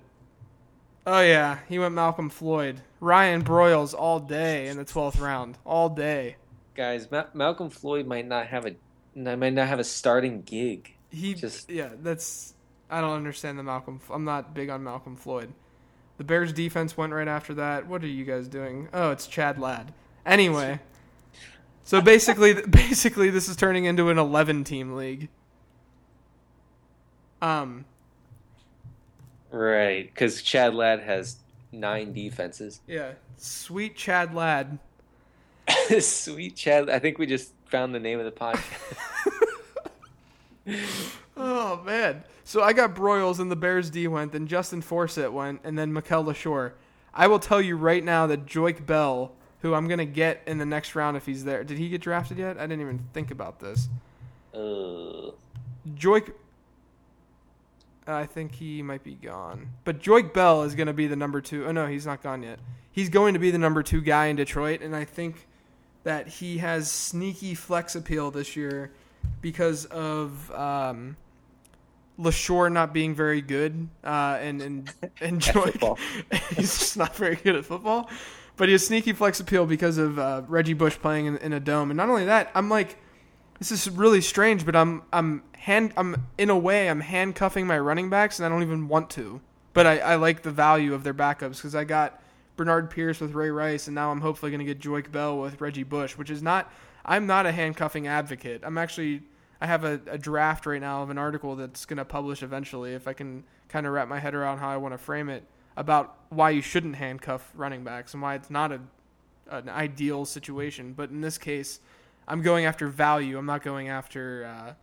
Oh 1.06 1.20
yeah, 1.20 1.58
he 1.68 1.78
went 1.78 1.94
Malcom 1.94 2.30
Floyd, 2.30 2.82
Ryan 3.00 3.42
Broyles 3.42 3.94
all 3.94 4.20
day 4.20 4.68
in 4.68 4.76
the 4.76 4.84
twelfth 4.84 5.18
round, 5.18 5.58
all 5.64 5.88
day. 5.88 6.36
Guys, 6.74 7.10
Ma- 7.10 7.24
Malcom 7.34 7.72
Floyd 7.72 8.06
might 8.06 8.26
not 8.26 8.46
have 8.48 8.66
a 8.66 8.74
might 9.16 9.52
not 9.54 9.66
have 9.68 9.78
a 9.80 9.84
starting 9.84 10.42
gig. 10.42 10.94
He 11.10 11.34
Just- 11.34 11.70
yeah, 11.70 11.90
that's 12.02 12.54
I 12.90 13.00
don't 13.00 13.16
understand 13.16 13.58
the 13.58 13.62
Malcolm. 13.62 14.00
I'm 14.10 14.24
not 14.24 14.54
big 14.54 14.68
on 14.68 14.82
Malcom 14.84 15.18
Floyd. 15.18 15.52
The 16.18 16.24
Bears 16.24 16.52
defense 16.52 16.96
went 16.96 17.12
right 17.14 17.28
after 17.28 17.54
that. 17.54 17.86
What 17.86 18.04
are 18.04 18.08
you 18.08 18.24
guys 18.24 18.46
doing? 18.46 18.88
Oh, 18.92 19.10
it's 19.10 19.26
Chad 19.26 19.58
Ladd. 19.58 19.94
Anyway, 20.26 20.80
so 21.82 22.02
basically, 22.02 22.52
basically, 22.68 23.30
this 23.30 23.48
is 23.48 23.56
turning 23.56 23.86
into 23.86 24.10
an 24.10 24.18
11 24.18 24.64
team 24.64 24.94
league. 24.94 25.28
Um, 27.40 27.86
Right, 29.50 30.06
because 30.12 30.42
Chad 30.42 30.74
Ladd 30.74 31.00
has 31.00 31.36
nine 31.72 32.12
defenses. 32.12 32.80
yeah, 32.86 33.12
sweet 33.36 33.96
Chad 33.96 34.34
Ladd. 34.34 34.78
Sweet 36.00 36.56
Chad. 36.56 36.90
I 36.90 36.98
think 36.98 37.18
we 37.18 37.26
just 37.26 37.52
found 37.66 37.94
the 37.94 38.00
name 38.00 38.18
of 38.18 38.24
the 38.24 38.32
podcast. 38.32 38.96
Oh 41.42 41.80
man. 41.84 42.22
So 42.44 42.62
I 42.62 42.74
got 42.74 42.94
Broyles 42.94 43.38
and 43.38 43.50
the 43.50 43.56
Bears 43.56 43.88
D 43.88 44.06
went, 44.06 44.32
then 44.32 44.46
Justin 44.46 44.82
Forsett 44.82 45.32
went, 45.32 45.60
and 45.64 45.78
then 45.78 45.90
Mikel 45.90 46.22
Leshoure. 46.22 46.72
I 47.14 47.28
will 47.28 47.38
tell 47.38 47.62
you 47.62 47.76
right 47.76 48.04
now 48.04 48.26
that 48.26 48.44
Joique 48.44 48.84
Bell 48.84 49.32
who 49.62 49.74
I'm 49.74 49.88
gonna 49.88 50.04
get 50.04 50.42
in 50.46 50.58
the 50.58 50.66
next 50.66 50.94
round 50.94 51.16
if 51.16 51.26
he's 51.26 51.44
there. 51.44 51.64
Did 51.64 51.78
he 51.78 51.88
get 51.88 52.00
drafted 52.00 52.38
yet? 52.38 52.58
I 52.58 52.62
didn't 52.62 52.80
even 52.82 53.06
think 53.12 53.30
about 53.30 53.60
this. 53.60 53.88
Uh, 54.54 55.32
Joique. 55.94 56.32
I 58.10 58.26
think 58.26 58.54
he 58.54 58.82
might 58.82 59.02
be 59.02 59.14
gone, 59.14 59.70
but 59.84 60.00
Joique 60.00 60.32
Bell 60.32 60.62
is 60.62 60.74
going 60.74 60.86
to 60.86 60.92
be 60.92 61.06
the 61.06 61.16
number 61.16 61.40
two. 61.40 61.66
Oh 61.66 61.72
no, 61.72 61.86
he's 61.86 62.06
not 62.06 62.22
gone 62.22 62.42
yet. 62.42 62.58
He's 62.92 63.08
going 63.08 63.34
to 63.34 63.40
be 63.40 63.50
the 63.50 63.58
number 63.58 63.82
two 63.82 64.00
guy 64.00 64.26
in 64.26 64.36
Detroit, 64.36 64.82
and 64.82 64.94
I 64.94 65.04
think 65.04 65.46
that 66.02 66.28
he 66.28 66.58
has 66.58 66.90
sneaky 66.90 67.54
flex 67.54 67.94
appeal 67.94 68.30
this 68.30 68.56
year 68.56 68.90
because 69.40 69.84
of 69.86 70.50
um, 70.52 71.16
Leshoure 72.18 72.70
not 72.70 72.92
being 72.92 73.14
very 73.14 73.40
good, 73.40 73.88
uh, 74.04 74.38
and 74.40 74.62
and 74.62 74.92
and 75.20 75.44
he's 76.56 76.78
just 76.78 76.96
not 76.96 77.16
very 77.16 77.36
good 77.36 77.56
at 77.56 77.64
football. 77.64 78.10
But 78.56 78.68
he 78.68 78.72
has 78.72 78.86
sneaky 78.86 79.14
flex 79.14 79.40
appeal 79.40 79.64
because 79.64 79.96
of 79.96 80.18
uh, 80.18 80.42
Reggie 80.46 80.74
Bush 80.74 80.98
playing 80.98 81.26
in, 81.26 81.38
in 81.38 81.52
a 81.54 81.60
dome, 81.60 81.90
and 81.90 81.96
not 81.96 82.10
only 82.10 82.26
that, 82.26 82.50
I'm 82.54 82.68
like, 82.68 82.98
this 83.60 83.70
is 83.70 83.90
really 83.90 84.22
strange, 84.22 84.64
but 84.66 84.74
I'm 84.74 85.02
I'm 85.12 85.42
hand 85.52 85.92
I'm 85.96 86.26
in 86.38 86.50
a 86.50 86.58
way 86.58 86.88
I'm 86.88 87.00
handcuffing 87.00 87.66
my 87.66 87.78
running 87.78 88.10
backs, 88.10 88.38
and 88.38 88.46
I 88.46 88.48
don't 88.48 88.62
even 88.62 88.88
want 88.88 89.10
to. 89.10 89.40
But 89.74 89.86
I, 89.86 89.98
I 89.98 90.14
like 90.16 90.42
the 90.42 90.50
value 90.50 90.94
of 90.94 91.04
their 91.04 91.14
backups 91.14 91.56
because 91.56 91.74
I 91.74 91.84
got 91.84 92.20
Bernard 92.56 92.90
Pierce 92.90 93.20
with 93.20 93.34
Ray 93.34 93.50
Rice, 93.50 93.86
and 93.86 93.94
now 93.94 94.10
I'm 94.10 94.22
hopefully 94.22 94.50
going 94.50 94.66
to 94.66 94.74
get 94.74 94.80
Joique 94.80 95.12
Bell 95.12 95.38
with 95.38 95.60
Reggie 95.60 95.84
Bush, 95.84 96.16
which 96.16 96.30
is 96.30 96.42
not. 96.42 96.72
I'm 97.04 97.26
not 97.26 97.46
a 97.46 97.52
handcuffing 97.52 98.06
advocate. 98.08 98.62
I'm 98.64 98.78
actually. 98.78 99.22
I 99.62 99.66
have 99.66 99.84
a, 99.84 100.00
a 100.06 100.16
draft 100.16 100.64
right 100.64 100.80
now 100.80 101.02
of 101.02 101.10
an 101.10 101.18
article 101.18 101.54
that's 101.54 101.84
going 101.84 101.98
to 101.98 102.04
publish 102.06 102.42
eventually 102.42 102.94
if 102.94 103.06
I 103.06 103.12
can 103.12 103.44
kind 103.68 103.86
of 103.86 103.92
wrap 103.92 104.08
my 104.08 104.18
head 104.18 104.34
around 104.34 104.56
how 104.56 104.70
I 104.70 104.78
want 104.78 104.94
to 104.94 104.98
frame 104.98 105.28
it 105.28 105.44
about 105.76 106.16
why 106.30 106.48
you 106.48 106.62
shouldn't 106.62 106.96
handcuff 106.96 107.52
running 107.54 107.84
backs 107.84 108.14
and 108.14 108.22
why 108.22 108.36
it's 108.36 108.48
not 108.48 108.72
a 108.72 108.80
an 109.50 109.68
ideal 109.68 110.24
situation. 110.24 110.94
But 110.94 111.10
in 111.10 111.20
this 111.20 111.36
case, 111.36 111.80
I'm 112.30 112.42
going 112.42 112.66
after 112.66 112.88
value. 112.88 113.38
I'm 113.38 113.46
not 113.46 113.62
going 113.62 113.88
after 113.90 114.46
uh, 114.46 114.74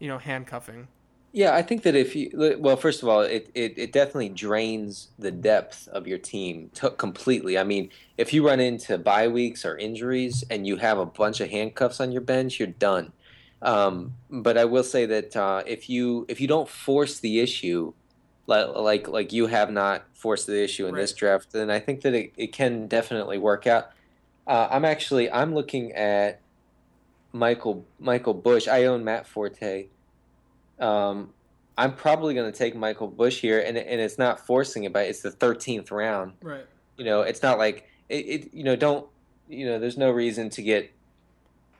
you 0.00 0.08
know 0.08 0.18
handcuffing. 0.18 0.88
Yeah, 1.34 1.54
I 1.54 1.62
think 1.62 1.82
that 1.84 1.96
if 1.96 2.14
you 2.14 2.30
well, 2.60 2.76
first 2.76 3.02
of 3.02 3.08
all, 3.08 3.22
it, 3.22 3.50
it, 3.54 3.78
it 3.78 3.92
definitely 3.92 4.28
drains 4.28 5.12
the 5.18 5.30
depth 5.30 5.88
of 5.88 6.06
your 6.06 6.18
team 6.18 6.70
to, 6.74 6.90
completely. 6.90 7.56
I 7.56 7.64
mean, 7.64 7.90
if 8.18 8.34
you 8.34 8.46
run 8.46 8.60
into 8.60 8.98
bye 8.98 9.28
weeks 9.28 9.64
or 9.64 9.78
injuries 9.78 10.44
and 10.50 10.66
you 10.66 10.76
have 10.76 10.98
a 10.98 11.06
bunch 11.06 11.40
of 11.40 11.48
handcuffs 11.50 12.00
on 12.00 12.12
your 12.12 12.20
bench, 12.20 12.58
you're 12.60 12.68
done. 12.68 13.14
Um, 13.62 14.16
but 14.28 14.58
I 14.58 14.66
will 14.66 14.84
say 14.84 15.06
that 15.06 15.34
uh, 15.34 15.62
if 15.66 15.88
you 15.88 16.26
if 16.28 16.38
you 16.40 16.48
don't 16.48 16.68
force 16.68 17.20
the 17.20 17.40
issue, 17.40 17.94
like 18.46 18.68
like, 18.76 19.08
like 19.08 19.32
you 19.32 19.46
have 19.46 19.70
not 19.70 20.06
forced 20.14 20.46
the 20.46 20.62
issue 20.62 20.86
in 20.86 20.96
Right. 20.96 20.96
this 20.96 21.14
draft, 21.14 21.52
then 21.52 21.70
I 21.70 21.80
think 21.80 22.02
that 22.02 22.12
it, 22.14 22.32
it 22.36 22.48
can 22.52 22.88
definitely 22.88 23.38
work 23.38 23.66
out. 23.66 23.86
Uh, 24.46 24.68
I'm 24.70 24.84
actually 24.84 25.30
I'm 25.30 25.54
looking 25.54 25.92
at 25.92 26.41
Michael 27.32 27.84
Michael 27.98 28.34
Bush. 28.34 28.68
I 28.68 28.84
own 28.84 29.04
Matt 29.04 29.26
Forte. 29.26 29.86
Um, 30.78 31.32
I'm 31.78 31.94
probably 31.94 32.34
going 32.34 32.50
to 32.50 32.56
take 32.56 32.76
Michael 32.76 33.08
Bush 33.08 33.40
here, 33.40 33.60
and 33.60 33.76
and 33.76 34.00
it's 34.00 34.18
not 34.18 34.46
forcing 34.46 34.84
it, 34.84 34.92
but 34.92 35.06
it's 35.06 35.22
the 35.22 35.30
13th 35.30 35.90
round. 35.90 36.34
Right. 36.42 36.66
You 36.96 37.04
know, 37.04 37.22
it's 37.22 37.42
not 37.42 37.58
like 37.58 37.88
it, 38.08 38.26
it. 38.26 38.54
You 38.54 38.64
know, 38.64 38.76
don't. 38.76 39.06
You 39.48 39.66
know, 39.66 39.78
there's 39.78 39.98
no 39.98 40.10
reason 40.10 40.50
to 40.50 40.62
get 40.62 40.92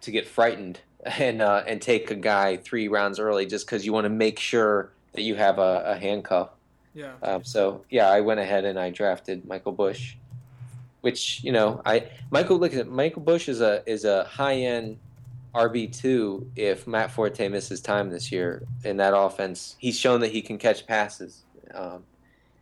to 0.03 0.11
get 0.11 0.27
frightened 0.27 0.81
and 1.05 1.43
uh, 1.43 1.65
and 1.67 1.81
take 1.81 2.11
a 2.11 2.15
guy 2.15 2.57
three 2.57 2.89
rounds 2.89 3.19
early 3.19 3.47
just 3.47 3.67
because 3.67 3.85
you 3.85 3.93
want 3.93 4.05
to 4.05 4.11
make 4.11 4.39
sure 4.39 4.93
that 5.13 5.23
you 5.23 5.35
have 5.35 5.59
a, 5.59 5.83
a 5.87 5.97
handcuff. 5.97 6.51
Yeah. 6.95 7.13
Um, 7.23 7.45
so 7.45 7.85
yeah, 7.91 8.09
I 8.09 8.21
went 8.21 8.41
ahead 8.41 8.65
and 8.65 8.79
I 8.79 8.91
drafted 8.91 9.47
Michael 9.47 9.73
Bush, 9.73 10.17
which 11.03 11.43
you 11.45 11.53
know 11.53 11.83
I 11.85 12.09
Michael 12.31 12.59
look 12.59 12.75
at 12.75 12.89
Michael 12.89 13.23
Bush 13.23 13.49
is 13.49 13.61
a 13.61 13.83
is 13.87 14.05
a 14.05 14.25
high 14.25 14.57
end 14.57 14.99
RB 15.55 15.95
two 15.97 16.51
if 16.57 16.87
Matt 16.87 17.11
Forte 17.11 17.47
misses 17.49 17.81
time 17.81 18.11
this 18.11 18.33
year 18.33 18.63
in 18.85 18.97
that 18.99 19.17
offense. 19.17 19.77
He's 19.79 19.99
shown 19.99 20.21
that 20.21 20.33
he 20.33 20.41
can 20.43 20.59
catch 20.59 20.87
passes, 20.87 21.43
um, 21.75 22.05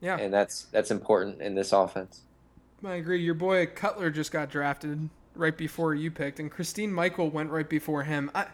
Yeah. 0.00 0.16
and 0.18 0.32
that's 0.32 0.64
that's 0.72 0.90
important 0.90 1.40
in 1.40 1.54
this 1.54 1.72
offense. 1.72 2.22
I 2.84 2.94
agree. 2.94 3.22
Your 3.22 3.34
boy 3.34 3.66
Cutler 3.66 4.10
just 4.10 4.32
got 4.32 4.50
drafted 4.50 5.08
right 5.34 5.56
before 5.56 5.94
you 5.94 6.10
picked, 6.10 6.40
and 6.40 6.50
Christine 6.50 6.92
Michael 6.92 7.30
went 7.30 7.50
right 7.50 7.68
before 7.68 8.02
him. 8.04 8.30
I 8.34 8.46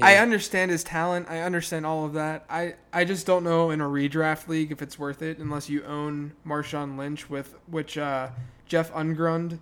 I 0.00 0.16
understand 0.18 0.70
his 0.70 0.84
talent. 0.84 1.26
I 1.28 1.40
understand 1.40 1.84
all 1.84 2.04
of 2.04 2.12
that. 2.12 2.44
I, 2.48 2.76
I 2.92 3.04
just 3.04 3.26
don't 3.26 3.42
know 3.42 3.70
in 3.70 3.80
a 3.80 3.86
redraft 3.86 4.46
league 4.46 4.70
if 4.70 4.82
it's 4.82 4.98
worth 5.00 5.20
it 5.20 5.38
unless 5.38 5.68
you 5.68 5.82
own 5.84 6.32
Marshawn 6.46 6.96
Lynch 6.96 7.28
with 7.28 7.56
which 7.66 7.98
uh, 7.98 8.28
Jeff 8.66 8.92
Ungrund 8.94 9.58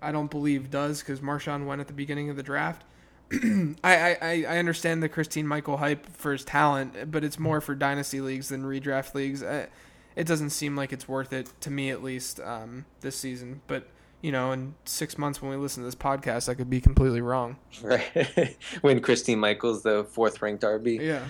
I 0.00 0.12
don't 0.12 0.30
believe 0.30 0.70
does 0.70 1.00
because 1.00 1.18
Marshawn 1.18 1.66
went 1.66 1.80
at 1.80 1.88
the 1.88 1.92
beginning 1.94 2.30
of 2.30 2.36
the 2.36 2.44
draft. 2.44 2.84
I, 3.84 4.16
I, 4.20 4.44
I 4.48 4.58
understand 4.58 5.02
the 5.02 5.08
Christine 5.08 5.46
Michael 5.46 5.78
hype 5.78 6.06
for 6.16 6.32
his 6.32 6.44
talent, 6.44 7.10
but 7.10 7.24
it's 7.24 7.38
more 7.38 7.60
for 7.60 7.74
dynasty 7.74 8.20
leagues 8.20 8.48
than 8.48 8.62
redraft 8.62 9.14
leagues. 9.14 9.42
I, 9.42 9.68
it 10.14 10.26
doesn't 10.26 10.50
seem 10.50 10.76
like 10.76 10.92
it's 10.92 11.08
worth 11.08 11.32
it 11.32 11.52
to 11.60 11.70
me 11.70 11.90
at 11.90 12.02
least 12.02 12.40
um, 12.40 12.86
this 13.00 13.16
season. 13.16 13.62
But 13.66 13.88
you 14.22 14.32
know, 14.32 14.52
in 14.52 14.74
six 14.84 15.18
months 15.18 15.42
when 15.42 15.50
we 15.50 15.56
listen 15.56 15.82
to 15.82 15.86
this 15.86 15.94
podcast, 15.94 16.48
I 16.48 16.54
could 16.54 16.70
be 16.70 16.80
completely 16.80 17.20
wrong. 17.20 17.56
right 17.82 18.56
when 18.80 19.00
Christine 19.00 19.38
Michaels 19.38 19.82
the 19.82 20.04
fourth 20.04 20.40
ranked 20.40 20.62
RB. 20.62 21.00
Yeah. 21.00 21.24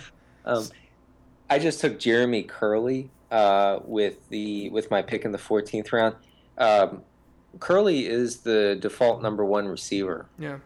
Um, 0.44 0.68
I 1.51 1.59
just 1.59 1.80
took 1.80 1.99
Jeremy 1.99 2.44
Kerley 2.44 3.09
uh, 3.30 3.80
with 3.84 4.28
the 4.28 4.70
with 4.70 4.90
my 4.90 5.03
pick 5.03 5.24
in 5.24 5.32
the 5.32 5.38
14th 5.38 5.92
round. 5.92 6.16
Um, 6.59 7.03
Kerley 7.59 8.07
is 8.07 8.38
the 8.38 8.76
default 8.80 9.22
number 9.22 9.44
one 9.44 9.66
receiver 9.66 10.26
Yeah. 10.38 10.59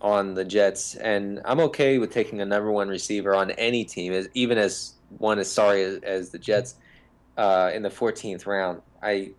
On 0.00 0.34
the 0.34 0.44
Jets, 0.44 0.94
and 0.94 1.40
I'm 1.44 1.60
okay 1.60 1.98
with 1.98 2.12
taking 2.12 2.40
a 2.40 2.44
number 2.44 2.70
one 2.70 2.88
receiver 2.88 3.34
on 3.34 3.50
any 3.52 3.84
team, 3.84 4.12
as 4.12 4.28
even 4.34 4.58
as 4.58 4.94
one 5.18 5.38
as 5.38 5.50
sorry 5.50 5.82
as, 5.82 5.98
as 6.02 6.30
the 6.30 6.38
Jets 6.38 6.76
uh, 7.36 7.70
in 7.74 7.82
the 7.82 7.88
14th 7.88 8.46
round. 8.46 8.82
I 9.02 9.32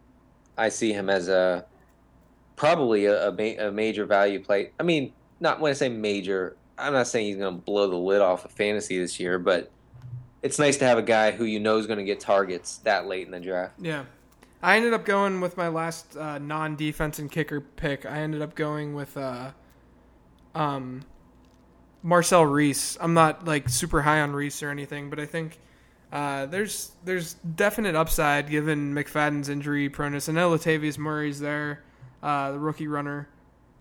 I 0.58 0.70
see 0.70 0.92
him 0.92 1.10
as 1.10 1.30
a 1.30 1.66
probably 2.56 3.06
a, 3.06 3.30
a, 3.30 3.32
ma- 3.32 3.68
a 3.68 3.72
major 3.72 4.06
value 4.06 4.44
play. 4.44 4.72
I 4.80 4.84
mean, 4.84 5.14
not 5.40 5.62
when 5.62 5.70
I 5.70 5.74
say 5.74 5.88
major, 5.88 6.58
I'm 6.78 6.92
not 6.92 7.08
saying 7.08 7.28
he's 7.28 7.38
going 7.38 7.56
to 7.56 7.62
blow 7.62 7.88
the 7.90 7.96
lid 7.96 8.22
off 8.22 8.44
of 8.44 8.52
fantasy 8.52 9.00
this 9.00 9.20
year, 9.20 9.40
but 9.40 9.72
it's 10.44 10.60
nice 10.60 10.76
to 10.78 10.86
have 10.86 10.98
a 10.98 11.04
guy 11.04 11.32
who 11.32 11.46
you 11.46 11.60
know 11.60 11.78
is 11.78 11.88
going 11.88 12.00
to 12.00 12.06
get 12.06 12.20
targets 12.20 12.78
that 12.80 13.08
late 13.08 13.26
in 13.26 13.32
the 13.32 13.40
draft. 13.40 13.76
Yeah. 13.80 14.04
I 14.62 14.76
ended 14.76 14.94
up 14.94 15.06
going 15.06 15.40
with 15.40 15.56
my 15.56 15.70
last 15.70 16.18
uh, 16.18 16.38
non-defense 16.38 17.18
and 17.20 17.32
kicker 17.32 17.62
pick. 17.62 18.06
I 18.06 18.20
ended 18.20 18.42
up 18.42 18.56
going 18.56 18.94
with 18.94 19.16
uh, 19.16 19.52
um, 20.56 21.04
Marcel 22.04 22.46
Reece. 22.46 22.98
I'm 23.00 23.14
not 23.14 23.46
like 23.46 23.70
super 23.70 24.02
high 24.02 24.22
on 24.22 24.34
Reece 24.34 24.64
or 24.64 24.70
anything, 24.70 25.10
but 25.10 25.20
I 25.20 25.26
think 25.26 25.60
uh, 26.12 26.46
there's 26.48 26.92
there's 27.04 27.34
definite 27.34 27.96
upside 27.96 28.50
given 28.50 28.94
McFadden's 28.94 29.50
injury 29.50 29.90
proneness. 29.90 30.30
I 30.30 30.34
know 30.34 30.52
Latavius 30.52 30.98
Murray's 30.98 31.40
there, 31.40 31.84
uh, 32.24 32.52
the 32.52 32.60
rookie 32.60 32.88
runner, 32.88 33.28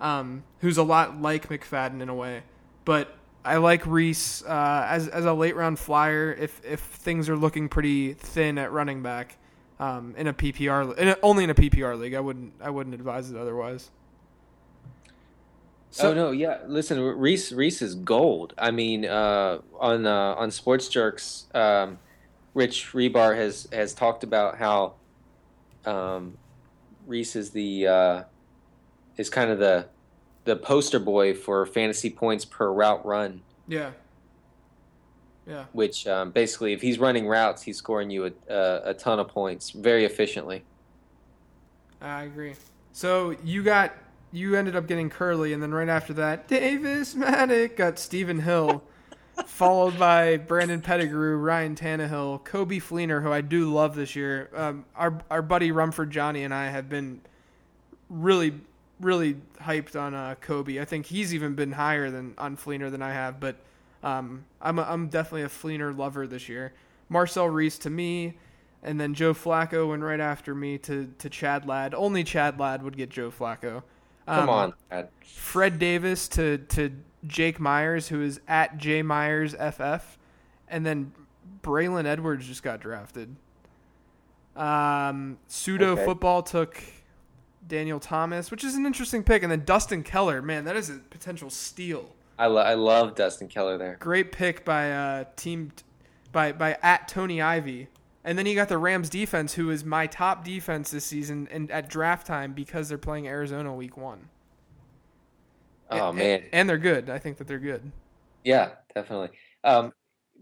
um, 0.00 0.44
who's 0.60 0.78
a 0.78 0.82
lot 0.82 1.20
like 1.20 1.48
McFadden 1.48 2.00
in 2.00 2.08
a 2.08 2.14
way, 2.14 2.42
but 2.84 3.14
I 3.44 3.56
like 3.56 3.86
Reece 3.86 4.42
uh, 4.42 4.86
as 4.88 5.08
as 5.08 5.24
a 5.24 5.32
late 5.32 5.56
round 5.56 5.78
flyer 5.78 6.32
if 6.32 6.60
if 6.64 6.80
things 6.80 7.28
are 7.28 7.36
looking 7.36 7.68
pretty 7.68 8.12
thin 8.12 8.58
at 8.58 8.72
running 8.72 9.02
back 9.02 9.38
um, 9.80 10.14
in 10.16 10.26
a 10.26 10.34
PPR 10.34 10.96
in 10.98 11.08
a, 11.08 11.16
only 11.22 11.44
in 11.44 11.50
a 11.50 11.54
PPR 11.54 11.98
league. 11.98 12.14
I 12.14 12.20
wouldn't 12.20 12.52
I 12.60 12.70
wouldn't 12.70 12.94
advise 12.94 13.30
it 13.30 13.36
otherwise. 13.36 13.90
So 15.90 16.10
oh 16.10 16.14
no, 16.14 16.30
yeah. 16.30 16.58
Listen, 16.66 17.00
Reece 17.00 17.52
Reece 17.52 17.82
is 17.82 17.94
gold. 17.94 18.54
I 18.58 18.70
mean, 18.70 19.04
uh, 19.06 19.58
on 19.78 20.06
uh, 20.06 20.34
on 20.34 20.50
Sports 20.50 20.88
Jerks, 20.88 21.46
um, 21.54 21.98
Rich 22.54 22.90
Hribar 22.92 23.36
has 23.36 23.68
has 23.72 23.94
talked 23.94 24.22
about 24.22 24.58
how 24.58 24.94
um, 25.86 26.36
Reece 27.06 27.36
is 27.36 27.50
the 27.50 27.86
uh, 27.86 28.22
is 29.16 29.30
kind 29.30 29.50
of 29.50 29.58
the 29.58 29.86
the 30.44 30.56
poster 30.56 30.98
boy 30.98 31.34
for 31.34 31.64
fantasy 31.66 32.10
points 32.10 32.44
per 32.44 32.70
route 32.70 33.04
run. 33.04 33.42
yeah, 33.66 33.90
yeah, 35.46 35.64
Which 35.72 36.06
um, 36.06 36.30
basically, 36.30 36.74
if 36.74 36.82
he's 36.82 36.98
running 36.98 37.26
routes, 37.26 37.62
he's 37.62 37.78
scoring 37.78 38.10
you 38.10 38.26
a, 38.26 38.32
a, 38.52 38.90
a 38.90 38.94
ton 38.94 39.18
of 39.18 39.28
points 39.28 39.70
very 39.70 40.04
efficiently. 40.04 40.64
I 42.00 42.24
agree. 42.24 42.54
So 42.92 43.34
you 43.42 43.62
got 43.62 43.94
you 44.32 44.54
ended 44.54 44.76
up 44.76 44.86
getting 44.86 45.10
Kerley, 45.10 45.52
and 45.52 45.62
then 45.62 45.72
right 45.72 45.88
after 45.88 46.12
that, 46.14 46.48
Davis 46.48 47.14
Mattek 47.14 47.76
got 47.76 47.98
Stephen 47.98 48.40
Hill, 48.40 48.82
followed 49.46 49.98
by 49.98 50.36
Brandon 50.36 50.80
Pettigrew, 50.80 51.36
Ryan 51.36 51.74
Tannehill, 51.74 52.44
Coby 52.44 52.82
Fleener, 52.82 53.22
who 53.22 53.32
I 53.32 53.40
do 53.40 53.72
love 53.72 53.94
this 53.94 54.14
year. 54.14 54.50
Um, 54.54 54.84
our 54.94 55.20
our 55.30 55.42
buddy 55.42 55.72
Rumford 55.72 56.10
Johnny 56.10 56.44
and 56.44 56.52
I 56.52 56.66
have 56.66 56.88
been 56.88 57.20
really 58.10 58.54
really 59.00 59.36
hyped 59.62 60.00
on 60.00 60.14
uh, 60.14 60.34
Coby. 60.40 60.80
I 60.80 60.84
think 60.84 61.06
he's 61.06 61.32
even 61.32 61.54
been 61.54 61.72
higher 61.72 62.10
than 62.10 62.34
on 62.36 62.56
Fleener 62.56 62.90
than 62.90 63.02
I 63.02 63.12
have, 63.12 63.38
but 63.38 63.56
um, 64.02 64.44
I'm 64.60 64.78
a, 64.78 64.82
I'm 64.82 65.08
definitely 65.08 65.42
a 65.42 65.48
Fleener 65.48 65.96
lover 65.96 66.26
this 66.26 66.48
year. 66.48 66.72
Marcel 67.08 67.48
Reece 67.48 67.78
to 67.78 67.90
me, 67.90 68.36
and 68.82 69.00
then 69.00 69.14
Joe 69.14 69.34
Flacco 69.34 69.88
went 69.88 70.02
right 70.02 70.20
after 70.20 70.54
me 70.54 70.78
to 70.78 71.12
to 71.18 71.30
Chad 71.30 71.66
Ladd. 71.66 71.94
Only 71.94 72.24
Chad 72.24 72.58
Ladd 72.58 72.82
would 72.82 72.96
get 72.96 73.10
Joe 73.10 73.30
Flacco. 73.30 73.82
Come 74.28 74.42
Um, 74.44 74.48
on, 74.50 74.72
lad. 74.90 75.08
Fred 75.24 75.78
Davis 75.78 76.28
to 76.28 76.58
to 76.58 76.90
Jake 77.26 77.58
Myers, 77.58 78.08
who 78.08 78.20
is 78.22 78.40
at 78.46 78.76
J 78.78 79.02
Myers 79.02 79.54
FF, 79.54 80.18
and 80.68 80.84
then 80.86 81.12
Braylon 81.62 82.04
Edwards 82.06 82.46
just 82.46 82.62
got 82.62 82.80
drafted. 82.80 83.34
Um, 84.56 85.38
pseudo 85.46 85.92
Okay. 85.92 86.04
football 86.04 86.42
took 86.42 86.82
Daniel 87.66 88.00
Thomas, 88.00 88.50
which 88.50 88.64
is 88.64 88.74
an 88.74 88.86
interesting 88.86 89.22
pick, 89.22 89.42
and 89.42 89.52
then 89.52 89.64
Dustin 89.64 90.02
Keller. 90.02 90.42
Man, 90.42 90.64
that 90.64 90.76
is 90.76 90.90
a 90.90 90.94
potential 91.10 91.50
steal. 91.50 92.14
I, 92.38 92.46
lo- 92.46 92.62
I 92.62 92.74
love 92.74 93.14
Dustin 93.14 93.48
Keller 93.48 93.78
there. 93.78 93.96
Great 94.00 94.32
pick 94.32 94.64
by 94.64 94.90
uh, 94.92 95.24
team 95.36 95.72
by 96.32 96.52
by 96.52 96.76
at 96.82 97.08
Tony 97.08 97.40
Ivy. 97.42 97.88
And 98.28 98.38
then 98.38 98.44
you 98.44 98.54
got 98.54 98.68
the 98.68 98.76
Rams 98.76 99.08
defense, 99.08 99.54
who 99.54 99.70
is 99.70 99.86
my 99.86 100.06
top 100.06 100.44
defense 100.44 100.90
this 100.90 101.06
season, 101.06 101.48
and 101.50 101.70
at 101.70 101.88
draft 101.88 102.26
time 102.26 102.52
because 102.52 102.86
they're 102.86 102.98
playing 102.98 103.26
Arizona 103.26 103.74
week 103.74 103.96
one. 103.96 104.28
Oh 105.90 106.10
And- 106.10 106.18
man, 106.18 106.42
and 106.52 106.68
they're 106.68 106.76
good. 106.76 107.08
I 107.08 107.18
think 107.18 107.38
that 107.38 107.46
they're 107.46 107.58
good. 107.58 107.90
Yeah, 108.44 108.72
definitely. 108.94 109.30
Um, 109.64 109.94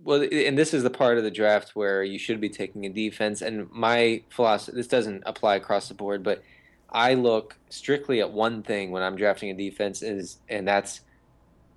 well, 0.03 0.21
and 0.21 0.59
this 0.59 0.75
is 0.75 0.83
the 0.83 0.91
part 0.91 1.17
of 1.17 1.23
the 1.23 1.31
draft 1.31 1.77
where 1.77 2.03
you 2.03 2.19
should 2.19 2.41
be 2.41 2.49
taking 2.49 2.87
a 2.87 2.89
defense. 2.89 3.41
And 3.41 3.71
my 3.71 4.25
philosophy, 4.31 4.77
this 4.77 4.89
doesn't 4.89 5.23
apply 5.25 5.55
across 5.55 5.87
the 5.87 5.95
board, 5.95 6.25
but 6.25 6.43
I 6.91 7.15
look 7.15 7.57
strictly 7.71 8.21
at 8.21 8.33
one 8.33 8.65
thing 8.65 8.91
when 8.91 9.05
I'm 9.05 9.15
drafting 9.15 9.51
a 9.51 9.55
defense 9.55 10.03
is, 10.03 10.39
and 10.49 10.67
that's 10.67 11.03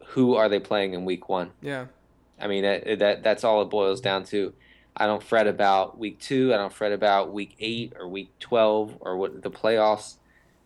who 0.08 0.34
are 0.34 0.50
they 0.50 0.60
playing 0.60 0.96
in 0.96 1.06
week 1.06 1.30
one. 1.30 1.52
Yeah. 1.62 1.86
I 2.42 2.48
mean, 2.48 2.64
that, 2.64 2.98
that 2.98 3.22
that's 3.22 3.44
all 3.44 3.62
it 3.62 3.70
boils 3.70 4.02
down 4.02 4.24
to. 4.26 4.54
I 5.00 5.08
don't 5.08 5.24
fret 5.24 5.48
about 5.48 5.98
week 5.98 6.20
two. 6.20 6.54
I 6.54 6.58
don't 6.58 6.74
fret 6.74 6.92
about 6.92 7.32
week 7.34 7.56
eight 7.60 7.94
or 7.98 8.08
week 8.08 8.32
twelve 8.40 8.96
or 9.00 9.18
what 9.18 9.42
the 9.42 9.50
playoffs. 9.52 10.16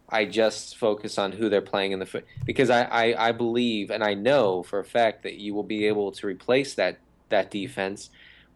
I 0.10 0.26
just 0.26 0.78
focus 0.78 1.18
on 1.18 1.32
who 1.32 1.50
they're 1.50 1.62
playing 1.62 1.92
in 1.92 2.00
the 2.00 2.06
foot 2.06 2.26
because 2.46 2.70
I, 2.70 2.84
I, 2.84 3.30
I 3.30 3.32
believe 3.32 3.90
and 3.90 4.04
I 4.04 4.14
know 4.14 4.62
for 4.64 4.80
a 4.80 4.84
fact 4.84 5.24
that 5.24 5.36
you 5.36 5.54
will 5.56 5.64
be 5.64 5.86
able 5.88 6.12
to 6.14 6.28
replace 6.28 6.74
that 6.76 6.98
that 7.30 7.50
defense 7.50 8.10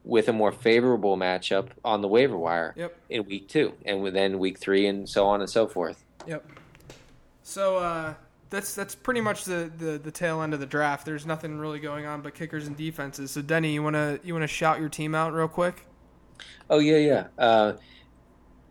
with 0.03 0.27
a 0.29 0.33
more 0.33 0.51
favorable 0.51 1.17
matchup 1.17 1.69
on 1.83 2.01
the 2.01 2.07
waiver 2.07 2.37
wire 2.37 2.73
Yep. 2.77 2.97
in 3.09 3.25
week 3.25 3.49
two 3.49 3.73
and 3.85 4.05
then 4.15 4.39
week 4.39 4.57
three 4.59 4.85
and 4.87 5.07
so 5.09 5.25
on 5.27 5.41
and 5.41 5.49
so 5.49 5.67
forth. 5.67 6.03
Yep. 6.27 6.45
So 7.43 7.77
uh, 7.77 8.13
that's 8.49 8.73
that's 8.75 8.95
pretty 8.95 9.21
much 9.21 9.45
the, 9.45 9.71
the, 9.77 9.97
the 9.97 10.11
tail 10.11 10.41
end 10.41 10.53
of 10.53 10.59
the 10.59 10.65
draft. 10.65 11.05
There's 11.05 11.25
nothing 11.25 11.57
really 11.59 11.79
going 11.79 12.05
on 12.05 12.21
but 12.21 12.33
kickers 12.33 12.67
and 12.67 12.77
defenses. 12.77 13.31
So 13.31 13.41
Denny, 13.41 13.73
you 13.73 13.83
wanna 13.83 14.19
you 14.23 14.33
wanna 14.33 14.47
shout 14.47 14.79
your 14.79 14.89
team 14.89 15.15
out 15.15 15.33
real 15.33 15.47
quick? 15.47 15.85
Oh 16.69 16.79
yeah, 16.79 16.97
yeah. 16.97 17.27
Uh, 17.37 17.73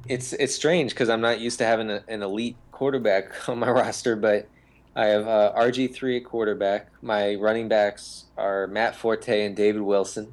it's 0.09 0.33
it's 0.35 0.55
strange 0.55 0.91
because 0.91 1.09
I'm 1.09 1.20
not 1.20 1.41
used 1.41 1.59
to 1.59 1.64
having 1.64 1.91
a, 1.91 2.03
an 2.09 2.22
elite 2.22 2.57
quarterback 2.72 3.49
on 3.49 3.59
my 3.59 3.70
roster, 3.70 4.16
but 4.16 4.49
I 4.95 5.07
have 5.07 5.27
uh, 5.27 5.53
RG 5.57 5.95
three 5.95 6.16
at 6.16 6.24
quarterback. 6.24 6.89
My 7.03 7.35
running 7.35 7.68
backs 7.68 8.24
are 8.37 8.66
Matt 8.66 8.97
Forte 8.97 9.45
and 9.45 9.55
David 9.55 9.83
Wilson. 9.83 10.33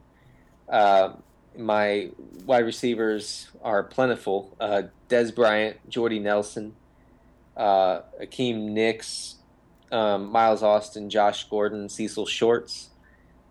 Uh, 0.69 1.13
my 1.57 2.09
wide 2.45 2.65
receivers 2.65 3.49
are 3.61 3.83
plentiful: 3.83 4.55
uh, 4.59 4.83
Dez 5.09 5.35
Bryant, 5.35 5.77
Jordy 5.89 6.19
Nelson, 6.19 6.75
uh, 7.55 8.01
Hakeem 8.19 8.73
Nicks, 8.73 9.35
um, 9.91 10.31
Miles 10.31 10.63
Austin, 10.63 11.09
Josh 11.09 11.49
Gordon, 11.49 11.89
Cecil 11.89 12.25
Shorts. 12.25 12.89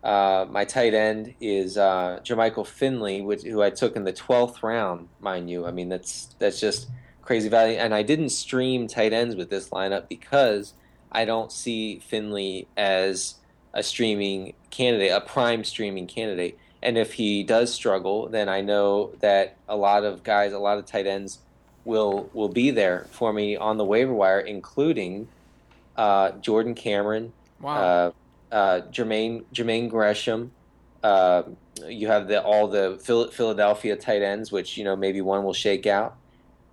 Uh, 0.03 0.45
my 0.49 0.65
tight 0.65 0.93
end 0.93 1.33
is 1.39 1.77
uh, 1.77 2.19
Jermichael 2.23 2.67
Finley, 2.67 3.21
which, 3.21 3.43
who 3.43 3.61
I 3.61 3.69
took 3.69 3.95
in 3.95 4.03
the 4.03 4.11
twelfth 4.11 4.61
round, 4.61 5.07
mind 5.21 5.49
you. 5.49 5.65
I 5.65 5.71
mean, 5.71 5.87
that's 5.87 6.35
that's 6.39 6.59
just 6.59 6.89
crazy 7.21 7.47
value. 7.47 7.77
And 7.77 7.93
I 7.93 8.03
didn't 8.03 8.29
stream 8.29 8.87
tight 8.87 9.13
ends 9.13 9.35
with 9.35 9.49
this 9.49 9.69
lineup 9.69 10.09
because 10.09 10.73
I 11.09 11.23
don't 11.23 11.51
see 11.51 11.99
Finley 11.99 12.67
as 12.75 13.35
a 13.73 13.81
streaming 13.81 14.55
candidate, 14.71 15.11
a 15.11 15.21
prime 15.21 15.63
streaming 15.63 16.07
candidate. 16.07 16.59
And 16.81 16.97
if 16.97 17.13
he 17.13 17.43
does 17.43 17.73
struggle, 17.73 18.27
then 18.27 18.49
I 18.49 18.59
know 18.59 19.13
that 19.21 19.55
a 19.69 19.77
lot 19.77 20.03
of 20.03 20.21
guys, 20.23 20.51
a 20.51 20.59
lot 20.59 20.77
of 20.77 20.85
tight 20.85 21.07
ends, 21.07 21.39
will 21.85 22.29
will 22.33 22.49
be 22.49 22.71
there 22.71 23.07
for 23.11 23.33
me 23.33 23.55
on 23.55 23.77
the 23.77 23.85
waiver 23.85 24.13
wire, 24.13 24.39
including 24.39 25.27
uh, 25.97 26.31
Jordan 26.33 26.75
Cameron, 26.75 27.33
Wow. 27.61 27.75
uh, 27.81 28.11
uh, 28.53 28.81
Jermaine 28.91 29.43
Jermaine 29.53 29.89
Gresham. 29.89 30.51
Uh, 31.03 31.43
you 31.87 32.07
have 32.07 32.27
the 32.27 32.41
all 32.41 32.67
the 32.67 32.99
Phil- 33.03 33.29
Philadelphia 33.31 33.95
tight 33.95 34.21
ends, 34.21 34.51
which 34.51 34.77
you 34.77 34.83
know 34.83 34.95
maybe 34.95 35.21
one 35.21 35.43
will 35.43 35.53
shake 35.53 35.85
out. 35.85 36.15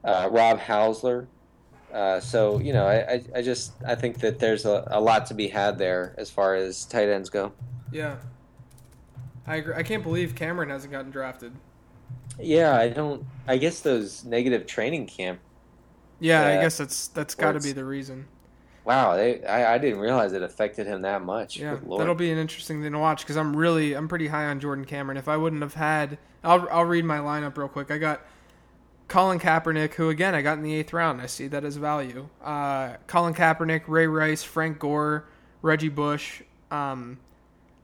Uh, 0.05 0.29
Rob 0.31 0.59
Housler. 0.61 1.27
Uh, 1.93 2.21
so 2.21 2.61
you 2.61 2.73
know, 2.73 2.87
I, 2.87 3.15
I, 3.15 3.23
I 3.37 3.43
just 3.43 3.73
I 3.85 3.97
think 3.97 4.21
that 4.21 4.39
there's 4.39 4.65
a, 4.65 4.87
a 4.93 5.01
lot 5.01 5.27
to 5.27 5.35
be 5.35 5.49
had 5.49 5.77
there 5.79 6.15
as 6.19 6.31
far 6.31 6.55
as 6.55 6.85
tight 6.85 7.09
ends 7.09 7.29
go. 7.31 7.53
yeah. 7.93 8.17
I 9.47 9.57
agree. 9.57 9.75
I 9.75 9.83
can't 9.83 10.05
believe 10.05 10.37
Cameron 10.37 10.69
hasn't 10.71 10.93
gotten 10.93 11.11
drafted. 11.11 11.53
Yeah, 12.43 12.77
I 12.77 12.89
don't. 12.89 13.25
I 13.47 13.57
guess 13.57 13.81
those 13.81 14.25
negative 14.25 14.67
training 14.67 15.07
camp. 15.07 15.41
Yeah, 16.21 16.47
I 16.47 16.63
guess 16.63 16.77
that's 16.77 17.09
that's 17.09 17.35
got 17.35 17.53
to 17.53 17.61
be 17.61 17.73
the 17.73 17.85
reason. 17.85 18.27
Wow, 18.85 19.15
they, 19.15 19.45
I, 19.45 19.75
I 19.75 19.79
didn't 19.79 20.01
realize 20.01 20.33
it 20.33 20.43
affected 20.43 20.87
him 20.87 21.03
that 21.03 21.23
much. 21.23 21.59
Yeah, 21.59 21.77
that'll 21.99 22.15
be 22.15 22.31
an 22.31 22.39
interesting 22.39 22.83
thing 22.83 22.93
to 22.93 22.99
watch 22.99 23.23
because 23.23 23.37
I'm 23.37 23.57
really 23.57 23.95
I'm 23.95 24.09
pretty 24.09 24.29
high 24.29 24.47
on 24.47 24.61
Jordan 24.61 24.85
Cameron. 24.85 25.17
If 25.17 25.29
I 25.29 25.37
wouldn't 25.37 25.63
have 25.63 25.75
had, 25.75 26.19
I'll 26.43 26.67
I'll 26.71 26.85
read 26.85 27.05
my 27.05 27.19
lineup 27.19 27.57
real 27.57 27.69
quick. 27.69 27.91
I 27.91 27.99
got 27.99 28.23
Colin 29.09 29.39
Kaepernick, 29.39 29.95
who 29.95 30.09
again 30.09 30.35
I 30.35 30.43
got 30.43 30.57
in 30.57 30.65
the 30.65 30.75
eighth 30.75 30.93
round. 30.93 31.21
I 31.21 31.27
see 31.27 31.47
that 31.49 31.65
as 31.65 31.77
value. 31.77 32.29
Uh, 32.43 32.97
Colin 33.07 33.35
Kaepernick, 33.35 33.83
Ray 33.87 34.07
Rice, 34.07 34.43
Frank 34.43 34.79
Gore, 34.79 35.27
Reggie 35.63 35.89
Bush, 35.89 36.43
um, 36.71 37.19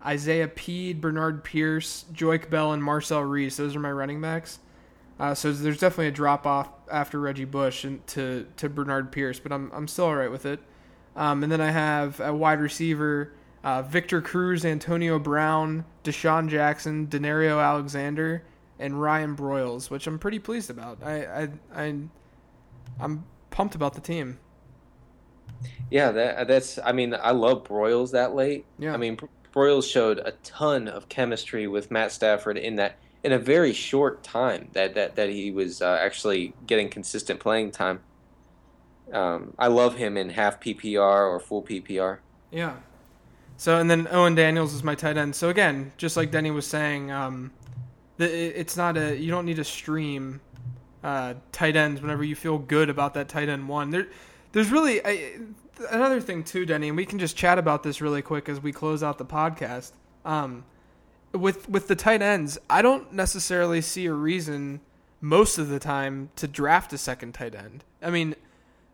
Isaiah 0.04 0.48
Pead, 0.48 1.00
Bernard 1.00 1.42
Pierce, 1.44 2.04
Joique 2.12 2.48
Bell, 2.50 2.72
and 2.72 2.82
Marcel 2.82 3.22
Reece. 3.22 3.56
Those 3.56 3.74
are 3.74 3.80
my 3.80 3.90
running 3.90 4.20
backs. 4.20 4.58
Uh, 5.18 5.34
so 5.34 5.52
there's 5.52 5.80
definitely 5.80 6.08
a 6.08 6.12
drop 6.12 6.46
off 6.46 6.68
after 6.90 7.18
Reggie 7.18 7.44
Bush 7.44 7.84
and 7.84 8.06
to 8.08 8.46
to 8.58 8.68
Bernard 8.68 9.10
Pierce, 9.10 9.38
but 9.38 9.52
I'm 9.52 9.70
I'm 9.72 9.88
still 9.88 10.06
all 10.06 10.16
right 10.16 10.30
with 10.30 10.44
it. 10.44 10.60
Um, 11.16 11.42
and 11.42 11.50
then 11.50 11.60
I 11.60 11.70
have 11.70 12.20
a 12.20 12.34
wide 12.34 12.60
receiver, 12.60 13.32
uh, 13.64 13.80
Victor 13.82 14.20
Cruz, 14.20 14.66
Antonio 14.66 15.18
Brown, 15.18 15.86
DeSean 16.04 16.48
Jackson, 16.48 17.06
Danario 17.06 17.62
Alexander, 17.62 18.42
and 18.78 19.00
Ryan 19.00 19.34
Broyles, 19.34 19.88
which 19.88 20.06
I'm 20.06 20.18
pretty 20.18 20.38
pleased 20.38 20.68
about. 20.68 21.02
I 21.02 21.24
I, 21.24 21.48
I 21.74 21.94
I'm 23.00 23.24
pumped 23.50 23.74
about 23.74 23.94
the 23.94 24.02
team. 24.02 24.38
Yeah, 25.90 26.12
that, 26.12 26.48
that's. 26.48 26.78
I 26.84 26.92
mean, 26.92 27.14
I 27.14 27.30
love 27.30 27.64
Broyles 27.64 28.10
that 28.12 28.34
late. 28.34 28.66
Yeah. 28.78 28.92
I 28.92 28.98
mean, 28.98 29.18
Broyles 29.56 29.90
showed 29.90 30.18
a 30.18 30.32
ton 30.42 30.86
of 30.86 31.08
chemistry 31.08 31.66
with 31.66 31.90
Matt 31.90 32.12
Stafford 32.12 32.58
in 32.58 32.76
that 32.76 32.98
in 33.24 33.32
a 33.32 33.38
very 33.38 33.72
short 33.72 34.22
time 34.22 34.68
that 34.74 34.94
that 34.94 35.16
that 35.16 35.30
he 35.30 35.50
was 35.50 35.80
uh, 35.80 35.98
actually 36.00 36.52
getting 36.66 36.90
consistent 36.90 37.40
playing 37.40 37.70
time. 37.70 38.00
Um, 39.12 39.54
I 39.58 39.68
love 39.68 39.96
him 39.96 40.18
in 40.18 40.30
half 40.30 40.60
PPR 40.60 41.30
or 41.30 41.40
full 41.40 41.62
PPR. 41.62 42.18
Yeah. 42.50 42.74
So 43.56 43.78
and 43.78 43.90
then 43.90 44.06
Owen 44.10 44.34
Daniels 44.34 44.74
is 44.74 44.84
my 44.84 44.94
tight 44.94 45.16
end. 45.16 45.34
So 45.34 45.48
again, 45.48 45.90
just 45.96 46.18
like 46.18 46.30
Denny 46.30 46.50
was 46.50 46.66
saying, 46.66 47.10
um, 47.10 47.50
the, 48.18 48.30
it's 48.30 48.76
not 48.76 48.98
a 48.98 49.16
you 49.16 49.30
don't 49.30 49.46
need 49.46 49.56
to 49.56 49.64
stream 49.64 50.42
uh, 51.02 51.32
tight 51.52 51.76
ends 51.76 52.02
whenever 52.02 52.24
you 52.24 52.34
feel 52.34 52.58
good 52.58 52.90
about 52.90 53.14
that 53.14 53.30
tight 53.30 53.48
end 53.48 53.66
one. 53.66 53.88
There, 53.88 54.08
there's 54.52 54.70
really 54.70 55.00
I, 55.02 55.38
another 55.90 56.20
thing 56.20 56.44
too, 56.44 56.66
Denny, 56.66 56.88
and 56.88 56.96
we 56.96 57.06
can 57.06 57.18
just 57.18 57.36
chat 57.36 57.58
about 57.58 57.82
this 57.82 58.00
really 58.00 58.22
quick 58.22 58.48
as 58.48 58.60
we 58.60 58.72
close 58.72 59.02
out 59.02 59.18
the 59.18 59.24
podcast. 59.24 59.92
Um, 60.24 60.64
with 61.32 61.68
with 61.68 61.88
the 61.88 61.96
tight 61.96 62.22
ends, 62.22 62.58
I 62.70 62.82
don't 62.82 63.12
necessarily 63.12 63.80
see 63.80 64.06
a 64.06 64.12
reason 64.12 64.80
most 65.20 65.58
of 65.58 65.68
the 65.68 65.78
time 65.78 66.30
to 66.36 66.46
draft 66.48 66.92
a 66.92 66.98
second 66.98 67.32
tight 67.32 67.54
end. 67.54 67.84
I 68.02 68.10
mean, 68.10 68.34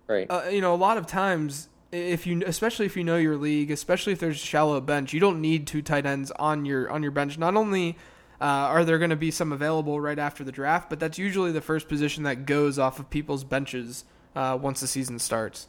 Right. 0.07 0.26
uh, 0.30 0.45
you 0.51 0.61
know, 0.61 0.74
a 0.74 0.76
lot 0.76 0.97
of 0.99 1.07
times, 1.07 1.68
if 1.91 2.26
you, 2.26 2.43
especially 2.47 2.87
if 2.87 2.97
you 2.97 3.05
know 3.05 3.16
your 3.16 3.37
league, 3.37 3.70
especially 3.70 4.12
if 4.12 4.18
there's 4.18 4.43
a 4.43 4.47
shallow 4.47 4.80
bench, 4.80 5.12
you 5.12 5.20
don't 5.20 5.41
need 5.41 5.66
two 5.66 5.83
tight 5.83 6.07
ends 6.07 6.30
on 6.33 6.64
your 6.64 6.91
on 6.91 7.03
your 7.03 7.12
bench. 7.12 7.39
Not 7.39 7.55
only 7.57 7.97
uh, 8.41 8.45
are 8.45 8.85
there 8.85 8.99
going 8.99 9.11
to 9.11 9.16
be 9.16 9.30
some 9.30 9.53
available 9.53 10.01
right 10.01 10.18
after 10.18 10.43
the 10.43 10.53
draft, 10.53 10.91
but 10.91 10.99
that's 10.99 11.18
usually 11.18 11.53
the 11.53 11.61
first 11.61 11.89
position 11.89 12.24
that 12.24 12.45
goes 12.47 12.78
off 12.78 12.99
of 12.99 13.09
people's 13.11 13.45
benches 13.45 14.05
uh, 14.35 14.59
once 14.61 14.80
the 14.80 14.87
season 14.89 15.18
starts. 15.18 15.68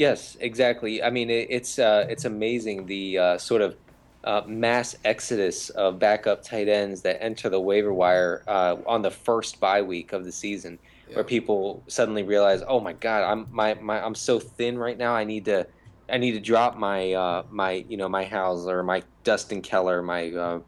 Yes, 0.00 0.38
exactly. 0.40 1.02
I 1.02 1.10
mean, 1.10 1.28
it, 1.28 1.48
it's 1.50 1.78
uh, 1.78 2.06
it's 2.08 2.24
amazing 2.24 2.86
the 2.86 3.18
uh, 3.18 3.36
sort 3.36 3.60
of 3.60 3.76
uh, 4.24 4.40
mass 4.46 4.96
exodus 5.04 5.68
of 5.68 5.98
backup 5.98 6.42
tight 6.42 6.68
ends 6.68 7.02
that 7.02 7.22
enter 7.22 7.50
the 7.50 7.60
waiver 7.60 7.92
wire 7.92 8.42
uh, 8.48 8.76
on 8.86 9.02
the 9.02 9.10
first 9.10 9.60
bye 9.60 9.82
week 9.82 10.14
of 10.14 10.24
the 10.24 10.32
season, 10.32 10.78
where 11.12 11.22
people 11.22 11.82
suddenly 11.86 12.22
realize, 12.22 12.62
oh 12.66 12.80
my 12.80 12.94
god, 12.94 13.24
I'm 13.24 13.46
my, 13.50 13.74
my 13.74 14.02
I'm 14.02 14.14
so 14.14 14.40
thin 14.40 14.78
right 14.78 14.96
now. 14.96 15.14
I 15.14 15.24
need 15.24 15.44
to 15.44 15.66
I 16.08 16.16
need 16.16 16.32
to 16.32 16.40
drop 16.40 16.78
my 16.78 17.12
uh, 17.12 17.42
my 17.50 17.84
you 17.86 17.98
know 17.98 18.08
my 18.08 18.24
Housler, 18.24 18.82
my 18.82 19.02
Dustin 19.22 19.60
Keller, 19.60 20.00
my 20.00 20.30
uh, 20.30 20.60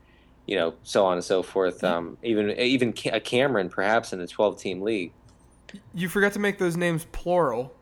you 0.45 0.57
know 0.57 0.75
so 0.83 1.07
on 1.07 1.15
and 1.15 1.25
so 1.25 1.43
forth. 1.43 1.83
Um, 1.83 2.19
even 2.23 2.51
even 2.51 2.93
a 3.07 3.19
Cameron 3.19 3.71
perhaps 3.71 4.13
in 4.13 4.21
a 4.21 4.27
12 4.27 4.59
team 4.59 4.83
league. 4.83 5.11
You 5.95 6.11
forgot 6.11 6.35
to 6.35 6.39
make 6.39 6.59
those 6.59 6.77
names 6.77 7.07
plural. 7.13 7.75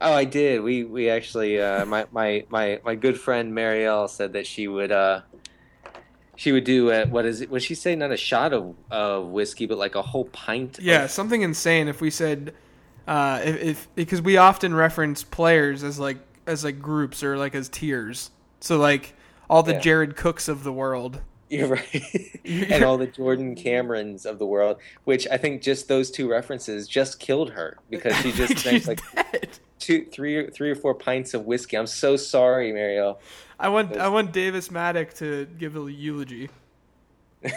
Oh, 0.00 0.12
I 0.12 0.24
did. 0.24 0.62
We 0.62 0.84
we 0.84 1.08
actually 1.08 1.60
uh, 1.60 1.84
my 1.86 2.06
my 2.12 2.44
my 2.48 2.80
my 2.84 2.94
good 2.94 3.18
friend 3.18 3.52
Marielle 3.52 4.08
said 4.08 4.34
that 4.34 4.46
she 4.46 4.68
would 4.68 4.92
uh 4.92 5.22
she 6.36 6.52
would 6.52 6.64
do 6.64 6.90
uh, 6.90 7.06
what 7.06 7.24
is 7.24 7.40
it? 7.40 7.50
Would 7.50 7.62
she 7.62 7.74
say 7.74 7.96
not 7.96 8.12
a 8.12 8.16
shot 8.16 8.52
of 8.52 8.74
of 8.90 9.28
whiskey, 9.28 9.66
but 9.66 9.78
like 9.78 9.94
a 9.94 10.02
whole 10.02 10.26
pint? 10.26 10.78
Yeah, 10.80 11.04
of, 11.04 11.10
something 11.10 11.42
insane. 11.42 11.88
If 11.88 12.00
we 12.00 12.10
said, 12.10 12.52
uh, 13.08 13.40
if, 13.42 13.62
if 13.62 13.94
because 13.94 14.20
we 14.20 14.36
often 14.36 14.74
reference 14.74 15.24
players 15.24 15.82
as 15.82 15.98
like 15.98 16.18
as 16.46 16.62
like 16.62 16.80
groups 16.80 17.22
or 17.22 17.38
like 17.38 17.54
as 17.54 17.68
tiers. 17.68 18.30
So 18.60 18.78
like 18.78 19.14
all 19.48 19.62
the 19.62 19.72
Yeah. 19.72 19.80
Jared 19.80 20.16
Cooks 20.16 20.48
of 20.48 20.62
the 20.62 20.72
world. 20.72 21.20
You're 21.48 21.68
right. 21.68 22.40
and 22.44 22.82
all 22.84 22.98
the 22.98 23.06
Jordan 23.06 23.54
Camerons 23.54 24.26
of 24.26 24.38
the 24.38 24.46
world, 24.46 24.78
which 25.04 25.28
I 25.30 25.36
think 25.36 25.62
just 25.62 25.86
those 25.86 26.10
two 26.10 26.28
references 26.28 26.88
just 26.88 27.20
killed 27.20 27.50
her 27.50 27.78
because 27.88 28.16
she 28.16 28.32
just 28.32 28.58
She's 28.58 28.88
like 28.88 29.00
dead. 29.14 29.58
Two, 29.78 30.06
three, 30.06 30.36
or- 30.36 30.50
three 30.50 30.70
or 30.70 30.74
four 30.74 30.94
pints 30.94 31.34
of 31.34 31.44
whiskey. 31.46 31.76
I'm 31.76 31.86
so 31.86 32.16
sorry, 32.16 32.72
Marielle. 32.72 33.18
I 33.58 33.68
want 33.68 33.96
I 33.96 34.08
want 34.08 34.32
Davis 34.32 34.68
Mattek 34.68 35.14
to 35.18 35.46
give 35.58 35.76
a 35.76 35.90
eulogy. 35.90 36.50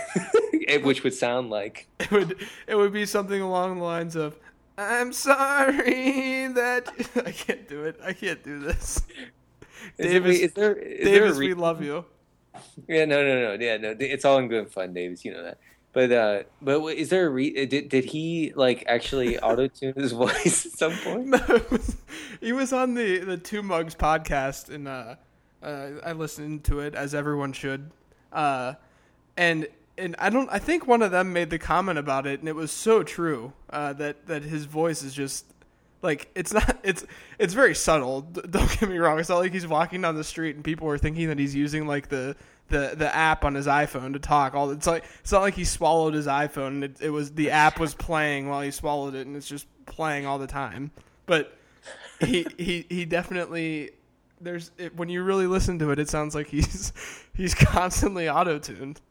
It- 0.52 0.84
which 0.84 1.04
would 1.04 1.16
sound 1.16 1.50
like 1.50 1.88
It 2.00 2.12
would 2.12 2.36
it 2.68 2.76
would 2.76 2.94
be 2.94 3.06
something 3.06 3.42
along 3.42 3.78
the 3.80 3.84
lines 3.84 4.16
of 4.16 4.38
I'm 4.78 5.12
sorry 5.14 6.48
that 6.48 6.88
I 7.26 7.32
can't 7.32 7.68
do 7.68 7.84
it. 7.86 8.00
I 8.04 8.14
can't 8.14 8.44
do 8.44 8.60
this. 8.60 9.02
Is, 9.98 10.12
Davis- 10.12 10.40
it, 10.40 10.44
is 10.44 10.54
there 10.54 10.76
is 10.76 11.04
there 11.06 11.20
Davis, 11.22 11.38
a 11.38 11.40
we 11.40 11.54
love 11.54 11.84
you. 11.84 12.06
Yeah, 12.88 13.06
no, 13.06 13.24
no, 13.24 13.42
no, 13.42 13.64
yeah, 13.64 13.78
no. 13.78 13.96
It's 14.00 14.26
all 14.26 14.38
in 14.40 14.48
good 14.48 14.72
fun, 14.72 14.94
Davis. 14.94 15.24
You 15.26 15.34
know 15.34 15.44
that. 15.44 15.58
But 15.92 16.12
uh, 16.12 16.44
but 16.62 16.82
is 16.90 17.10
there 17.10 17.26
a 17.26 17.30
re- 17.30 17.66
did 17.66 17.90
did 17.90 18.06
he 18.06 18.54
like 18.56 18.84
actually 18.88 19.40
auto 19.42 19.68
tune 19.68 19.94
his 19.96 20.12
voice 20.12 20.66
at 20.66 20.72
some 20.74 20.94
point? 20.98 21.28
No, 21.28 21.40
was, 21.72 21.98
he 22.42 22.52
was 22.54 22.72
on 22.74 22.94
the 22.94 23.20
the 23.20 23.38
Two 23.38 23.64
Mugs 23.64 23.96
podcast, 23.96 24.70
and 24.74 24.88
uh, 24.88 25.16
uh, 25.64 25.90
I 26.04 26.12
listened 26.12 26.64
to 26.66 26.80
it 26.80 26.94
as 26.94 27.16
everyone 27.16 27.54
should. 27.54 27.90
Uh, 28.32 28.76
and 29.36 29.68
and 29.98 30.16
I 30.20 30.30
don't. 30.30 30.48
I 30.52 30.60
think 30.60 30.86
one 30.88 31.02
of 31.02 31.12
them 31.12 31.34
made 31.34 31.50
the 31.50 31.60
comment 31.60 31.98
about 31.98 32.28
it, 32.28 32.40
and 32.40 32.48
it 32.48 32.56
was 32.56 32.72
so 32.72 33.02
true 33.02 33.54
uh, 33.72 33.94
that 33.94 34.28
that 34.28 34.44
his 34.44 34.66
voice 34.66 35.02
is 35.02 35.14
just 35.16 35.46
like 36.04 36.30
it's 36.36 36.54
not. 36.54 36.78
It's 36.84 37.04
it's 37.40 37.54
very 37.56 37.74
subtle. 37.74 38.22
D- 38.22 38.42
Don't 38.50 38.80
get 38.80 38.90
me 38.90 38.98
wrong. 39.00 39.20
It's 39.20 39.30
not 39.30 39.40
like 39.40 39.54
he's 39.54 39.68
walking 39.68 40.02
down 40.02 40.16
the 40.16 40.24
street 40.24 40.56
and 40.56 40.64
people 40.64 40.88
are 40.88 40.98
thinking 41.00 41.28
that 41.30 41.40
he's 41.40 41.56
using 41.56 41.88
like 41.88 42.10
the. 42.10 42.36
The, 42.70 42.94
the 42.96 43.14
app 43.14 43.44
on 43.44 43.56
his 43.56 43.68
iPhone 43.68 44.14
to 44.14 44.20
talk. 44.20 44.54
All 44.54 44.70
it's 44.72 44.88
like 44.88 45.04
it's 45.22 45.32
not 45.32 45.42
like 45.42 45.56
he 45.56 45.66
swallowed 45.66 46.14
his 46.14 46.28
iPhone. 46.28 46.68
And 46.68 46.84
it, 46.84 47.02
it 47.02 47.10
was 47.10 47.32
the 47.34 47.52
app 47.52 47.80
was 47.80 47.94
playing 47.94 48.48
while 48.48 48.62
he 48.62 48.72
swallowed 48.72 49.16
it 49.16 49.28
and 49.28 49.36
it's 49.36 49.48
just 49.48 49.68
playing 49.86 50.26
all 50.26 50.38
the 50.38 50.48
time. 50.48 50.92
But 51.26 51.58
he 52.20 52.46
he 52.58 52.86
he 52.90 53.06
definitely 53.06 53.92
there's 54.42 54.72
it, 54.78 54.96
when 54.96 55.10
you 55.10 55.24
really 55.24 55.48
listen 55.48 55.80
to 55.80 55.92
it 55.92 56.00
it 56.00 56.10
sounds 56.10 56.36
like 56.36 56.48
he's 56.48 56.94
he's 57.34 57.56
constantly 57.56 58.30
auto-tuned. 58.30 59.02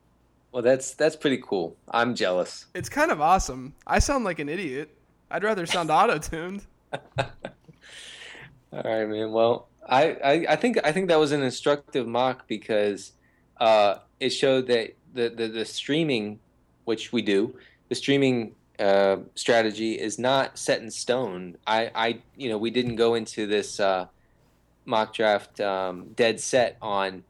Well, 0.53 0.63
that's 0.63 0.95
that's 0.95 1.17
pretty 1.17 1.43
cool. 1.45 1.77
I'm 1.91 2.15
jealous. 2.15 2.67
it's 2.75 2.89
kind 2.89 3.11
of 3.11 3.21
awesome. 3.21 3.75
I 3.87 3.99
sound 3.99 4.25
like 4.25 4.39
an 4.39 4.49
idiot. 4.49 4.97
I'd 5.31 5.45
rather 5.45 5.67
sound 5.67 5.91
auto-tuned. 5.91 6.65
All 7.19 8.83
right, 8.83 9.07
man. 9.07 9.33
Well, 9.33 9.69
I, 9.87 10.11
I, 10.13 10.47
I 10.51 10.57
think 10.57 10.79
I 10.85 10.93
think 10.93 11.09
that 11.09 11.19
was 11.19 11.33
an 11.33 11.43
instructive 11.43 12.07
mock 12.07 12.47
because 12.47 13.13
uh, 13.59 13.97
it 14.21 14.31
showed 14.31 14.67
that 14.69 14.95
the, 15.15 15.29
the, 15.29 15.49
the 15.49 15.65
streaming, 15.65 16.39
which 16.85 17.13
we 17.13 17.23
do, 17.23 17.55
the 17.89 17.95
streaming 17.95 18.55
uh, 18.79 19.17
strategy 19.35 19.99
is 19.99 20.19
not 20.19 20.59
set 20.59 20.81
in 20.81 20.91
stone. 20.91 21.57
I, 21.67 21.91
I 21.95 22.19
you 22.37 22.49
know 22.49 22.59
we 22.59 22.71
didn't 22.71 22.97
go 22.97 23.15
into 23.15 23.47
this 23.47 23.81
uh, 23.81 24.07
mock 24.85 25.15
draft 25.15 25.61
um, 25.61 26.09
dead 26.15 26.41
set 26.41 26.77
on 26.81 27.25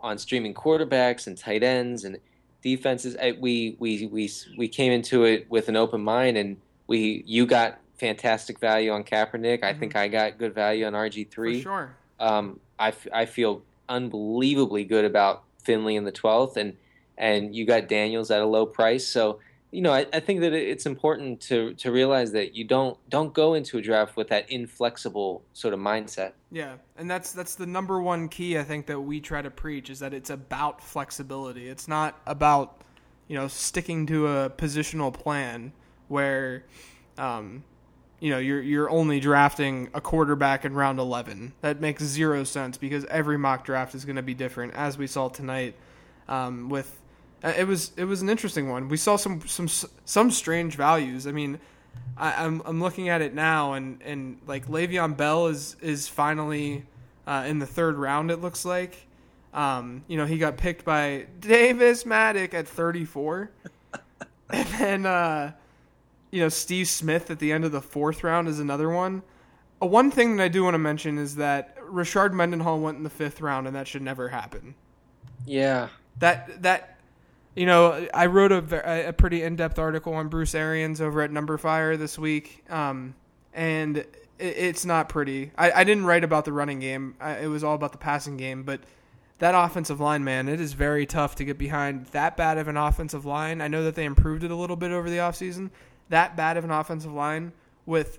on 0.00 0.18
streaming 0.18 0.54
quarterbacks 0.54 1.26
and 1.26 1.36
tight 1.36 1.62
ends 1.62 2.04
and 2.04 2.18
defenses. 2.62 3.16
I, 3.20 3.32
we 3.32 3.76
we 3.78 4.06
we 4.06 4.30
we 4.56 4.68
came 4.68 4.92
into 4.92 5.24
it 5.24 5.50
with 5.50 5.68
an 5.68 5.76
open 5.76 6.02
mind, 6.02 6.36
and 6.36 6.56
we 6.86 7.24
you 7.26 7.46
got 7.46 7.78
fantastic 7.98 8.58
value 8.58 8.90
on 8.90 9.04
Kaepernick. 9.04 9.62
I 9.62 9.72
think 9.72 9.96
I 9.96 10.08
got 10.08 10.38
good 10.38 10.54
value 10.54 10.84
on 10.86 10.92
RG 10.92 11.30
three. 11.30 11.62
sure 11.62 11.94
Um, 12.20 12.60
I, 12.78 12.88
f- 12.88 13.06
I 13.12 13.26
feel 13.26 13.62
unbelievably 13.88 14.84
good 14.84 15.04
about 15.04 15.43
Finley 15.64 15.96
in 15.96 16.04
the 16.04 16.12
twelfth, 16.12 16.56
and 16.56 16.76
and 17.16 17.54
you 17.54 17.66
got 17.66 17.88
Daniels 17.88 18.30
at 18.30 18.40
a 18.40 18.46
low 18.46 18.66
price. 18.66 19.06
So 19.06 19.40
you 19.74 19.82
know 19.82 19.92
I, 19.92 20.06
I 20.12 20.20
think 20.20 20.40
that 20.40 20.52
it's 20.52 20.86
important 20.86 21.40
to 21.42 21.74
to 21.74 21.90
realize 21.90 22.30
that 22.32 22.54
you 22.54 22.64
don't 22.64 22.96
don't 23.10 23.34
go 23.34 23.54
into 23.54 23.76
a 23.78 23.82
draft 23.82 24.16
with 24.16 24.28
that 24.28 24.48
inflexible 24.48 25.42
sort 25.52 25.74
of 25.74 25.80
mindset. 25.80 26.32
yeah 26.52 26.76
and 26.96 27.10
that's 27.10 27.32
that's 27.32 27.56
the 27.56 27.66
number 27.66 28.00
one 28.00 28.28
key 28.28 28.56
i 28.56 28.62
think 28.62 28.86
that 28.86 29.00
we 29.00 29.20
try 29.20 29.42
to 29.42 29.50
preach 29.50 29.90
is 29.90 29.98
that 29.98 30.14
it's 30.14 30.30
about 30.30 30.80
flexibility 30.80 31.68
it's 31.68 31.88
not 31.88 32.20
about 32.26 32.82
you 33.26 33.36
know 33.36 33.48
sticking 33.48 34.06
to 34.06 34.28
a 34.28 34.48
positional 34.50 35.12
plan 35.12 35.72
where 36.06 36.64
um 37.18 37.64
you 38.24 38.30
know 38.30 38.38
you're 38.38 38.62
you're 38.62 38.88
only 38.88 39.20
drafting 39.20 39.90
a 39.92 40.00
quarterback 40.00 40.64
in 40.64 40.72
round 40.72 40.98
11 40.98 41.52
that 41.60 41.82
makes 41.82 42.02
zero 42.02 42.42
sense 42.42 42.78
because 42.78 43.04
every 43.04 43.36
mock 43.36 43.66
draft 43.66 43.94
is 43.94 44.06
going 44.06 44.16
to 44.16 44.22
be 44.22 44.32
different 44.32 44.72
as 44.72 44.96
we 44.96 45.06
saw 45.06 45.28
tonight 45.28 45.74
um, 46.26 46.70
with 46.70 47.02
uh, 47.44 47.52
it 47.58 47.66
was 47.66 47.92
it 47.98 48.04
was 48.04 48.22
an 48.22 48.30
interesting 48.30 48.70
one. 48.70 48.88
We 48.88 48.96
saw 48.96 49.16
some 49.16 49.46
some 49.46 49.68
some 49.68 50.30
strange 50.30 50.76
values. 50.76 51.26
I 51.26 51.32
mean 51.32 51.60
I, 52.16 52.46
I'm 52.46 52.62
I'm 52.64 52.80
looking 52.80 53.10
at 53.10 53.20
it 53.20 53.34
now 53.34 53.74
and 53.74 54.00
and 54.02 54.38
like 54.46 54.68
Le'Veon 54.68 55.16
Bell 55.16 55.48
is 55.48 55.76
is 55.82 56.08
finally 56.08 56.86
uh, 57.26 57.44
in 57.46 57.58
the 57.58 57.66
third 57.66 57.96
round 57.96 58.30
it 58.30 58.40
looks 58.40 58.64
like. 58.64 59.06
Um, 59.52 60.02
you 60.08 60.16
know 60.16 60.24
he 60.24 60.38
got 60.38 60.56
picked 60.56 60.86
by 60.86 61.26
Davis 61.38 62.04
Mattek 62.04 62.54
at 62.54 62.66
34 62.66 63.50
and 64.50 64.68
then 64.68 65.06
uh, 65.06 65.52
you 66.34 66.40
know, 66.40 66.48
Steve 66.48 66.88
Smith 66.88 67.30
at 67.30 67.38
the 67.38 67.52
end 67.52 67.64
of 67.64 67.70
the 67.70 67.80
fourth 67.80 68.24
round 68.24 68.48
is 68.48 68.58
another 68.58 68.90
one. 68.90 69.22
Uh, 69.80 69.86
one 69.86 70.10
thing 70.10 70.34
that 70.34 70.42
I 70.42 70.48
do 70.48 70.64
want 70.64 70.74
to 70.74 70.78
mention 70.78 71.16
is 71.16 71.36
that 71.36 71.78
Rashard 71.78 72.32
Mendenhall 72.32 72.80
went 72.80 72.98
in 72.98 73.04
the 73.04 73.10
fifth 73.10 73.40
round, 73.40 73.68
and 73.68 73.76
that 73.76 73.86
should 73.86 74.02
never 74.02 74.28
happen. 74.28 74.74
Yeah, 75.46 75.90
That 76.18 76.62
that, 76.62 76.98
you 77.54 77.66
know, 77.66 78.08
I 78.12 78.26
wrote 78.26 78.50
a, 78.50 79.10
a 79.10 79.12
pretty 79.12 79.44
in 79.44 79.54
depth 79.54 79.78
article 79.78 80.12
on 80.14 80.26
Bruce 80.26 80.56
Arians 80.56 81.00
over 81.00 81.22
at 81.22 81.30
Number 81.30 81.56
Fire 81.56 81.96
this 81.96 82.18
week, 82.18 82.64
um, 82.68 83.14
and 83.52 83.98
it, 83.98 84.08
it's 84.40 84.84
not 84.84 85.08
pretty. 85.08 85.52
I, 85.56 85.70
I 85.70 85.84
didn't 85.84 86.04
write 86.04 86.24
about 86.24 86.46
the 86.46 86.52
running 86.52 86.80
game; 86.80 87.14
I, 87.20 87.38
it 87.38 87.46
was 87.46 87.62
all 87.62 87.76
about 87.76 87.92
the 87.92 87.98
passing 87.98 88.36
game, 88.36 88.64
but. 88.64 88.80
That 89.40 89.56
offensive 89.56 89.98
line, 90.00 90.22
man, 90.22 90.48
it 90.48 90.60
is 90.60 90.74
very 90.74 91.06
tough 91.06 91.34
to 91.34 91.44
get 91.44 91.58
behind 91.58 92.06
that 92.12 92.36
bad 92.36 92.56
of 92.56 92.68
an 92.68 92.76
offensive 92.76 93.26
line. 93.26 93.60
I 93.60 93.66
know 93.66 93.82
that 93.82 93.96
they 93.96 94.04
improved 94.04 94.44
it 94.44 94.52
a 94.52 94.54
little 94.54 94.76
bit 94.76 94.92
over 94.92 95.10
the 95.10 95.16
offseason. 95.16 95.70
That 96.08 96.36
bad 96.36 96.56
of 96.56 96.64
an 96.64 96.70
offensive 96.70 97.12
line 97.12 97.52
with 97.86 98.18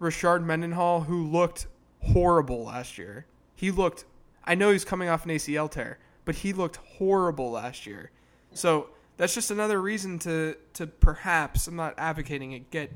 Rashard 0.00 0.44
Mendenhall, 0.44 1.02
who 1.02 1.26
looked 1.26 1.66
horrible 2.00 2.64
last 2.64 2.98
year. 2.98 3.26
He 3.54 3.70
looked, 3.70 4.04
I 4.44 4.54
know 4.54 4.70
he's 4.70 4.84
coming 4.84 5.08
off 5.08 5.24
an 5.24 5.30
ACL 5.30 5.70
tear, 5.70 5.98
but 6.24 6.36
he 6.36 6.52
looked 6.52 6.76
horrible 6.76 7.50
last 7.50 7.86
year. 7.86 8.10
So 8.52 8.90
that's 9.16 9.34
just 9.34 9.50
another 9.50 9.80
reason 9.80 10.18
to, 10.20 10.56
to 10.74 10.86
perhaps, 10.86 11.66
I'm 11.66 11.76
not 11.76 11.94
advocating 11.98 12.52
it, 12.52 12.70
get 12.70 12.92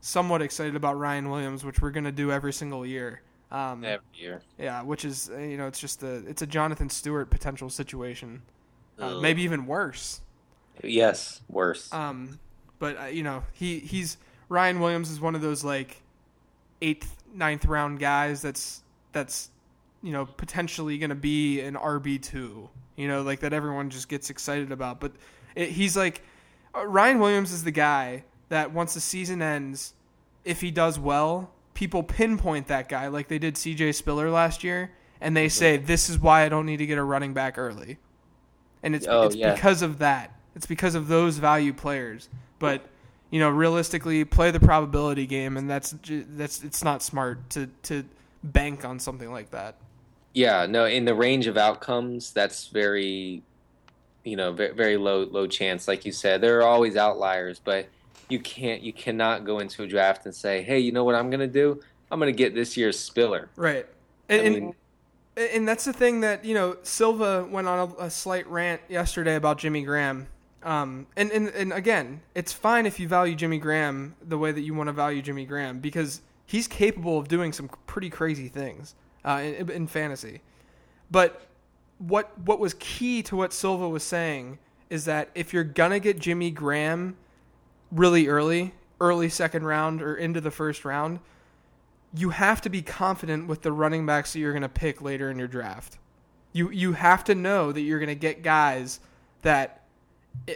somewhat 0.00 0.42
excited 0.42 0.76
about 0.76 0.98
Ryan 0.98 1.30
Williams, 1.30 1.64
which 1.64 1.80
we're 1.80 1.90
going 1.90 2.04
to 2.04 2.12
do 2.12 2.32
every 2.32 2.52
single 2.52 2.84
year. 2.84 3.22
Um, 3.50 3.84
every 3.84 4.04
year. 4.14 4.42
yeah, 4.58 4.82
which 4.82 5.04
is 5.04 5.28
uh, 5.28 5.38
you 5.38 5.56
know 5.56 5.66
it's 5.66 5.80
just 5.80 6.04
a 6.04 6.24
it's 6.28 6.40
a 6.40 6.46
Jonathan 6.46 6.88
Stewart 6.88 7.30
potential 7.30 7.68
situation, 7.68 8.42
uh, 8.96 9.18
maybe 9.18 9.42
even 9.42 9.66
worse. 9.66 10.20
Yes, 10.84 11.40
worse. 11.48 11.92
Um, 11.92 12.38
but 12.80 13.00
uh, 13.00 13.04
you 13.04 13.22
know 13.22 13.44
he 13.52 13.78
he's 13.78 14.16
Ryan 14.48 14.80
Williams 14.80 15.10
is 15.10 15.20
one 15.20 15.36
of 15.36 15.40
those 15.40 15.62
like 15.62 16.02
eighth 16.82 17.22
ninth 17.32 17.64
round 17.66 18.00
guys 18.00 18.42
that's 18.42 18.82
that's 19.12 19.50
you 20.02 20.10
know 20.12 20.26
potentially 20.26 20.98
going 20.98 21.10
to 21.10 21.14
be 21.14 21.60
an 21.60 21.74
RB 21.74 22.20
two. 22.20 22.68
You 22.96 23.06
know 23.06 23.22
like 23.22 23.40
that 23.40 23.52
everyone 23.52 23.90
just 23.90 24.08
gets 24.08 24.28
excited 24.30 24.72
about. 24.72 24.98
But 24.98 25.12
it, 25.54 25.68
he's 25.70 25.96
like 25.96 26.22
uh, 26.74 26.84
Ryan 26.84 27.20
Williams 27.20 27.52
is 27.52 27.62
the 27.62 27.70
guy 27.70 28.24
that 28.48 28.72
once 28.72 28.94
the 28.94 29.00
season 29.00 29.40
ends, 29.40 29.94
if 30.44 30.60
he 30.60 30.72
does 30.72 30.98
well, 30.98 31.52
people 31.74 32.02
pinpoint 32.02 32.66
that 32.66 32.88
guy 32.88 33.06
like 33.06 33.28
they 33.28 33.38
did 33.38 33.56
C.J. 33.56 33.92
Spiller 33.92 34.30
last 34.30 34.64
year, 34.64 34.90
and 35.20 35.36
they 35.36 35.48
say 35.48 35.76
this 35.76 36.08
is 36.10 36.18
why 36.18 36.42
I 36.42 36.48
don't 36.48 36.66
need 36.66 36.78
to 36.78 36.86
get 36.86 36.98
a 36.98 37.02
running 37.04 37.32
back 37.32 37.58
early. 37.58 37.98
And 38.82 38.94
it's 38.94 39.06
Oh, 39.06 39.22
it's 39.22 39.36
yeah. 39.36 39.54
because 39.54 39.82
of 39.82 39.98
that. 39.98 40.34
It's 40.56 40.66
because 40.66 40.94
of 40.94 41.08
those 41.08 41.38
value 41.38 41.72
players. 41.72 42.28
But 42.60 42.82
you 43.30 43.40
know, 43.40 43.50
realistically, 43.50 44.24
play 44.24 44.52
the 44.52 44.60
probability 44.60 45.26
game, 45.26 45.56
and 45.56 45.68
that's 45.68 45.94
that's 46.04 46.62
it's 46.62 46.84
not 46.84 47.02
smart 47.02 47.50
to 47.50 47.66
to 47.84 48.04
bank 48.44 48.84
on 48.84 49.00
something 49.00 49.32
like 49.32 49.50
that. 49.50 49.74
Yeah, 50.32 50.66
no, 50.66 50.84
in 50.84 51.04
the 51.04 51.14
range 51.14 51.48
of 51.48 51.56
outcomes, 51.56 52.32
that's 52.32 52.68
very, 52.68 53.42
you 54.22 54.36
know, 54.36 54.52
very, 54.52 54.72
very 54.74 54.96
low 54.96 55.24
low 55.24 55.48
chance. 55.48 55.88
Like 55.88 56.04
you 56.04 56.12
said, 56.12 56.40
there 56.40 56.58
are 56.60 56.62
always 56.62 56.96
outliers, 56.96 57.58
but 57.58 57.88
you 58.28 58.38
can't 58.38 58.82
you 58.82 58.92
cannot 58.92 59.44
go 59.44 59.58
into 59.58 59.82
a 59.82 59.86
draft 59.88 60.26
and 60.26 60.34
say, 60.34 60.62
hey, 60.62 60.78
you 60.78 60.92
know 60.92 61.02
what 61.02 61.16
I'm 61.16 61.30
gonna 61.30 61.48
do? 61.48 61.80
I'm 62.10 62.18
gonna 62.18 62.32
get 62.32 62.54
this 62.54 62.76
year's 62.76 62.98
Spiller. 62.98 63.48
Right. 63.56 63.86
And, 64.28 64.40
I 64.40 64.44
and, 64.44 64.74
and 65.36 65.68
that's 65.68 65.84
the 65.84 65.92
thing 65.92 66.20
that, 66.20 66.44
you 66.44 66.54
know, 66.54 66.76
Silva 66.82 67.44
went 67.44 67.66
on 67.66 67.92
a, 67.98 68.04
a 68.04 68.10
slight 68.10 68.46
rant 68.48 68.80
yesterday 68.88 69.34
about 69.34 69.58
Jimmy 69.58 69.82
Graham. 69.82 70.28
Um, 70.62 71.06
and, 71.16 71.30
and, 71.30 71.48
and 71.48 71.72
again, 71.72 72.20
it's 72.34 72.52
fine 72.52 72.86
if 72.86 73.00
you 73.00 73.08
value 73.08 73.34
Jimmy 73.34 73.58
Graham 73.58 74.14
the 74.22 74.36
way 74.36 74.52
that 74.52 74.60
you 74.60 74.74
want 74.74 74.88
to 74.88 74.92
value 74.92 75.22
Jimmy 75.22 75.46
Graham 75.46 75.80
because 75.80 76.20
he's 76.44 76.68
capable 76.68 77.18
of 77.18 77.28
doing 77.28 77.52
some 77.52 77.70
pretty 77.86 78.10
crazy 78.10 78.48
things 78.48 78.94
uh, 79.24 79.40
in, 79.42 79.70
in 79.70 79.86
fantasy. 79.86 80.40
But 81.10 81.46
what 81.98 82.36
what 82.46 82.58
was 82.58 82.74
key 82.74 83.22
to 83.24 83.36
what 83.36 83.52
Silva 83.52 83.88
was 83.88 84.02
saying 84.02 84.58
is 84.88 85.04
that 85.04 85.30
if 85.34 85.52
you're 85.52 85.64
gonna 85.64 86.00
get 86.00 86.18
Jimmy 86.18 86.50
Graham 86.50 87.16
really 87.92 88.26
early, 88.26 88.74
early 89.00 89.28
second 89.28 89.64
round 89.64 90.02
or 90.02 90.16
into 90.16 90.40
the 90.40 90.50
first 90.50 90.84
round, 90.84 91.20
you 92.14 92.30
have 92.30 92.60
to 92.62 92.70
be 92.70 92.82
confident 92.82 93.46
with 93.46 93.62
the 93.62 93.72
running 93.72 94.04
backs 94.06 94.32
that 94.32 94.40
you're 94.40 94.52
gonna 94.52 94.68
pick 94.68 95.00
later 95.02 95.30
in 95.30 95.38
your 95.38 95.48
draft. 95.48 95.98
You 96.52 96.70
you 96.70 96.92
have 96.92 97.22
to 97.24 97.34
know 97.34 97.70
that 97.70 97.82
you're 97.82 98.00
gonna 98.00 98.14
get 98.14 98.42
guys 98.42 99.00
that 99.42 99.79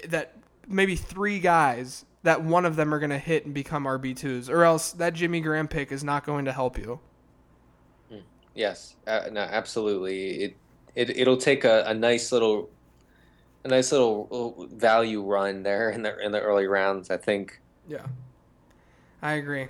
that 0.09 0.37
maybe 0.68 0.97
three 0.97 1.39
guys 1.41 2.05
that 2.22 2.43
one 2.43 2.64
of 2.64 2.77
them 2.77 2.93
are 2.95 2.99
gonna 2.99 3.18
hit 3.18 3.45
and 3.45 3.55
become 3.55 3.85
RB 3.85 4.16
twos, 4.16 4.49
or 4.49 4.64
else 4.64 4.93
that 4.93 5.14
Jimmy 5.14 5.41
Graham 5.41 5.68
pick 5.68 5.93
is 5.93 6.03
not 6.03 6.25
going 6.25 6.47
to 6.47 6.53
help 6.53 6.79
you. 6.79 7.01
Yes, 8.55 8.95
uh, 9.07 9.29
no, 9.33 9.41
absolutely. 9.41 10.43
It 10.43 10.57
it 10.95 11.11
it'll 11.11 11.37
take 11.37 11.64
a, 11.64 11.85
a 11.87 11.95
nice 11.95 12.31
little 12.31 12.70
a 13.64 13.68
nice 13.68 13.91
little 13.91 14.68
value 14.72 15.22
run 15.22 15.62
there 15.62 15.91
in 15.91 16.03
the 16.03 16.16
in 16.25 16.33
the 16.33 16.41
early 16.41 16.66
rounds. 16.66 17.11
I 17.11 17.16
think. 17.16 17.61
Yeah, 17.89 18.07
I 19.20 19.33
agree. 19.33 19.66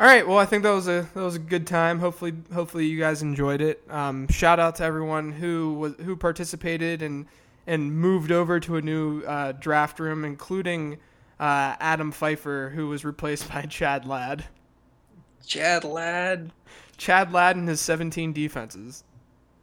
All 0.00 0.06
right, 0.06 0.26
well, 0.26 0.38
I 0.38 0.46
think 0.46 0.62
that 0.62 0.70
was 0.70 0.88
a 0.88 1.08
that 1.14 1.22
was 1.22 1.34
a 1.34 1.40
good 1.40 1.66
time. 1.66 1.98
Hopefully, 1.98 2.32
hopefully 2.54 2.86
you 2.86 2.98
guys 2.98 3.22
enjoyed 3.22 3.60
it. 3.60 3.82
Um, 3.90 4.28
shout 4.28 4.60
out 4.60 4.76
to 4.76 4.84
everyone 4.84 5.32
who 5.32 5.74
was 5.74 5.94
who 5.96 6.16
participated 6.16 7.02
and 7.02 7.26
and 7.66 7.94
moved 7.94 8.32
over 8.32 8.60
to 8.60 8.76
a 8.76 8.82
new 8.82 9.22
uh, 9.22 9.52
draft 9.52 10.00
room, 10.00 10.24
including 10.24 10.98
uh, 11.38 11.76
Adam 11.80 12.12
Pfeiffer, 12.12 12.72
who 12.74 12.88
was 12.88 13.04
replaced 13.04 13.48
by 13.50 13.62
Chad 13.62 14.06
Ladd. 14.06 14.44
Chad 15.46 15.84
Ladd. 15.84 16.52
Chad 16.96 17.32
Ladd 17.32 17.56
and 17.56 17.68
his 17.68 17.80
17 17.80 18.32
defenses. 18.32 19.04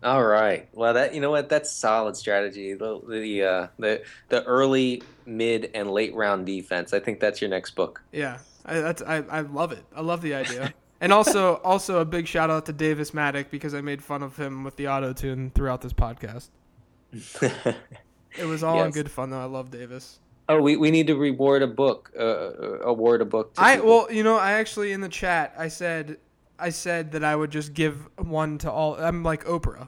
All 0.01 0.25
right. 0.25 0.69
Well, 0.73 0.93
that 0.93 1.13
you 1.13 1.19
know 1.19 1.31
what? 1.31 1.49
That's 1.49 1.69
solid 1.69 2.15
strategy. 2.15 2.73
The 2.73 3.01
the 3.05 3.43
uh, 3.43 3.67
the 3.77 4.01
the 4.29 4.43
early, 4.45 5.03
mid, 5.25 5.71
and 5.73 5.91
late 5.91 6.15
round 6.15 6.45
defense. 6.45 6.93
I 6.93 6.99
think 6.99 7.19
that's 7.19 7.41
your 7.41 7.49
next 7.49 7.71
book. 7.71 8.01
Yeah, 8.13 8.37
I, 8.65 8.79
that's 8.79 9.01
I, 9.01 9.17
I 9.29 9.41
love 9.41 9.73
it. 9.73 9.83
I 9.93 9.99
love 9.99 10.21
the 10.21 10.35
idea. 10.35 10.73
and 11.01 11.11
also 11.11 11.55
also 11.55 11.99
a 11.99 12.05
big 12.05 12.27
shout 12.27 12.49
out 12.49 12.65
to 12.67 12.73
Davis 12.73 13.11
Mattek 13.11 13.49
because 13.49 13.73
I 13.73 13.81
made 13.81 14.01
fun 14.01 14.23
of 14.23 14.37
him 14.37 14.63
with 14.63 14.77
the 14.77 14.87
auto 14.87 15.11
tune 15.11 15.51
throughout 15.53 15.81
this 15.81 15.93
podcast. 15.93 16.49
It 17.13 18.45
was 18.45 18.63
all 18.63 18.83
in 18.83 18.91
good 18.91 19.09
fun 19.11 19.29
though. 19.31 19.41
I 19.41 19.45
love 19.45 19.71
Davis. 19.71 20.19
oh, 20.47 20.61
we, 20.61 20.77
we 20.77 20.91
need 20.91 21.07
to 21.07 21.15
reward 21.15 21.61
a 21.61 21.67
book. 21.67 22.11
Uh, 22.17 22.79
award 22.81 23.21
a 23.21 23.25
book. 23.25 23.53
To 23.55 23.61
I 23.61 23.75
people. 23.75 23.89
well, 23.89 24.11
you 24.11 24.23
know, 24.23 24.37
I 24.37 24.53
actually 24.53 24.91
in 24.91 25.01
the 25.01 25.09
chat 25.09 25.53
I 25.57 25.67
said 25.67 26.17
I 26.59 26.69
said 26.69 27.11
that 27.13 27.23
I 27.23 27.35
would 27.35 27.51
just 27.51 27.73
give 27.73 28.07
one 28.17 28.57
to 28.59 28.71
all. 28.71 28.95
I'm 28.95 29.23
like 29.23 29.45
Oprah. 29.45 29.87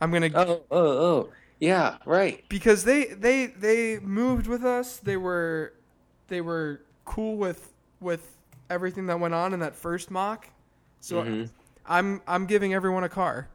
I'm 0.00 0.10
gonna 0.12 0.30
Oh 0.34 0.62
oh 0.70 0.88
oh. 0.88 1.28
Yeah. 1.60 1.98
Right. 2.06 2.42
because 2.48 2.84
they 2.84 3.06
they 3.06 3.46
they 3.46 3.98
moved 3.98 4.46
with 4.46 4.64
us. 4.64 4.96
They 4.96 5.16
were 5.18 5.74
they 6.28 6.40
were 6.40 6.80
cool 7.04 7.36
with 7.36 7.72
with 8.00 8.36
everything 8.70 9.06
that 9.06 9.20
went 9.20 9.34
on 9.34 9.52
in 9.52 9.60
that 9.60 9.76
first 9.76 10.10
mock. 10.10 10.48
So 11.00 11.22
Mhm. 11.22 11.50
I'm 11.86 12.22
I'm 12.26 12.46
giving 12.46 12.72
everyone 12.72 13.04
a 13.04 13.08
car. 13.10 13.48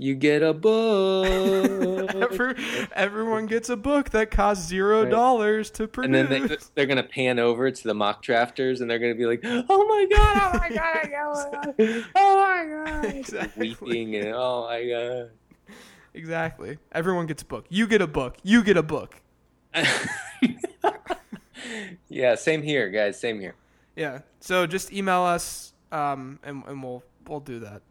You 0.00 0.14
get 0.14 0.42
a 0.42 0.54
book. 0.54 1.26
Every, 2.14 2.54
everyone 2.94 3.44
gets 3.46 3.68
a 3.68 3.76
book 3.76 4.10
that 4.10 4.30
costs 4.30 4.66
zero 4.66 5.04
dollars 5.04 5.70
to 5.72 5.86
produce. 5.86 6.06
and 6.06 6.30
then 6.30 6.48
they, 6.48 6.56
they're 6.74 6.86
gonna 6.86 7.02
pan 7.02 7.38
over 7.38 7.70
to 7.70 7.84
the 7.84 7.92
mock 7.92 8.24
drafters, 8.24 8.80
and 8.80 8.90
they're 8.90 8.98
gonna 8.98 9.14
be 9.14 9.26
like, 9.26 9.40
"Oh 9.44 9.86
my 9.86 10.06
god! 10.10 10.54
Oh 10.54 10.58
my 10.58 10.68
god! 10.70 11.10
Oh 11.20 11.66
my 11.76 11.84
god! 11.84 12.04
Oh 12.14 12.36
my 12.38 12.92
god!" 13.02 13.14
Exactly. 13.14 13.76
Weeping 13.80 14.16
and 14.16 14.28
oh 14.34 14.66
my 14.68 14.88
god. 14.88 15.30
exactly. 16.14 16.78
Everyone 16.92 17.26
gets 17.26 17.42
a 17.42 17.46
book. 17.46 17.66
You 17.68 17.86
get 17.86 18.00
a 18.00 18.06
book. 18.06 18.38
You 18.42 18.62
get 18.64 18.76
a 18.78 18.82
book. 18.82 19.20
yeah, 22.08 22.34
same 22.36 22.62
here, 22.62 22.88
guys. 22.88 23.20
Same 23.20 23.38
here. 23.38 23.54
Yeah. 23.96 24.20
So 24.40 24.66
just 24.66 24.92
email 24.92 25.22
us, 25.22 25.74
um, 25.92 26.38
and 26.42 26.62
and 26.66 26.82
we'll 26.82 27.02
we'll 27.28 27.40
do 27.40 27.60
that. 27.60 27.82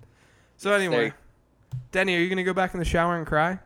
So 0.57 0.73
anyway, 0.73 1.13
Denny, 1.91 2.15
are 2.15 2.19
you 2.19 2.29
gonna 2.29 2.43
go 2.43 2.53
back 2.53 2.73
in 2.73 2.79
the 2.79 2.85
shower 2.85 3.17
and 3.17 3.25
cry? 3.25 3.59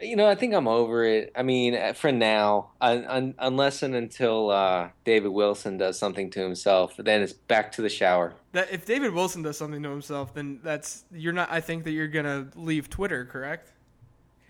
You 0.00 0.14
know, 0.14 0.28
I 0.28 0.36
think 0.36 0.54
I'm 0.54 0.68
over 0.68 1.02
it. 1.04 1.32
I 1.34 1.42
mean, 1.42 1.74
uh, 1.74 1.92
for 1.92 2.12
now, 2.12 2.70
un- 2.80 3.04
un- 3.08 3.34
unless 3.40 3.82
and 3.82 3.96
until 3.96 4.50
uh, 4.50 4.90
David 5.04 5.30
Wilson 5.30 5.76
does 5.76 5.98
something 5.98 6.30
to 6.30 6.40
himself, 6.40 6.94
then 6.98 7.20
it's 7.20 7.32
back 7.32 7.72
to 7.72 7.82
the 7.82 7.88
shower. 7.88 8.34
That 8.52 8.70
if 8.70 8.86
David 8.86 9.12
Wilson 9.12 9.42
does 9.42 9.58
something 9.58 9.82
to 9.82 9.90
himself, 9.90 10.34
then 10.34 10.60
that's 10.62 11.04
you're 11.12 11.32
not. 11.32 11.50
I 11.50 11.60
think 11.60 11.82
that 11.84 11.90
you're 11.90 12.06
gonna 12.06 12.48
leave 12.54 12.88
Twitter, 12.88 13.24
correct? 13.24 13.72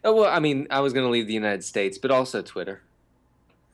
Oh, 0.04 0.14
well, 0.14 0.30
I 0.30 0.38
mean, 0.38 0.66
I 0.70 0.80
was 0.80 0.92
gonna 0.92 1.08
leave 1.08 1.26
the 1.26 1.34
United 1.34 1.64
States, 1.64 1.96
but 1.98 2.10
also 2.10 2.42
Twitter. 2.42 2.82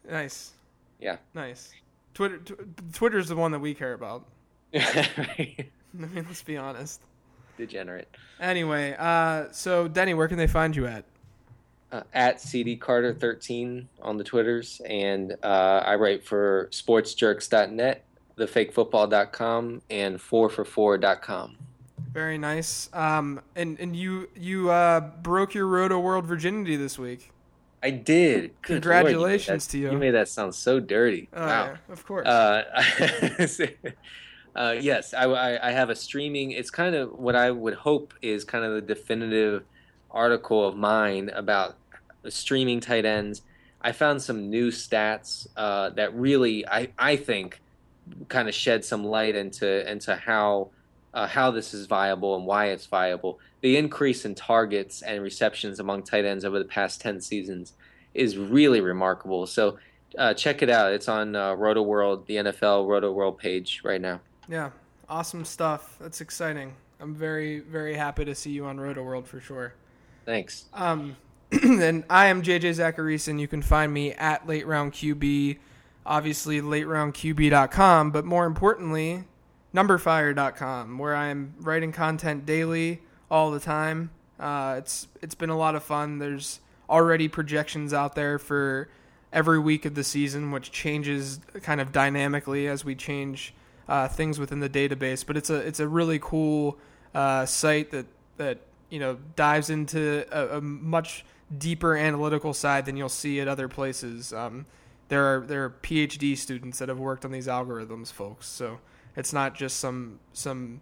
Nice, 0.09 0.53
Yeah. 1.01 1.17
nice. 1.35 1.73
Twitter, 2.15 2.39
tw- 2.39 2.93
Twitter's 2.95 3.29
the 3.29 3.37
one 3.37 3.51
that 3.53 3.59
we 3.61 3.75
care 3.75 3.95
about. 3.95 4.27
Right. 4.75 5.71
I 6.03 6.07
mean, 6.07 6.25
let's 6.29 6.43
be 6.43 6.57
honest. 6.57 7.01
Degenerate. 7.57 8.09
Anyway, 8.41 8.97
uh, 8.99 9.47
so 9.53 9.89
Denny, 9.89 10.15
where 10.15 10.29
can 10.29 10.39
they 10.39 10.47
find 10.47 10.75
you 10.75 10.87
at? 10.87 11.05
uh, 11.95 12.03
at 12.13 12.41
CD 12.41 12.77
Carter 12.77 13.15
13 13.15 13.89
on 14.03 14.17
the 14.17 14.25
Twitters, 14.25 14.81
and 14.85 15.37
uh, 15.43 15.83
I 15.87 15.95
write 15.95 16.25
for 16.25 16.69
sportsjerks.net, 16.73 18.05
thefakefootball.com, 18.37 19.83
and 19.91 20.19
4for4.com. 20.19 21.57
Very 22.13 22.39
nice. 22.39 22.91
Um, 22.93 23.41
and 23.57 23.79
and 23.81 23.97
you 23.97 24.29
you 24.37 24.71
uh, 24.71 25.01
broke 25.01 25.55
your 25.55 25.67
Roto 25.67 25.99
World 25.99 26.27
virginity 26.27 26.77
this 26.77 26.97
week. 26.99 27.33
I 27.83 27.91
did. 27.91 28.53
Good 28.63 28.83
Congratulations 28.83 29.67
Lord, 29.67 29.71
to 29.71 29.79
you. 29.79 29.87
you. 29.87 29.93
You 29.93 29.99
made 29.99 30.13
that 30.13 30.29
sound 30.29 30.55
so 30.55 30.81
dirty. 30.81 31.29
Oh, 31.33 31.45
wow. 31.45 31.65
yeah, 31.65 31.93
of 31.93 32.07
course. 32.07 32.27
Uh, 34.55 34.77
yes, 34.79 35.15
I, 35.15 35.25
I, 35.25 35.69
I 35.69 35.73
have 35.73 35.91
a 35.91 35.97
streaming. 35.97 36.53
It's 36.53 36.71
kind 36.71 36.95
of 36.95 37.19
what 37.19 37.35
I 37.35 37.51
would 37.51 37.75
hope 37.75 38.15
is 38.23 38.45
kind 38.45 38.65
of 38.65 38.75
the 38.75 38.81
definitive 38.83 39.65
article 40.11 40.67
of 40.67 40.77
mine 40.77 41.31
about 41.35 41.77
streaming 42.29 42.81
tight 42.81 43.05
ends. 43.05 43.43
I 43.81 43.93
found 43.93 44.23
some 44.23 44.49
new 44.51 44.71
stats 44.71 45.47
uh, 45.57 45.91
that 45.91 46.15
really, 46.15 46.67
I, 46.67 46.89
I 46.99 47.17
think, 47.17 47.61
kind 48.29 48.49
of 48.49 48.55
shed 48.55 48.85
some 48.85 49.05
light 49.05 49.35
into 49.35 49.91
into 49.91 50.15
how 50.15 50.71
uh, 51.13 51.27
how 51.27 51.51
this 51.51 51.75
is 51.75 51.87
viable 51.87 52.37
and 52.37 52.47
why 52.47 52.67
it's 52.67 52.87
viable. 52.87 53.41
The 53.61 53.77
increase 53.77 54.25
in 54.25 54.35
targets 54.35 55.03
and 55.03 55.23
receptions 55.23 55.81
among 55.81 56.05
tight 56.05 56.25
ends 56.25 56.45
over 56.45 56.59
the 56.59 56.65
past 56.65 57.01
ten 57.01 57.21
seasons 57.21 57.73
is 58.15 58.39
really 58.39 58.81
remarkable. 58.81 59.47
So 59.47 59.79
uh, 60.17 60.33
check 60.35 60.63
it 60.63 60.71
out. 60.71 60.93
It's 60.93 61.09
on 61.09 61.35
uh, 61.35 61.55
Roto 61.55 61.83
World, 61.83 62.27
the 62.27 62.37
NFL 62.37 62.87
Roto 62.87 63.11
World 63.11 63.39
page 63.39 63.83
right 63.85 64.01
now. 64.01 64.21
Yeah, 64.49 64.71
awesome 65.09 65.45
stuff. 65.45 65.97
That's 66.01 66.21
exciting. 66.21 66.75
I'm 67.01 67.15
very 67.15 67.61
very 67.61 67.95
happy 67.95 68.25
to 68.25 68.35
see 68.35 68.51
you 68.51 68.67
on 68.67 68.79
Roto 68.79 69.03
World 69.03 69.27
for 69.27 69.41
sure. 69.41 69.75
Thanks. 70.25 70.65
Um, 70.73 71.17
and 71.63 72.05
I 72.09 72.27
am 72.27 72.43
JJ 72.43 72.77
Zachariason. 72.77 73.41
You 73.41 73.49
can 73.49 73.63
find 73.63 73.93
me 73.93 74.13
at 74.13 74.47
Late 74.47 74.67
Round 74.67 74.93
QB, 74.93 75.59
obviously 76.07 76.61
lateroundqb.com, 76.61 78.11
but 78.11 78.25
more 78.25 78.47
importantly, 78.47 79.25
numberfire.com, 79.75 80.99
where 80.99 81.15
I'm 81.15 81.55
writing 81.59 81.93
content 81.93 82.47
daily 82.47 83.03
all 83.31 83.51
the 83.51 83.61
time. 83.61 84.11
Uh, 84.39 84.77
it's 84.79 85.09
it's 85.23 85.35
been 85.35 85.51
a 85.51 85.59
lot 85.59 85.75
of 85.75 85.83
fun. 85.83 86.19
There's 86.19 86.61
already 86.89 87.29
projections 87.29 87.93
out 87.93 88.15
there 88.15 88.39
for 88.39 88.89
every 89.33 89.59
week 89.59 89.85
of 89.85 89.95
the 89.95 90.05
season, 90.05 90.51
which 90.53 90.71
changes 90.71 91.41
kind 91.63 91.81
of 91.81 91.93
dynamically 91.93 92.69
as 92.69 92.85
we 92.85 92.95
change 92.95 93.55
uh, 93.89 94.09
things 94.09 94.39
within 94.39 94.61
the 94.61 94.69
database. 94.69 95.27
But 95.27 95.37
it's 95.37 95.51
a 95.51 95.57
it's 95.57 95.81
a 95.81 95.89
really 95.89 96.19
cool 96.21 96.79
uh, 97.15 97.47
site 97.47 97.91
that 97.91 98.07
that 98.37 98.59
you 98.91 98.99
know 98.99 99.19
dives 99.37 99.71
into 99.71 100.27
a, 100.31 100.59
a 100.59 100.61
much 100.61 101.25
deeper 101.57 101.97
analytical 101.97 102.55
side 102.55 102.87
than 102.87 102.97
you'll 102.97 103.09
see 103.09 103.41
at 103.41 103.49
other 103.49 103.69
places. 103.69 104.33
Um, 104.33 104.67
there 105.09 105.25
are 105.25 105.41
there 105.47 105.65
are 105.65 105.71
PhD 105.83 106.37
students 106.37 106.79
that 106.79 106.89
have 106.89 106.99
worked 106.99 107.25
on 107.25 107.31
these 107.31 107.47
algorithms, 107.47 108.13
folks. 108.13 108.47
So 108.47 108.81
it's 109.17 109.33
not 109.33 109.55
just 109.55 109.79
some 109.79 110.21
some 110.33 110.81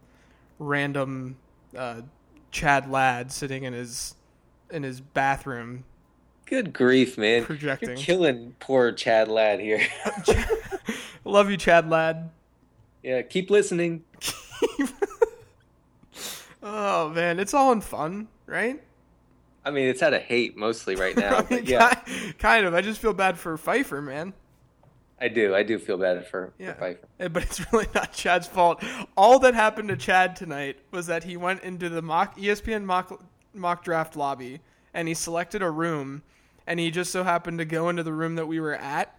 random 0.59 1.37
uh, 1.77 2.03
Chad 2.51 2.91
lad 2.91 3.33
sitting 3.33 3.65
in 3.65 3.73
his 3.73 4.15
in 4.71 4.83
his 4.83 5.01
bathroom 5.01 5.85
Good 6.53 6.75
grief, 6.75 7.17
man. 7.17 7.47
projecting. 7.47 7.91
You're 7.91 7.97
killing 7.97 8.55
poor 8.61 8.93
Chad 8.93 9.29
Ladd 9.29 9.61
here. 9.61 9.81
Love 11.25 11.51
you, 11.51 11.57
Chad 11.57 11.89
lad. 11.89 12.29
Yeah, 13.03 13.23
keep 13.23 13.51
listening. 13.51 14.05
Oh 16.65 17.09
man, 17.09 17.41
it's 17.41 17.55
all 17.55 17.73
in 17.73 17.81
fun, 17.81 18.29
right? 18.47 18.81
I 19.65 19.71
mean, 19.73 19.89
it's 19.89 20.01
out 20.03 20.15
of 20.15 20.23
hate 20.23 20.57
mostly 20.57 20.95
right 20.95 21.17
now. 21.17 21.45
yeah, 21.51 21.95
kind 22.39 22.65
of. 22.67 22.75
I 22.75 22.81
just 22.83 23.01
feel 23.01 23.13
bad 23.13 23.37
for 23.37 23.57
Pfeiffer, 23.57 24.01
man. 24.01 24.33
I 25.21 25.27
do. 25.29 25.55
I 25.55 25.63
do 25.65 25.79
feel 25.79 25.99
bad 25.99 26.25
for, 26.27 26.53
Yeah. 26.59 26.75
for 26.75 26.79
Pfeiffer. 26.81 27.09
Eh, 27.21 27.29
But 27.29 27.43
it's 27.45 27.61
really 27.73 27.87
not 27.95 28.13
Chad's 28.13 28.47
fault. 28.47 28.83
All 29.17 29.39
that 29.41 29.55
happened 29.55 29.89
to 29.89 29.97
Chad 29.97 30.37
tonight 30.37 30.79
was 30.93 31.07
that 31.07 31.25
he 31.25 31.37
went 31.37 31.63
into 31.65 31.89
the 31.89 32.03
mock 32.03 32.37
ESPN 32.39 32.85
mock 32.85 33.21
mock 33.55 33.83
draft 33.85 34.15
lobby 34.17 34.61
and 34.95 35.09
he 35.09 35.15
selected 35.15 35.63
a 35.63 35.71
room 35.71 36.23
and 36.67 36.79
he 36.79 36.91
just 36.93 37.11
so 37.11 37.25
happened 37.25 37.59
to 37.59 37.65
go 37.65 37.89
into 37.89 38.03
the 38.05 38.13
room 38.13 38.37
that 38.37 38.47
we 38.47 38.61
were 38.61 38.75
at 38.77 39.19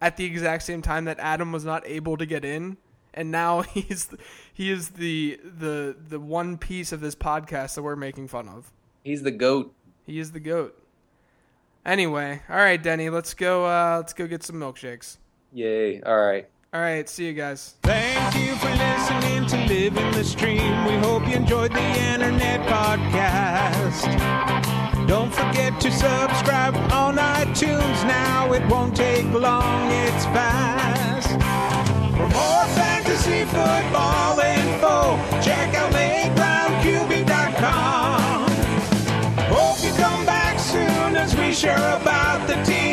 at 0.00 0.16
the 0.16 0.24
exact 0.24 0.62
same 0.62 0.80
time 0.82 1.04
that 1.04 1.18
Adam 1.18 1.52
was 1.52 1.64
not 1.66 1.86
able 1.86 2.16
to 2.16 2.24
get 2.26 2.44
in 2.46 2.76
and 3.18 3.32
now 3.32 3.62
he's 3.74 4.08
he 4.54 4.70
is 4.70 4.90
the 4.90 5.38
the 5.42 5.96
the 6.08 6.20
one 6.20 6.56
piece 6.56 6.92
of 6.92 7.00
this 7.00 7.14
podcast 7.14 7.74
that 7.74 7.82
we're 7.82 7.96
making 7.96 8.28
fun 8.28 8.48
of. 8.48 8.72
He's 9.02 9.22
the 9.22 9.32
goat. 9.32 9.74
He 10.06 10.18
is 10.18 10.32
the 10.32 10.40
goat. 10.40 10.80
Anyway, 11.84 12.42
all 12.48 12.56
right, 12.56 12.82
Denny, 12.82 13.10
let's 13.10 13.34
go 13.34 13.66
uh 13.66 13.96
let's 13.98 14.12
go 14.12 14.26
get 14.26 14.42
some 14.42 14.56
milkshakes. 14.56 15.18
Yay! 15.52 16.00
All 16.02 16.16
right. 16.16 16.48
All 16.72 16.80
right, 16.80 17.08
see 17.08 17.26
you 17.26 17.32
guys. 17.32 17.76
Thank 17.82 18.34
you 18.36 18.54
for 18.56 18.68
listening 18.68 19.46
to 19.46 19.56
Living 19.72 20.10
the 20.12 20.22
Stream. 20.22 20.84
We 20.84 20.96
hope 20.96 21.26
you 21.26 21.34
enjoyed 21.34 21.72
the 21.72 21.80
internet 21.80 22.60
podcast. 22.68 24.04
Don't 25.08 25.32
forget 25.32 25.80
to 25.80 25.90
subscribe 25.90 26.76
on 26.92 27.16
iTunes 27.16 28.06
now. 28.06 28.52
It 28.52 28.66
won't 28.68 28.94
take 28.94 29.24
long, 29.32 29.90
it's 29.90 30.26
fast. 30.26 31.30
For 32.18 32.28
more 32.28 32.66
fantasy 33.28 33.44
football 33.44 34.40
info. 34.40 35.18
Check 35.42 35.74
out 35.74 35.92
lateroundqb.com. 35.92 38.48
Hope 39.50 39.84
you 39.84 39.92
come 39.92 40.24
back 40.26 40.58
soon 40.58 41.16
as 41.16 41.36
we 41.36 41.52
share 41.52 41.96
about 42.00 42.46
the 42.46 42.54
team. 42.64 42.87